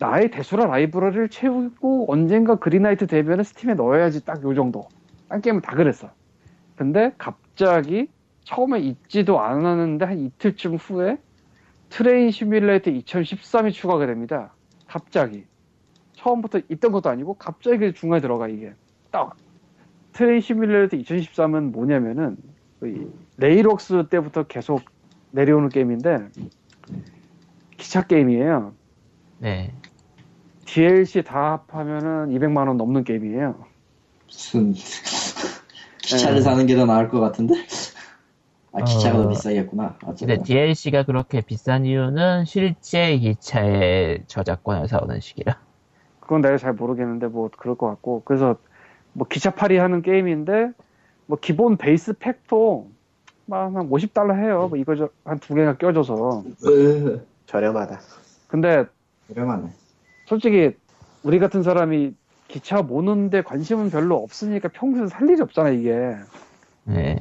[0.00, 4.88] 나의 대수라 라이브러리를 채우고 언젠가 Greenlight 되면은 Steam에 넣어야지 딱 요 정도.
[5.28, 6.10] 딴 게임은 다 그랬어.
[6.76, 8.08] 근데 갑자기
[8.44, 11.18] 처음에 있지도 않았는데 한 이틀쯤 후에
[11.90, 14.54] Train Simulator 2013이 추가가 됩니다.
[14.86, 15.44] 갑자기.
[16.12, 18.72] 처음부터 있던 것도 아니고 갑자기 그 중간에 들어가 이게.
[19.10, 19.36] 딱.
[20.12, 22.36] Train Simulator 2013은 뭐냐면은
[22.82, 23.06] 이
[23.36, 24.82] RailWorks 때부터 계속
[25.30, 26.28] 내려오는 게임인데
[27.76, 28.72] 기차 게임이에요.
[29.38, 29.72] 네.
[30.64, 33.64] DLC 다 합하면은 200만 원 넘는 게임이에요.
[34.28, 34.72] 무슨
[36.02, 36.40] 기차를 네.
[36.42, 37.54] 사는 게 더 나을 것 같은데?
[38.72, 39.22] 아 기차가 어.
[39.24, 39.96] 더 비싸겠구나.
[39.98, 45.58] 근데 어쨌든 DLC가 그렇게 비싼 이유는 실제 기차의 저작권을 사오는 식이라.
[46.20, 48.56] 그건 내가 잘 모르겠는데 뭐 그럴 것 같고 그래서
[49.14, 50.72] 뭐 기차팔이 하는 게임인데
[51.26, 52.90] 뭐 기본 베이스 팩도
[53.46, 54.66] 막 한 50달러 해요.
[54.68, 56.44] 뭐 이거 저한두 개가 껴줘서.
[56.66, 57.98] 으, 저렴하다.
[58.46, 58.84] 근데
[59.30, 59.70] 오랜만에.
[60.26, 60.76] 솔직히
[61.22, 62.12] 우리 같은 사람이
[62.48, 66.16] 기차 모는데 관심은 별로 없으니까 평소에 살 일이 없잖아 이게.
[66.84, 67.18] 네.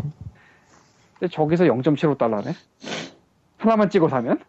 [1.19, 2.53] 근데 저기서 0.75달러네.
[3.57, 4.39] 하나만 찍어 사면?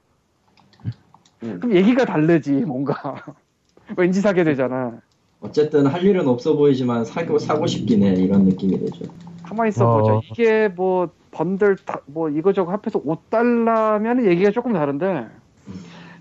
[1.40, 3.22] 그럼 얘기가 다르지 뭔가.
[3.96, 5.00] 왠지 사게 되잖아.
[5.40, 8.12] 어쨌든 할 일은 없어 보이지만 사고, 사고 싶긴 해.
[8.14, 9.04] 이런 느낌이 되죠.
[9.42, 10.00] 가만히 있어 어.
[10.00, 10.20] 보자.
[10.30, 15.26] 이게 뭐 번들 다- 뭐 이거저거 합해서 5달러면 얘기가 조금 다른데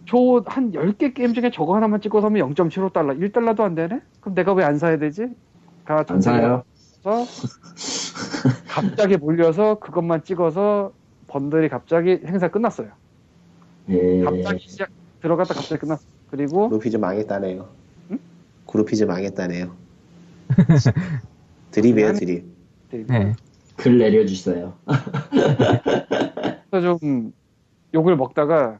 [0.07, 4.01] 저 한 10개 게임 중에 저거 하나만 찍어서 하면 0.75달러, 1달러도 안 되네?
[4.21, 5.27] 그럼 내가 왜 안 사야 되지?
[5.85, 6.63] 가 안 사요?
[7.03, 7.25] 서
[8.67, 10.91] 갑자기 몰려서 그것만 찍어서
[11.27, 12.89] bundle이 갑자기 행사 끝났어요.
[13.89, 14.21] 예.
[14.23, 14.89] 갑자기 시작
[15.21, 16.03] 들어갔다 갑자기 끝났어.
[16.29, 17.67] 그리고 Groupees 망했다네요.
[18.11, 18.19] 응?
[18.65, 19.71] Groupees 망했다네요.
[21.71, 22.45] 드립이에요, 드립.
[22.91, 23.33] 네.
[23.75, 24.73] 글 내려주세요.
[26.69, 27.33] 그래서 좀
[27.93, 28.79] 욕을 먹다가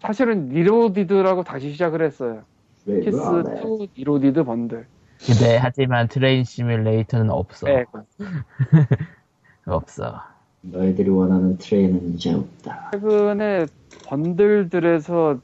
[0.00, 2.42] 사실은 Reloaded라고 다시 시작을 했어요.
[2.86, 3.62] 왜, 키스 왜안 해?
[3.62, 4.86] 2 Reloaded bundle.
[5.26, 7.66] 근데 하지만 Train Simulator는 없어.
[7.66, 7.84] 네.
[9.66, 10.22] 없어.
[10.62, 12.90] 너희들이 원하는 트레이는 이제 없다.
[12.92, 13.66] 최근에
[14.06, 15.38] 번들들에서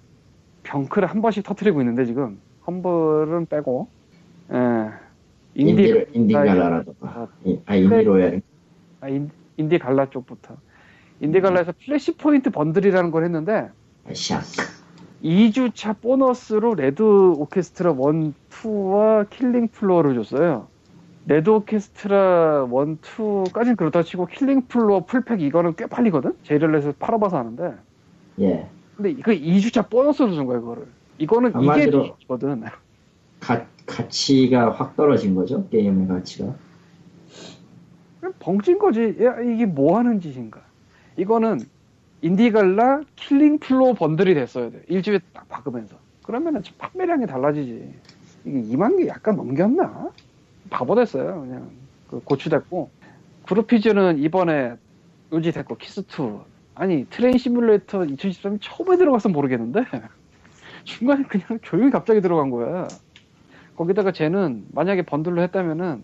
[0.62, 3.88] 병크를 한 번씩 터트리고 있는데 지금 Humble은 빼고
[4.52, 4.90] 예.
[5.54, 7.28] Indie Indie, Indie Gala라던가.
[7.44, 8.42] 이- 아, Indie Royale.
[9.00, 10.56] 아, 인, Indie Gala 쪽부터
[11.20, 13.68] Indie Gala에서 Flashpoint 번들이라는 걸 했는데
[14.08, 14.42] 아, 샹.
[15.22, 17.98] 2주차 보너스로 레드 오케스트라 1,
[18.50, 20.68] 2와 킬링 플로어를 줬어요.
[21.26, 26.34] 레드 오케스트라 1, 2까지는 그렇다 치고 킬링 플로어 풀팩 이거는 꽤 팔리거든?
[26.44, 27.74] 제일을에서 팔아봐서 아는데
[28.40, 28.68] 예.
[28.96, 30.86] 근데 이거 2주차 보너스로 준 거야 그거를
[31.18, 32.62] 이거는 이게 이거든
[33.40, 35.68] 가, 가치가 확 떨어진 거죠?
[35.68, 36.54] 게임의 가치가.
[38.38, 40.60] 벙찐 거지 야, 이게 뭐 하는 짓인가
[41.16, 41.60] 이거는
[42.22, 45.96] 인디갈라 킬링 플로어 번들이 됐어야 돼 일주일에 딱 박으면서.
[46.24, 47.94] 그러면은 좀 판매량이 달라지지.
[48.44, 50.10] 이게 2만 개 약간 넘겼나?
[50.70, 51.70] 바보 됐어요 그냥.
[52.08, 52.90] 그 고추됐고.
[53.46, 54.74] Groupees는 이번에
[55.32, 56.42] 유지됐고 키스2
[56.74, 59.84] 아니 Train Simulator 2013이 처음에 들어가서 모르겠는데?
[60.84, 62.88] 중간에 그냥 조용히 갑자기 들어간 거야.
[63.76, 66.02] 거기다가 쟤는 만약에 번들로 했다면은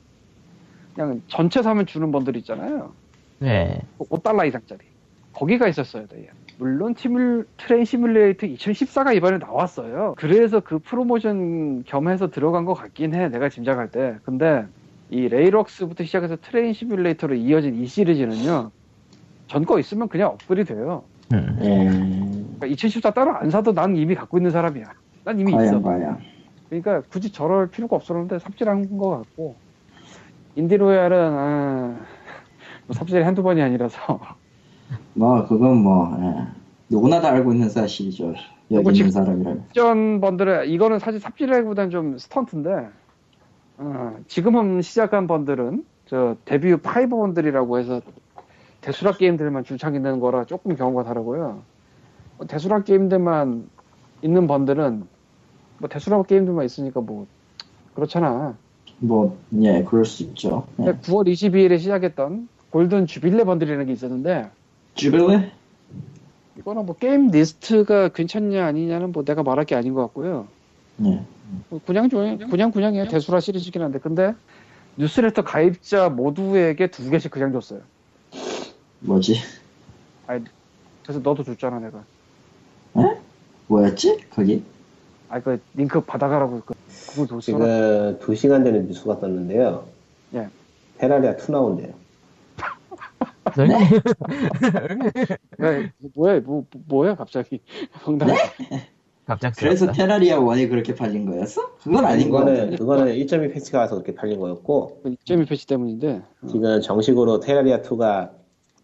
[0.95, 2.93] 그냥 전체 사면 주는 번들 있잖아요.
[3.39, 3.81] 네.
[3.99, 4.92] 5달러 이상짜리
[5.35, 6.29] 거기가 있었어야 돼
[6.59, 10.15] 물론 티뮬, Train Simulator 2014가 이번에 나왔어요.
[10.19, 14.17] 그래서 그 프로모션 겸해서 들어간 것 같긴 해 내가 짐작할 때.
[14.25, 14.65] 근데
[15.11, 18.71] 이 Railworks부터 시작해서 Train Simulator로 이어진 이 시리즈는요
[19.49, 21.03] 전 거 있으면 그냥 업글이 돼요.
[21.33, 21.59] 음.
[21.63, 21.85] 예.
[22.59, 24.85] 그러니까 2014 따로 안 사도 난 이미 갖고 있는 사람이야.
[25.25, 25.59] 난 이미 있어.
[25.59, 26.19] 과연 과연.
[26.69, 29.57] 그러니까 굳이 저럴 필요가 없었는데 삽질한 것 같고.
[30.55, 31.97] 인디로얄은 아,
[32.87, 34.21] 뭐 삽질이 한두 번이 아니라서
[35.15, 36.47] 뭐 그건 뭐 예.
[36.89, 38.35] 누구나 다 알고 있는 사실이죠.
[38.71, 39.65] 여기 있는 사람이라면.
[39.69, 42.89] 직전 번들은 이거는 사실 삽질이라기보다는 좀 스턴트인데
[43.79, 48.01] 어, 지금은 시작한 번들은 저 데뷔 5 번들이라고 해서
[48.81, 51.63] 대수락 게임들만 줄창이 되는 거라 조금 경우가 다르고요.
[52.39, 53.69] 뭐 대수락 게임들만
[54.23, 55.05] 있는 번들은
[55.79, 57.27] 뭐 Desura 게임들만 있으니까 뭐
[57.95, 58.57] 그렇잖아.
[58.99, 60.65] 뭐, 예, 그럴 수 있죠.
[60.79, 60.85] 예.
[60.85, 64.51] 근데 9월 22일에 시작했던 Golden Jubilee 번들이라는 게 있었는데
[64.95, 65.53] Jubilee?
[66.59, 70.47] 이거는 뭐 게임 리스트가 괜찮냐 아니냐는 뭐 내가 말할 게 아닌 것 같고요.
[71.05, 71.23] 예.
[71.71, 72.09] 뭐 그냥.
[72.09, 73.09] 그냥 그냥이에요.
[73.09, 74.35] Desura 시리즈긴 한데 근데
[74.97, 77.81] 뉴스레터 가입자 모두에게 두 개씩 그냥 줬어요.
[79.01, 79.37] 뭐지?
[81.03, 82.05] 그래서 너도 줬잖아 내가.
[83.67, 84.19] 뭐였지?
[84.31, 84.63] 거기?
[85.31, 86.75] 아그 링크 받아가라고 그
[87.09, 87.41] 그거 줬어.
[87.41, 87.61] 지금
[88.21, 89.87] 2시간 전에 뉴스가 떴는데요.
[90.35, 90.49] 예.
[90.99, 91.95] 테라리아 2 나온대요.
[95.63, 97.61] 야, 뭐야 뭐 뭐야 갑자기
[97.93, 98.29] 황당.
[99.27, 99.61] 갑작스럽다.
[99.61, 101.77] 그래서 테라리아 1이 그렇게 팔린 거였어?
[101.77, 102.51] 그건 아닌 거 같아.
[102.53, 106.23] 그거는, 그거는 1.2 패치가 와서 그렇게 팔린 거였고, 입점이 패치 때문인데.
[106.43, 106.47] 어.
[106.47, 108.33] 지금 정식으로 테라리아 2가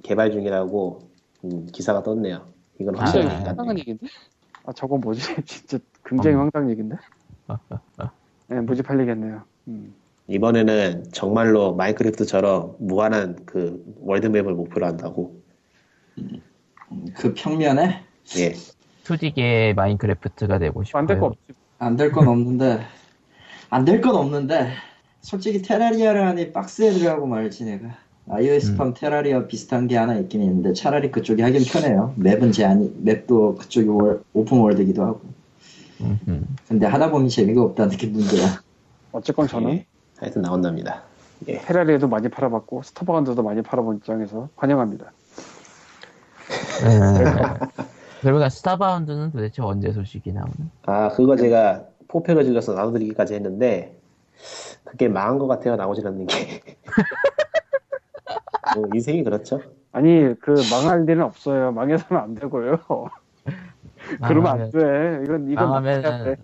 [0.02, 1.00] 개발 중이라고
[1.44, 2.46] 음, 기사가 떴네요.
[2.80, 3.30] 이건 아, 확실히 네.
[3.30, 4.06] 안 황당한 얘기인데?
[4.64, 5.20] 아 저건 뭐지?
[5.44, 6.40] 진짜 굉장히 어.
[6.40, 6.96] 황당한 얘기인데?
[8.48, 9.42] 네, 무지 팔리겠네요.
[9.68, 9.94] 음.
[10.28, 15.40] 이번에는 정말로 마인크래프트처럼 무한한 그 월드맵을 목표로 한다고.
[17.14, 18.02] 그 평면에
[18.38, 18.52] 예.
[19.04, 21.00] 2D계 마인크래프트가 되고 싶어요.
[21.00, 21.40] 안될거 없지.
[21.80, 22.80] 안 될 건 없는데
[23.70, 24.70] 안 될 건 없는데
[25.20, 27.96] 솔직히 Terraria를 하니 박스에 들어가고 말지 내가
[28.28, 33.88] iOS판 Terraria 비슷한 게 하나 있긴 있는데 차라리 그쪽이 하긴 편해요 맵은 제한이 맵도 그쪽이
[33.88, 35.20] 월, open world기도 하고
[36.02, 36.56] 음, 음.
[36.66, 38.60] 근데 하다 보니 재미가 없다는 게 문제야
[39.12, 39.86] 어쨌건 저는 예.
[40.18, 41.02] 하여튼 나온답니다.
[41.46, 41.58] 예.
[41.58, 45.12] Terraria도 많이 팔아봤고 Starbound도 많이 팔아본 입장에서 환영합니다.
[46.82, 47.24] 네.
[48.20, 50.52] 그러니까 Starbound는 도대체 언제 소식이 나오나?
[50.86, 53.96] 아, 그거 제가 four pack을 질러서 나눠드리기까지 했는데,
[54.84, 56.62] 그게 망한 것 같아요, 나오질 않는 게.
[58.74, 59.60] 뭐, 인생이 그렇죠.
[59.92, 61.72] 아니 그 망할 일은 없어요.
[61.72, 62.78] 망해서는 안 되고요.
[64.26, 65.20] 그러면 안 돼.
[65.24, 66.04] 이건 이건 해야 돼.
[66.04, 66.36] 망하면은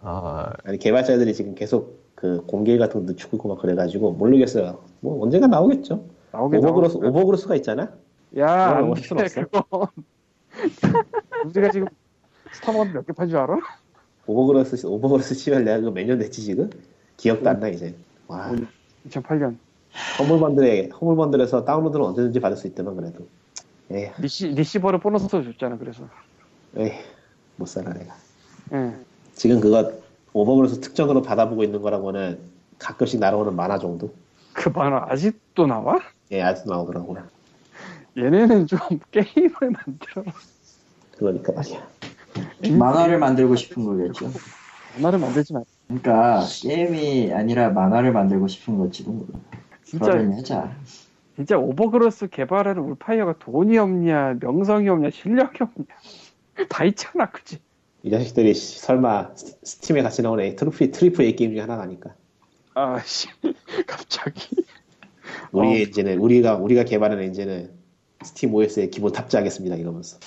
[0.00, 4.78] 어, 아니, 개발자들이 지금 계속 그 공개 같은 거 늦추고 있고 막 그래가지고, 모르겠어요.
[5.00, 6.04] 뭐, 언젠가 나오겠죠.
[6.32, 6.98] Overgrowth.
[6.98, 7.90] Overgrowth가 있잖아?
[8.36, 9.00] 야, 안 돼.
[9.28, 9.86] 그건.
[11.46, 11.86] 우리가 지금
[12.52, 13.58] Starbound 몇개 판 줄 알아?
[14.26, 16.68] Overgrowth, Overgrowth 치면 내가 그거 몇년 됐지, 지금?
[17.16, 17.94] 기억도 안 나, 이제.
[18.28, 18.52] 와,
[19.08, 19.56] 2008년.
[20.18, 23.26] Humble 번들에, Humble 번들에서 다운로드는 언제든지 받을 수 있더만, 그래도.
[23.90, 26.04] 에이, 리시, Receiver를 보너스로 줬잖아, 그래서.
[26.76, 26.92] 에이,
[27.56, 28.14] 못 살아, 내가.
[28.74, 28.92] 예.
[29.34, 29.90] 지금 그거
[30.32, 32.38] Overgrowth 특정으로 받아보고 있는 거라고는
[32.78, 34.12] 가끔씩 날아오는 만화 정도?
[34.52, 35.98] 그 만화 아직도 나와?
[36.30, 37.24] 예, 아직도 나오더라고요.
[38.16, 38.78] 얘네는 좀
[39.10, 40.24] 게임을 만들어.
[41.16, 41.88] 그러니까 말이야.
[42.78, 44.30] 만화를 만들고 싶은 거겠죠
[44.96, 45.62] 만화를 만들지 마.
[45.88, 49.38] 그러니까 게임이 아니라 만화를 만들고 싶은 걸지도 몰라
[49.84, 50.70] 진짜, 그러려니 하자
[51.36, 56.66] 진짜 Overgrowth 개발하는 Wolfire가 돈이 없냐, 명성이 없냐, 실력이 없냐.
[56.68, 57.58] 다 있잖아, 그지?
[58.02, 61.82] 이 자식들이 씨, 설마 스- Steam에 같이 나오는 A, triple, triple A 게임 중에 하나가
[61.82, 62.14] 아닐까.
[62.74, 63.28] 아씨,
[63.86, 64.66] 갑자기.
[65.52, 65.86] 우리의 어.
[65.86, 67.78] 엔진은, 우리가, 우리가 개발한 엔진은
[68.24, 70.18] 스팀 OS에 기본 탑재하겠습니다, 이러면서.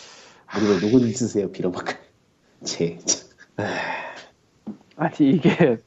[0.56, 1.96] 우리를 누구든지 쓰세요, 빌어먹을.
[2.64, 3.30] 제, 참.
[4.96, 5.78] 아니, 이게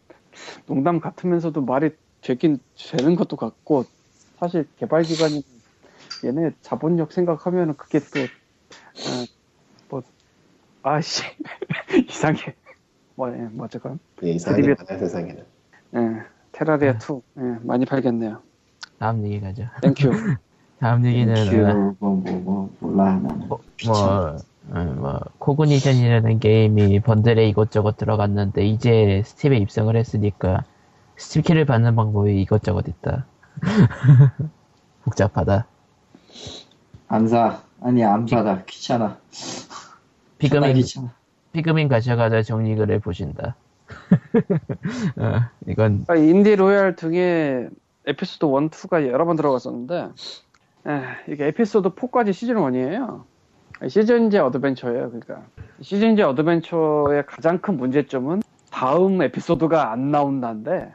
[0.66, 1.90] 농담 같으면서도 말이
[2.22, 2.58] 되긴
[2.90, 3.84] 되는 것도 같고,
[4.38, 5.42] 사실 개발기관이
[6.24, 8.32] 얘네 자본력 생각하면 그게 또,
[8.94, 9.26] 어, 뭐,
[10.88, 11.24] 아씨,
[12.08, 12.54] 이상해.
[13.16, 13.98] 뭐, 예, 뭐, 어쨌건.
[14.22, 15.44] 예, 드립이- 많아요, 세상에는.
[15.96, 16.22] 예,
[16.52, 18.40] Terraria 2, 예, 많이 팔겠네요.
[18.98, 19.64] 다음 얘기 가죠.
[19.82, 20.10] Thank you.
[20.78, 23.58] 다음 얘기는 큐, 뭐, 뭐, 뭐, 몰라 나는 뭐.
[23.86, 24.36] 뭐,
[24.70, 30.64] 어, 뭐 Cognition이라는 게임이 번들에 이것저것 들어갔는데 이제 Steam에 입성을 했으니까
[31.16, 33.26] 스팀키를 받는 방법이 이것저것 있다.
[35.04, 35.66] 복잡하다.
[37.08, 37.62] 안 사.
[37.80, 38.62] 아니, 안 받아.
[38.66, 39.18] 귀찮아.
[40.38, 40.82] 피그민.
[41.52, 43.56] 피그민 가져가자 정리글을 보신다.
[45.16, 47.68] 어, 이건 아, Indie Royale 등에
[48.06, 50.08] 에피소드 1, 2가 여러 번 들어갔었는데,
[50.88, 53.24] 에, 이게 에피소드 4까지 시즌 1이에요.
[53.88, 55.46] 시즌제 어드벤처예요, 그러니까.
[55.80, 60.92] 시즌제 어드벤처의 가장 큰 문제점은 다음 에피소드가 안 나온다인데,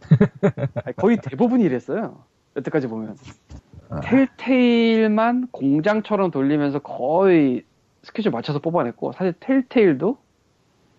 [0.84, 2.24] 아니, 거의 대부분이 이랬어요.
[2.56, 3.16] 여태까지 보면.
[3.90, 4.00] 아.
[4.00, 7.64] Telltale만 공장처럼 돌리면서 거의
[8.08, 10.16] 스케줄 맞춰서 뽑아냈고, 사실 Telltale도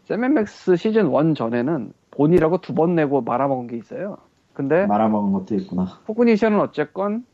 [0.06, 4.18] Sam & Max 시즌 1 전에는 Bone이라고 두 번 내고 말아먹은 게 있어요.
[4.54, 6.00] 근데 말아먹은 것도 있구나.
[6.06, 7.26] Cognition은 어쨌건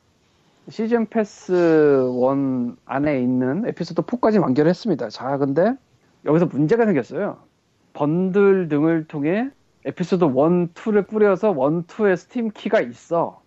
[0.70, 5.10] 시즌 패스 1 안에 있는 에피소드 4까지 완결했습니다.
[5.10, 5.74] 자, 근데
[6.26, 7.38] 여기서 문제가 생겼어요.
[7.94, 9.50] 번들 등을 통해
[9.86, 13.42] 에피소드 1, 2를 뿌려서 1, 2의 스팀 키가 있어.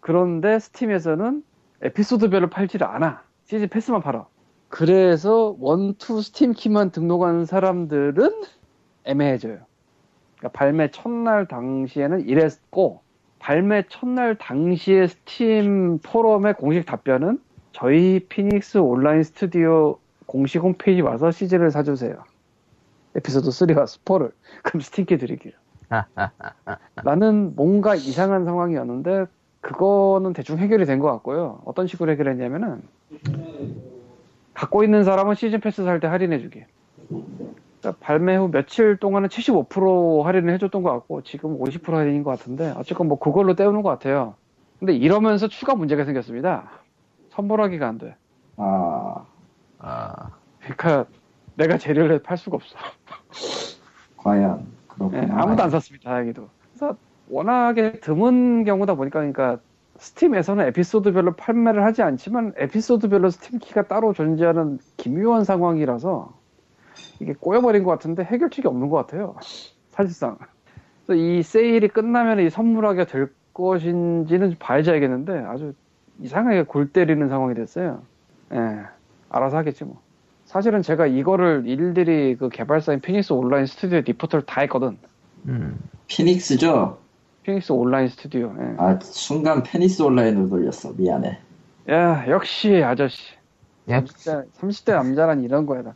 [0.00, 1.42] 그런데 Steam에서는
[1.82, 3.22] 에피소드별로 팔지를 않아.
[3.44, 4.26] 시즌 패스만 팔아.
[4.76, 8.42] 그래서 1, 2 스팀 키만 등록한 사람들은
[9.04, 9.60] 애매해져요.
[10.36, 13.00] 그러니까 발매 첫날 당시에는 이랬고
[13.38, 17.40] 발매 첫날 당시의 스팀 포럼의 공식 답변은
[17.72, 19.96] 저희 Phoenix Online Studio
[20.26, 22.22] 공식 홈페이지 와서 시즌을 사주세요.
[23.14, 24.32] 에피소드 3와 4를
[24.62, 25.54] 그럼 스팀키 드리기로.
[27.02, 29.24] 나는 뭔가 이상한 상황이었는데
[29.62, 31.62] 그거는 대충 해결이 된 것 같고요.
[31.64, 32.82] 어떤 식으로 해결했냐면은
[34.56, 36.64] 갖고 있는 사람은 시즌 패스 살 때 할인해주기.
[37.80, 42.72] 그러니까 발매 후 며칠 동안은 75% 할인을 해줬던 것 같고 지금 50% 할인인 것 같은데
[42.76, 44.34] 어쨌건 뭐 그걸로 때우는 것 같아요.
[44.78, 46.70] 근데 이러면서 추가 문제가 생겼습니다.
[47.30, 48.16] 선물하기가 안 돼.
[48.56, 49.24] 아,
[49.78, 50.30] 아,
[50.60, 51.04] 그러니까
[51.54, 52.76] 내가 재료를 팔 수가 없어.
[54.16, 55.22] 과연 그렇구나.
[55.22, 56.10] 예, 아무도 안 샀습니다.
[56.10, 56.48] 다행히도.
[56.72, 56.96] 그래서
[57.28, 59.58] 워낙에 드문 경우다 보니까 그러니까
[59.98, 66.32] 스팀에서는 에피소드별로 판매를 하지 않지만 에피소드별로 스팀 키가 따로 존재하는 기묘한 상황이라서
[67.20, 69.36] 이게 꼬여버린 것 같은데 해결책이 없는 것 같아요.
[69.90, 70.38] 사실상.
[71.10, 75.72] 이 세일이 끝나면 이 선물하게 될 것인지는 봐야겠는데 아주
[76.20, 78.02] 이상하게 골 때리는 상황이 됐어요.
[78.52, 78.80] 예,
[79.28, 80.00] 알아서 하겠지 뭐.
[80.44, 84.96] 사실은 제가 이거를 일일이 그 개발사인 Phoenix Online Studio 리포트를 다 했거든.
[85.46, 85.78] 음.
[86.06, 86.98] Phoenix죠?
[87.46, 88.52] Phoenix Online Studio.
[88.58, 88.74] 예.
[88.76, 90.92] 아, 순간 페니스 online으로 돌렸어.
[90.96, 91.38] 미안해.
[91.90, 93.34] 야, 역시 아저씨.
[93.88, 94.12] 역시.
[94.28, 95.94] 30대, 30대 남자란 이런 거야.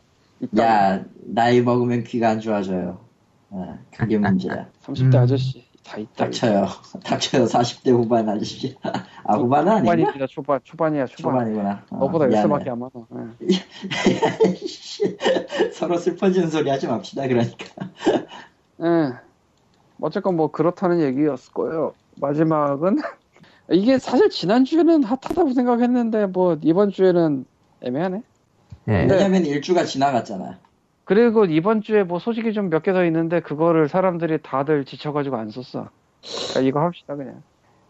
[0.57, 3.01] 야, 나이 먹으면 귀가 안 좋아져요.
[3.49, 4.69] 아, 그게 문제야.
[4.81, 5.19] 30대 음.
[5.19, 5.65] 아저씨.
[5.83, 6.23] 다 있다.
[6.23, 6.67] 닥쳐요.
[7.03, 7.43] 닥쳐요.
[7.43, 8.77] 40대 후반 아저씨.
[9.25, 9.91] 아, 후반은 아닌가?
[9.91, 10.27] 초반입니다.
[10.27, 10.59] 초반.
[10.63, 11.05] 초반이야.
[11.07, 11.33] 초반.
[11.33, 11.83] 초반이구나.
[11.89, 12.47] 어, 너보다 몇 미안해.
[12.47, 12.91] 살밖에 안 많아.
[13.51, 13.57] 예.
[15.73, 17.65] 서로 슬퍼지는 소리 하지 맙시다, 그러니까.
[18.83, 19.30] 예.
[20.01, 21.93] 어쨌건 뭐 그렇다는 얘기였을 거예요.
[22.19, 22.97] 마지막은
[23.71, 27.45] 이게 사실 지난주에는 핫하다고 생각했는데 뭐 이번 주에는
[27.81, 28.21] 애매하네.
[28.89, 28.91] 예.
[29.05, 29.07] 네.
[29.09, 30.59] 왜냐면 일주가 지나갔잖아.
[31.05, 35.49] 그리고 이번 주에 뭐 소식이 좀 몇 개 더 있는데 그거를 사람들이 다들 지쳐가지고 안
[35.51, 35.89] 썼어.
[36.49, 37.43] 그러니까 이거 합시다 그냥.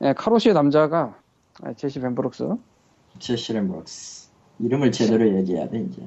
[0.04, 1.16] 예, 카로시의 남자가
[1.64, 2.56] 아, 제시 벤브룩스
[3.20, 4.30] 제시를 브록스.
[4.60, 6.02] 이름을 제대로 얘기해야 돼, 이제.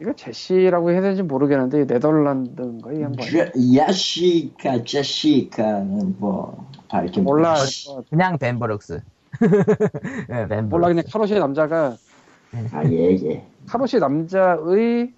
[0.00, 3.26] 이거 제시라고 해야 되는지 모르겠는데 네덜란드인가 이 양반.
[3.26, 7.54] 제- 야시카, 제시카는 뭐, 밝게 몰라.
[8.10, 9.00] 그냥 벤버럭스.
[9.42, 10.64] 예, 벤버럭스.
[10.68, 11.96] 몰라 그냥 카로시의 남자가
[12.72, 13.44] 아, 예, 예.
[13.66, 15.12] Karoshi 남자의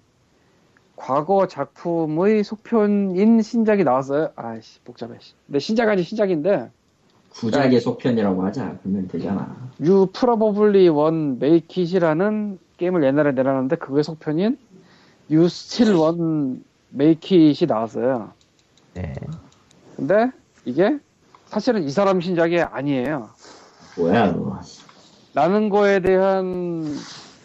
[0.95, 4.29] 과거 작품의 속편인 신작이 나왔어요.
[4.35, 5.13] 아이씨 복잡해.
[5.19, 5.33] 씨.
[5.45, 6.69] 근데 신작 아니 신작인데
[7.31, 8.77] 구작의 속편이라고 하자.
[8.81, 9.55] 그러면 되잖아.
[9.81, 14.57] You Probably Won't Make It이라는 게임을 옛날에 내놨는데 그게 속편인
[15.31, 18.33] You Still Won't Make It이 나왔어요.
[18.97, 19.13] 예.
[19.95, 20.31] 근데
[20.65, 20.97] 이게
[21.45, 23.29] 사실은 이 사람 신작이 아니에요.
[23.97, 24.59] 뭐야, 그거.
[25.33, 26.83] 라는 거에 대한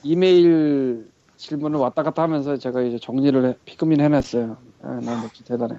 [0.02, 4.56] 이메일 질문을 왔다 갔다 하면서 제가 이제 정리를 해, 피크민 해냈어요.
[4.84, 5.76] 예, 난 역시 대단해.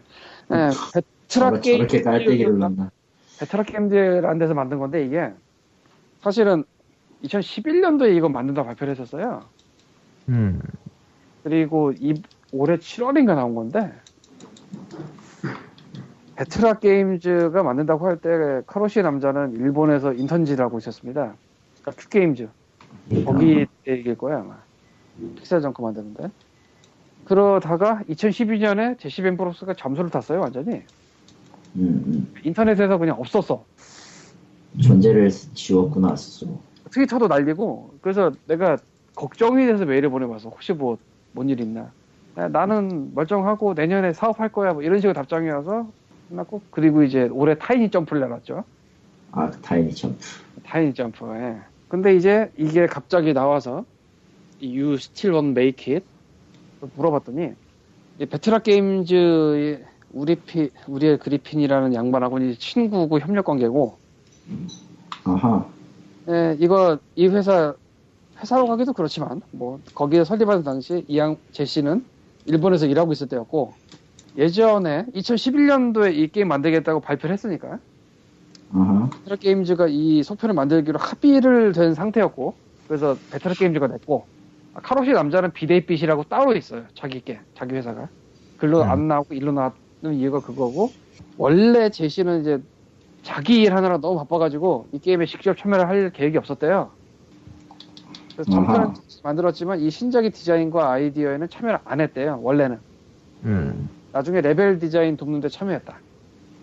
[0.51, 2.91] 예, Vetra Game 저렇게 깔때기를 넣나.
[3.39, 5.31] Vetra Games라는 데서 만든 건데 이게
[6.21, 6.63] 사실은
[7.23, 9.43] 2011년도에 이거 만든다 발표를 했었어요.
[10.29, 10.61] 음.
[11.49, 12.15] 그리고 이
[12.51, 13.93] 올해 7월인가 나온 건데
[16.35, 21.35] Vetra Games가 만든다고 할 때 Karoshi 남자는 일본에서 인턴질을 하고 있었습니다.
[21.83, 22.49] 그러니까 Q-Games.
[23.25, 24.57] 거기 때 얘기일 거야 아마.
[25.35, 26.31] PixelJunk 만드는데.
[27.25, 30.81] 그러다가 2012년에 Jesse Venbrux가 잠수를 탔어요 완전히.
[31.75, 33.63] 음, 인터넷에서 그냥 없었어.
[34.73, 34.81] 음.
[34.81, 36.59] 존재를 지웠구나, 스스로.
[36.89, 37.93] 트위터도 날리고.
[38.01, 38.77] 그래서 내가
[39.13, 40.97] 걱정이 돼서 메일을 보내봐서 혹시 뭐
[41.35, 41.91] 뭔 일 있나
[42.37, 45.87] 야, 나는 멀쩡하고 내년에 사업할 거야 뭐 이런 식으로 답장이 와서
[46.29, 48.63] 끝났고 그리고 이제 올해 Tiny Jump를 내놨죠
[49.31, 50.17] 아, 그 Tiny Jump.
[50.63, 51.57] Tiny Jump에
[51.89, 53.85] 근데 이제 이게 갑자기 나와서
[54.61, 56.05] You Still Won't Make It
[56.95, 57.51] 물어봤더니
[58.19, 63.97] 이 Vetra Games 우리 피 우리의 Griffin이라는 양반하고 이제 친구고 협력 관계고
[65.25, 65.65] 아하.
[66.29, 67.75] 예, 이거 이 회사
[68.41, 72.03] 회사로 가기도 그렇지만 뭐 거기에 설립하는 당시 이양 Jesse는
[72.45, 73.73] 일본에서 일하고 있을 때였고
[74.37, 77.79] 예전에 2011년도에 이 게임 만들겠다고 발표를 했으니까
[78.73, 79.09] 아하.
[79.09, 82.53] Vetra Games가 이 속편을 만들기로 합의를 된 상태였고
[82.87, 84.25] 그래서 Vetra Games가 냈고
[84.73, 88.09] 아, Karoshi 남자는 비데이빛이라고 따로 있어요 자기 게 자기 회사가
[88.57, 88.89] 글로 음.
[88.89, 90.91] 안 나오고 일로 나왔는 이유가 그거고
[91.37, 92.59] 원래 Jesse는 이제
[93.23, 96.91] 자기 일 하느라 너무 바빠가지고 이 게임에 직접 참여를 할 계획이 없었대요
[98.35, 98.93] 그래서 아하.
[99.23, 102.39] 만들었지만 이 신작의 디자인과 아이디어에는 참여를 안 했대요.
[102.41, 102.79] 원래는.
[103.45, 103.89] 음.
[104.11, 106.01] 나중에 레벨 디자인 돕는데 참여했다.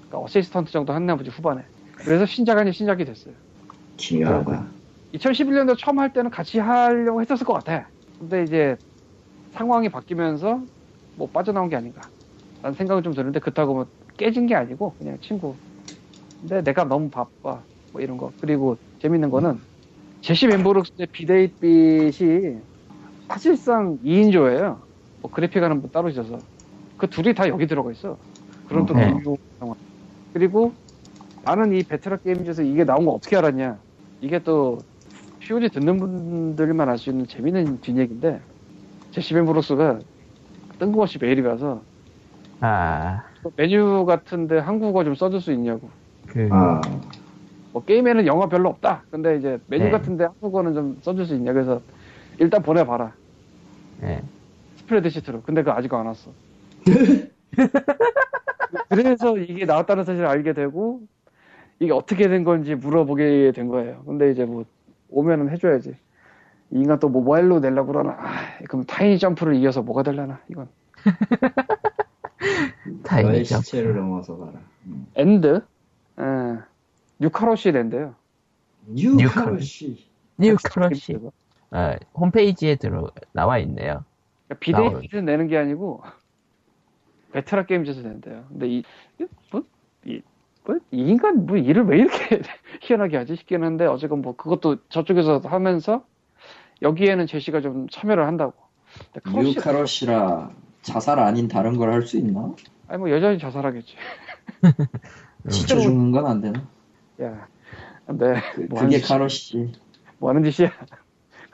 [0.09, 1.65] 그러니까 assistant 정도 했나 보지 후반에.
[1.97, 3.35] 그래서 신작 아닌 신작이 됐어요.
[3.97, 4.67] 기구하다.
[5.13, 7.91] 2011년도 처음 할 때는 같이 하려고 했었을 것 같아.
[8.19, 8.77] 근데 이제
[9.53, 10.65] 상황이 바뀌면서
[11.15, 12.11] 뭐 빠져나온 게 아닌가.
[12.63, 13.87] 라는 생각은 좀 드는데 그렇다고 뭐
[14.17, 15.59] 깨진 게 아니고 그냥 친구.
[16.41, 17.65] 근데 내가 너무 바빠.
[17.93, 18.33] 뭐 이런 거.
[18.41, 19.61] 그리고 재밌는 거는
[20.23, 22.57] 제시 벤보룩스의 비데이빛이
[23.29, 24.79] 사실상 2인조예요.
[25.21, 26.39] 뭐 그래픽 하는 분 따로 있어서.
[26.97, 28.17] 그 둘이 다 여기 들어가 있어.
[28.69, 29.13] 그런 또 네.
[29.13, 29.75] 비교 상황.
[30.33, 30.73] 그리고
[31.45, 33.79] 나는 이 베테랑 게임즈에서 이게 나온 거 어떻게 알았냐.
[34.21, 34.79] 이게 또
[35.41, 38.41] POG 듣는 분들만 알 수 있는 재밌는 뒷얘기인데
[39.11, 39.99] 제시 벤보룩스가
[40.79, 41.83] 뜬금없이 메일이 가서
[42.61, 43.25] 아,
[43.57, 45.91] 메뉴 같은데 한국어 좀 써줄 수 있냐고.
[46.29, 46.81] 그, 아,
[47.73, 49.03] 뭐 게임에는 영어 별로 없다.
[49.11, 49.91] 근데 이제 메뉴 네.
[49.91, 51.53] 같은데 한국어는 좀 써줄 수 있냐.
[51.53, 51.81] 그래서
[52.39, 53.13] 일단 보내봐라.
[54.03, 54.23] 예.
[54.77, 55.43] 스프레드시트로.
[55.43, 56.31] 근데 그거 아직 안 왔어.
[58.89, 61.01] 그래서 이게 나왔다는 사실을 알게 되고
[61.79, 64.03] 이게 어떻게 된 건지 물어보게 된 거예요.
[64.05, 64.65] 근데 이제 뭐
[65.09, 65.97] 오면은 해줘야지.
[66.71, 68.17] 이 인간 또뭐 모바일로 내려고 그러나.
[68.19, 70.69] 아, 그럼 타이니 점프를 이겨서 뭐가 되려나 이건.
[72.85, 73.63] 너의 타이니죠.
[73.63, 74.53] 시체를 넘어서 가라.
[74.87, 75.07] 음.
[75.15, 75.61] 엔드.
[76.21, 76.72] 예.
[77.27, 78.15] 뉴카로시 랜드요.
[78.89, 80.05] 뉴카로시.
[80.39, 81.17] 뉴크러쉬.
[81.71, 84.05] 아, 홈페이지에 들어, 나와 있네요.
[84.59, 86.03] 비데이트는 내는 게 아니고
[87.33, 88.45] 베테랑 게임즈에서 낸대요.
[88.49, 88.83] 근데 이,
[89.21, 89.63] 이- 뭐,
[90.05, 90.21] 이,
[90.67, 92.43] 뭐, 이 인간 뭐 일을 왜 이렇게
[92.83, 96.05] 희한하게 하지 싶긴 한데 어쨌건 뭐 그것도 저쪽에서 하면서
[96.83, 98.55] 여기에는 제시가 좀 참여를 한다고.
[99.25, 100.51] 뉴카로시라
[100.83, 102.53] 자살 아닌 다른 걸 할 수 있나?
[102.89, 103.95] 아니 뭐 여전히 자살하겠지.
[105.49, 106.67] 지쳐 죽는 건 안 되나?
[107.21, 107.47] 야,
[108.07, 109.01] 근데 그, 뭐 그게?
[109.01, 109.73] 카로시.
[110.19, 110.71] 뭐 하는 짓이야?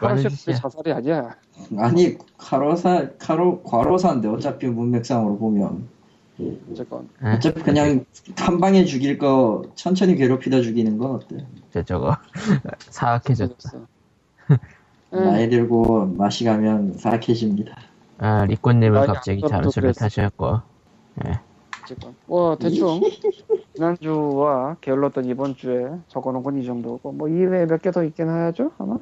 [0.01, 0.57] 뭐 짓이야?
[0.57, 1.35] 자살이 아니야.
[1.77, 5.89] 아니 카로사 카로 과로사인데 어차피 문맥상으로 보면
[6.71, 8.05] 어쨌건 예, 어차피 그냥
[8.37, 11.45] 한 방에 죽일 거 천천히 괴롭히다 죽이는 건 어때?
[11.73, 12.17] 저, 저거.
[12.91, 13.55] 사악해졌다.
[14.47, 14.59] 그랬어.
[15.11, 17.75] 나이 들고 맛이 가면 사악해집니다.
[18.19, 20.01] 아, 리꼬님은 갑자기 잠수를 그랬어.
[20.01, 20.61] 타셨고.
[21.89, 23.01] 어쨌건 뭐 대충
[23.75, 28.73] 지난주와 게을렀던 이번 주에 적어놓은 건 이 정도고 뭐 이외에 몇 개 더 있긴 하죠
[28.79, 28.99] 아마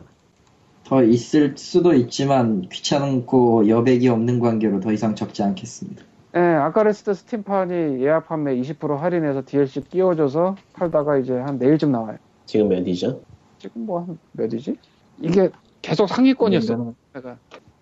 [0.85, 6.05] 더 있을 수도 있지만 귀찮고 여백이 없는 관계로 더 이상 적지 않겠습니다.
[6.37, 12.69] 예 아까레스트 스팀판이 예약 판매 20% 할인해서 DLC 끼워줘서 팔다가 이제 한 내일쯤 나와요 지금
[12.69, 13.21] 몇이죠?
[13.59, 14.77] 지금 뭐 한 몇이지
[15.23, 15.49] 이게
[15.83, 17.37] 계속 상위권이었어 내가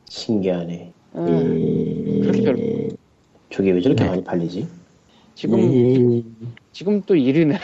[0.09, 0.93] 신기하네.
[1.17, 2.89] 예, 그렇게 별로
[3.51, 4.11] 저게 왜 저렇게 네.
[4.11, 4.69] 많이 팔리지?
[5.35, 6.23] 지금 예.
[6.73, 7.59] 지금 또 1위네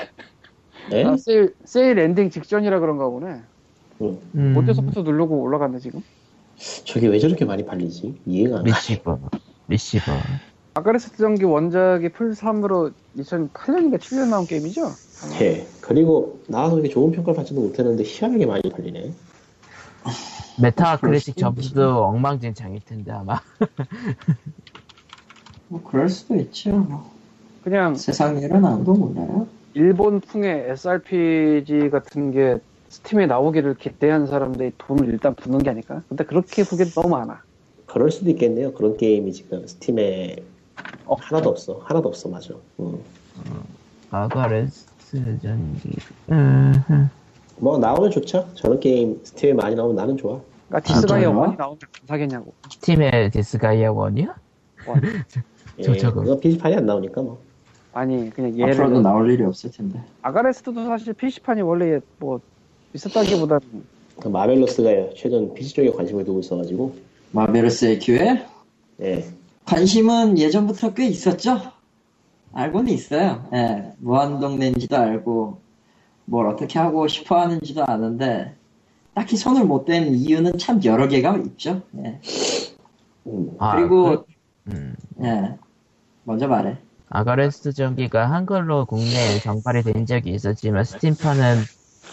[0.90, 1.04] 네?
[1.04, 3.40] 아, 세일 세일 엔딩 직전이라 그런가 보네
[4.02, 6.02] 음, 모드소프트 누르고 올라갔네 지금
[6.84, 8.20] 저게 왜 저렇게 많이 팔리지?
[8.26, 8.68] 이해가 안 가.
[8.68, 9.18] 리시버.
[9.68, 10.12] 리시버.
[10.74, 14.90] 아가레스트 전기 원작이 플3으로 2008년인가 7년 나온 게임이죠?
[15.40, 15.66] 예.
[15.80, 19.12] 그리고 나와서 이렇게 좋은 평가를 받지도 못했는데 희한하게 많이 팔리네.
[20.60, 21.36] Metacritic.
[21.36, 23.40] 점수도 엉망진창일 텐데, 아마.
[25.68, 27.04] 뭐 그럴 수도 있죠.
[27.60, 27.64] 뭐.
[27.64, 29.46] 그냥 세상 일은 아무도 몰라요.
[29.74, 32.58] 일본풍의 SRPG 같은 게
[32.88, 36.02] Steam에 나오기를 기대한 사람들이 돈을 일단 붓는 게 아닐까?
[36.08, 37.42] 근데 그렇게 보기엔 너무 많아.
[37.86, 38.72] 그럴 수도 있겠네요.
[38.72, 40.36] 그런 게임이 지금 Steam에
[41.06, 41.80] 어, 하나도 없어.
[41.84, 42.54] 하나도 없어, 맞아.
[42.80, 42.98] 음.
[44.10, 45.90] 아가레스트 전기.
[46.30, 47.10] 음,
[47.58, 48.48] 뭐 나오면 좋죠.
[48.54, 50.40] 저런 게임 스팀에 많이 나오면 나는 좋아.
[50.68, 51.38] 그러니까 디스가이아 진짜요?
[51.38, 52.52] one이 나오면 안 사겠냐고.
[52.70, 54.34] 스팀의 디스가이아 one이요?
[54.86, 55.00] one.
[55.78, 56.22] 예, 저, 저거.
[56.22, 57.38] 그거 PC판이 안 나오니까 뭐.
[57.92, 60.00] 아니 그냥 예를 앞으로도 나올 일이 없을 텐데.
[60.22, 62.40] 아가레스트도 사실 PC판이 원래 뭐
[62.94, 63.60] 있었다기보다는
[64.20, 66.94] 그 마벨러스가 최근 PC 쪽에 관심을 두고 있어가지고.
[67.32, 68.44] 마베르스의 기회?
[69.00, 69.24] 예.
[69.64, 71.58] 관심은 예전부터 꽤 있었죠?
[72.52, 73.46] 알고는 있어요.
[73.54, 75.58] 예, 무한동네인지도 알고,
[76.24, 78.54] 뭘 어떻게 하고 싶어 하는지도 아는데,
[79.14, 81.82] 딱히 손을 못 댄 이유는 참 여러 개가 있죠.
[81.98, 82.18] 예.
[83.26, 83.52] 음.
[83.58, 85.54] 아, 그리고, 그- 음, 예,
[86.24, 86.76] 먼저 말해.
[87.10, 91.56] 아가레스트 전기가 한글로 국내에 정발이 된 적이 있었지만 스팀판은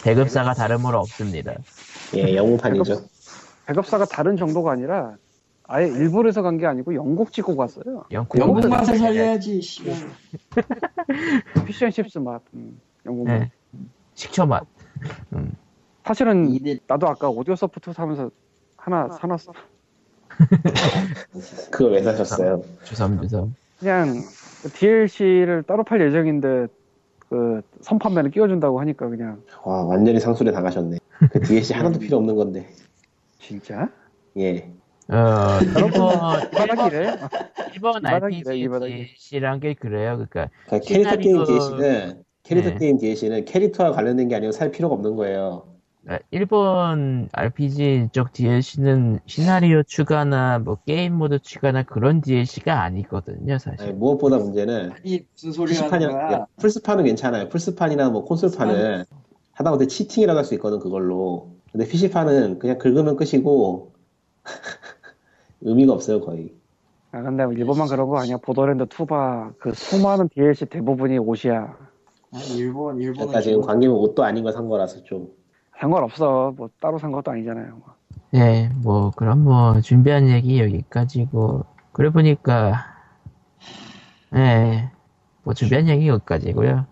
[0.04, 1.54] 배급사가 다름으로 없습니다.
[2.16, 3.02] 예, 영웅판이죠.
[3.68, 5.16] 배급 사가 다른 정도가 아니라
[5.68, 8.06] 아예 일본에서 간 게 아니고 영국 찍고 갔어요.
[8.12, 9.00] 영국 영국 맛을 네.
[9.00, 9.62] 살려야지.
[11.66, 12.42] 피쉬앤칩스 맛.
[12.54, 13.40] 음, 영국 맛.
[13.40, 13.52] 네.
[14.16, 14.66] 식초 맛.
[16.06, 18.32] 사실은 이들, 나도 아까 오디오 소프트 사면서
[18.78, 19.52] 하나 사놨어.
[21.72, 22.64] 그거 왜 사셨어요?
[22.84, 23.54] 주섬주섬.
[23.80, 24.24] 그냥
[24.74, 26.68] DLC를 따로 팔 예정인데
[27.30, 30.98] 그 선판매는 끼워준다고 하니까 그냥 와, 완전히 상술에 당하셨네.
[31.32, 32.68] 그 DLC 하나도 필요 없는 건데.
[33.40, 33.90] 진짜?
[34.38, 34.72] 예.
[35.10, 35.92] 어, 일본,
[36.52, 37.18] 바닥이래.
[37.74, 38.94] 일본 이 바닥이래, 이 바닥이.
[38.94, 40.14] RPG라는 게 그래요.
[40.16, 42.78] 그러니까 그러니까 캐릭터 게임 시나리오- DLC는 캐릭터 네.
[42.78, 45.66] 게임 DLC는 캐릭터와 관련된 게 아니면 살 필요가 없는 거예요.
[46.10, 53.82] 아, 일본 RPG 쪽 DLC는 시나리오 추가나 뭐 게임 모드 추가나 그런 DLC가 아니거든요, 사실.
[53.82, 56.46] 아니, 무엇보다 문제는 아니 무슨 소리 하는 플스판이 거야?
[56.62, 57.50] 플스판은 괜찮아요.
[57.50, 59.04] 플스판이나 뭐 콘솔판은
[59.52, 61.52] 하다못해 치팅이라고 할 수 있거든 그걸로.
[61.74, 63.92] 근데 PC판은 그냥 긁으면 끝이고
[65.62, 66.54] 의미가 없어요 거의.
[67.12, 68.38] 아 근데 일본만 그런 거 아니야.
[68.38, 69.56] 보더랜드 2봐.
[69.60, 71.76] 그 수많은 DLC 대부분이 옷이야.
[72.32, 75.36] 아, 일본 일본은 그러니까 지금 광님은 옷도 아닌 거 산 거라서 좀.
[75.80, 76.54] 상관없어.
[76.56, 77.82] 뭐 따로 산 것도 아니잖아요.
[78.32, 82.86] 네, 뭐 그럼 뭐 준비한 얘기 여기까지고 그래 보니까
[84.32, 84.92] 네,
[85.44, 86.86] 뭐 준비한 얘기 여기까지고요.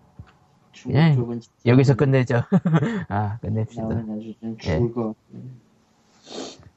[0.90, 1.16] 예.
[1.64, 2.42] 여기서 끝내죠.
[3.08, 3.88] 아, 끝냅시다.
[3.88, 5.14] 좀 죽을 거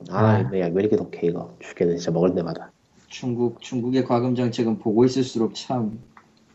[0.10, 0.40] 아, 아.
[0.42, 1.56] 야, 왜 이렇게 독해 이거.
[1.60, 2.72] 죽겠네 진짜 먹을 때마다.
[3.08, 6.00] 중국 중국의 과금 정책은 보고 있을수록 참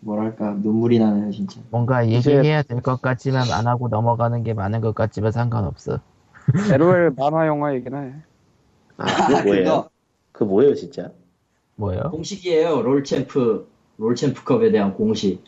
[0.05, 1.61] 뭐랄까 눈물이 나네요 진짜.
[1.71, 6.01] 뭔가 얘기해야 될 것 같지만 안 하고 넘어가는 게 많은 것 같지만 상관없어.
[6.71, 8.13] LOL 만화 영화 얘기나 해.
[8.97, 9.65] 아 그거 뭐예요?
[9.65, 9.91] 그거
[10.33, 11.13] 그 뭐예요 진짜?
[11.77, 12.01] 뭐요?
[12.11, 12.83] 공식이에요.
[12.83, 13.69] 롤챔프
[13.99, 15.43] 롤챔프컵에 대한 공식.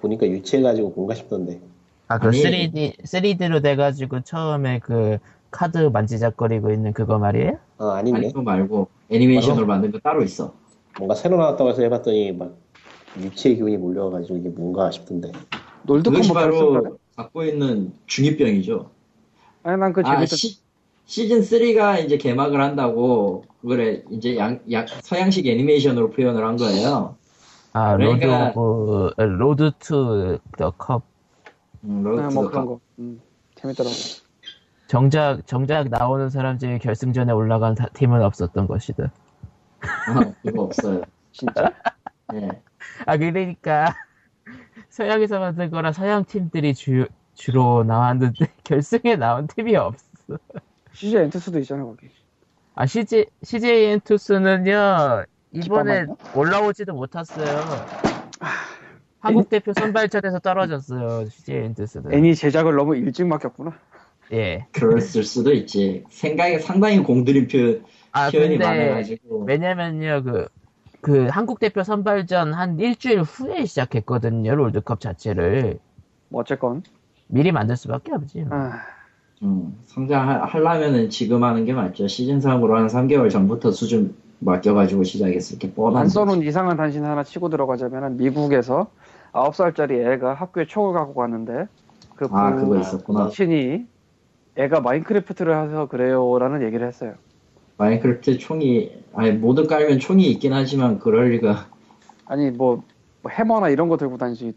[0.00, 1.60] 보니까 유치해가지고 뭔가 싶던데.
[2.08, 2.38] 아, 그 아니.
[2.42, 5.18] 3D, 3D로 돼가지고 처음에 그
[5.50, 7.58] 카드 만지작거리고 있는 그거 말이에요?
[7.78, 8.28] 어 아니 아닌데.
[8.28, 10.54] 그거 말고 애니메이션으로 만든 거 따로 있어.
[10.98, 12.56] 뭔가 새로 나왔다고 해서 해봤더니 막
[13.18, 14.90] 유치의 기운이 몰려와가지고 이게 뭔가.
[15.86, 16.82] 놀드컴 그것이 뭐 결승전에?
[16.82, 18.90] 바로 갖고 있는 중이병이죠.
[19.62, 20.58] 아니 난그 아, 재밌던 시,
[21.06, 27.16] 시즌 3가 이제 개막을 한다고 그래 이제 양, 양- 서양식 애니메이션으로 표현을 한 거예요.
[27.72, 31.02] 아, 그러니까- 로드, 오브, 로드 투 더 컵.
[31.84, 32.80] 음, 네, 로드 뭐투 그런 더 거.
[32.98, 33.20] 음,
[33.56, 33.94] 재밌더라고.
[34.86, 39.10] 정작, 정작 나오는 사람 중에 결승전에 올라간 사- 팀은 없었던 것이다.
[39.80, 41.02] 아, 그거 없어요.
[41.32, 41.72] 진짜?
[42.32, 42.48] 네.
[43.06, 43.94] 아, 그러니까,
[44.88, 50.04] 서양에서 만든 거라 서양 팀들이 주, 주로 나왔는데, 결승에 나온 팀이 없어.
[50.92, 52.08] CJ 엔투스도 있잖아 거기.
[52.74, 57.64] 아, CJ, CJ 엔투스는요, 이번에 올라오지도 못했어요.
[59.20, 62.12] 한국 대표 선발전에서 떨어졌어요, CJ 엔투스는.
[62.12, 63.72] 애니 제작을 너무 일찍 맡겼구나.
[64.32, 64.66] 예.
[64.72, 66.04] 그랬을 수도 있지.
[66.08, 67.80] 생각에 상당히 공들인 표,
[68.12, 69.44] 아, 표현이 많아가지고.
[69.44, 70.48] 왜냐면요, 그,
[71.04, 75.78] 그 한국 대표 선발전 한 일주일 후에 시작했거든요, 롤드컵 자체를.
[76.30, 76.82] 뭐 어쨌건.
[77.28, 78.46] 미리 만들 수밖에 없지.
[78.48, 78.78] 아,
[79.42, 82.08] 음, 성장하려면은 지금 하는 게 맞죠.
[82.08, 86.48] 시즌 3으로 한 3개월 전부터 수준 맡겨가지고 시작했을 게 뻔한 안 써놓은 거지.
[86.48, 88.86] 이상한 단신 하나 치고 들어가자면 미국에서
[89.32, 91.66] 9살짜리 애가 학교에 총을 갖고 갔는데
[92.16, 93.26] 그 아, 그거 있었구나.
[93.26, 93.84] 부친이
[94.56, 97.12] 애가 마인크래프트를 해서 그래요라는 얘기를 했어요.
[97.76, 101.66] 마인크래프트 총이, 아니, mod 깔면 총이 있긴 하지만 그럴 리가.
[102.26, 102.82] 아니 뭐,
[103.22, 104.54] 뭐 해머나 이런 거 들고 다니지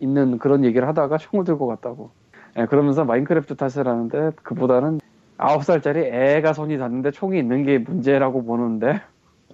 [0.00, 2.10] 있는 그런 얘기를 하다가 총을 들고 갔다고.
[2.58, 5.00] 예, 그러면서 마인크래프트 탓을 하는데 그보다는
[5.38, 9.00] 9살짜리 애가 손이 닿는데 총이 있는 게 문제라고 보는데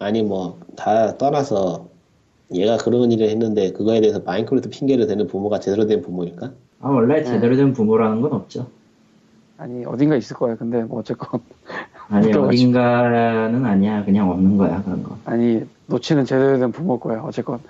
[0.00, 1.88] 아니 뭐 다 떠나서
[2.54, 6.52] 얘가 그런 일을 했는데 그거에 대해서 마인크래프트 핑계를 대는 부모가 제대로 된 부모일까?
[6.80, 8.68] 아, 원래 제대로 된 부모라는 건 없죠.
[9.58, 10.56] 아니 어딘가 있을 거야.
[10.56, 11.40] 근데 뭐 어쨌건
[12.08, 14.04] 아니, 어딘가는 아니야.
[14.04, 15.16] 그냥 없는 거야, 그런 거.
[15.24, 17.22] 아니 노치는 제대로 된 부모일 거야.
[17.22, 17.60] 어쨌건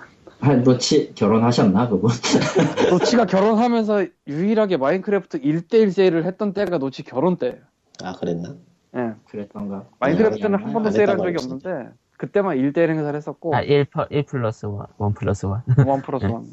[0.41, 2.11] 아, 노치 결혼하셨나, 그분?
[2.91, 7.59] 노치가 결혼하면서 유일하게 마인크래프트 1대1 세일을 했던 때가 노치 결혼 때.
[8.03, 8.53] 아 그랬나?
[8.97, 9.13] 예.
[9.29, 9.85] 그랬던가.
[9.99, 14.23] 마인크래프트는 네, 한 번도 안 세일한 적이 없는데 그때만 1대1 행사를 했었고 아, 1, 1
[14.25, 14.71] 플러스 1,
[15.07, 15.85] 1 플러스 1.
[15.87, 16.45] 원 플러스 원.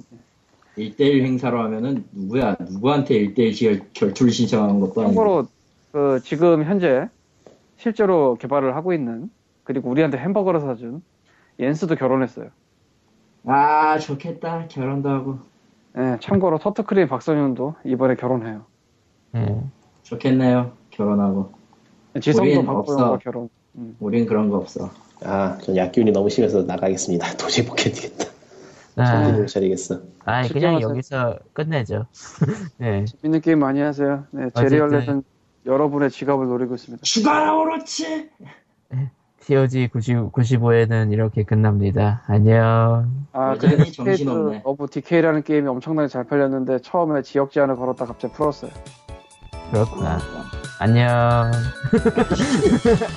[0.78, 2.56] 1대1 행사로 하면은 누구야?
[2.60, 5.06] 누구한테 1대1 결투를 신청하는 것도 아니고.
[5.06, 5.46] 참고로
[5.92, 7.08] 그 지금 현재
[7.82, 9.28] 실제로 개발을 하고 있는
[9.64, 11.02] 그리고 우리한테 햄버거를 사준
[11.58, 12.50] 옌스도 결혼했어요.
[13.44, 14.68] 아, 좋겠다.
[14.68, 15.38] 결혼도 하고.
[15.98, 18.64] 예, 참고로 터트크림 박선윤도 이번에 결혼해요.
[19.34, 19.60] 예.
[20.04, 20.72] 좋겠네요.
[20.90, 21.52] 결혼하고.
[22.20, 23.18] 지성도 우린 박보영과 없어.
[23.18, 23.48] 결혼.
[23.74, 23.96] 음.
[23.98, 24.90] 우린 그런 거 없어.
[25.24, 27.34] 아, 전 약기운이 너무 심해서 나가겠습니다.
[27.36, 28.30] 도저히 못 견디겠다.
[28.96, 30.00] 아, 정신을 차리겠어.
[30.24, 30.80] 아, 그냥.
[30.80, 32.06] 여기서 끝내죠.
[32.80, 33.04] 예.
[33.10, 34.24] 재밌는 게임 많이 하세요.
[34.30, 34.50] 네.
[34.54, 35.24] 제리얼렛은
[35.66, 37.02] 여러분의 지갑을 노리고 있습니다.
[37.02, 38.30] 죽어라, 오로치!
[39.44, 42.22] TOG 90, 95회는 이렇게 끝납니다.
[42.28, 43.26] 안녕.
[43.32, 43.90] 아, 정신없네.
[44.14, 48.70] State of Decay라는 게임이 엄청나게 잘 팔렸는데 처음에 지역 제한을 걸었다 갑자기 풀었어요.
[49.72, 50.18] 그렇구나.
[50.78, 51.02] 안녕.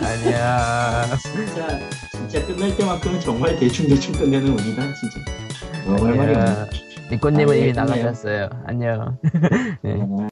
[0.01, 1.17] 안녕.
[1.21, 1.79] 진짜,
[2.11, 5.19] 진짜 끝날 때만큼은 정말 대충대충 끝내는 운이다, 진짜.
[5.85, 6.69] 너무 할 말이 없네.
[7.11, 7.73] 니꼬님은 아, 예, 이미.
[7.73, 8.49] 나가셨어요.
[8.65, 9.17] 안녕.
[9.83, 10.01] 네.
[10.01, 10.27] 아,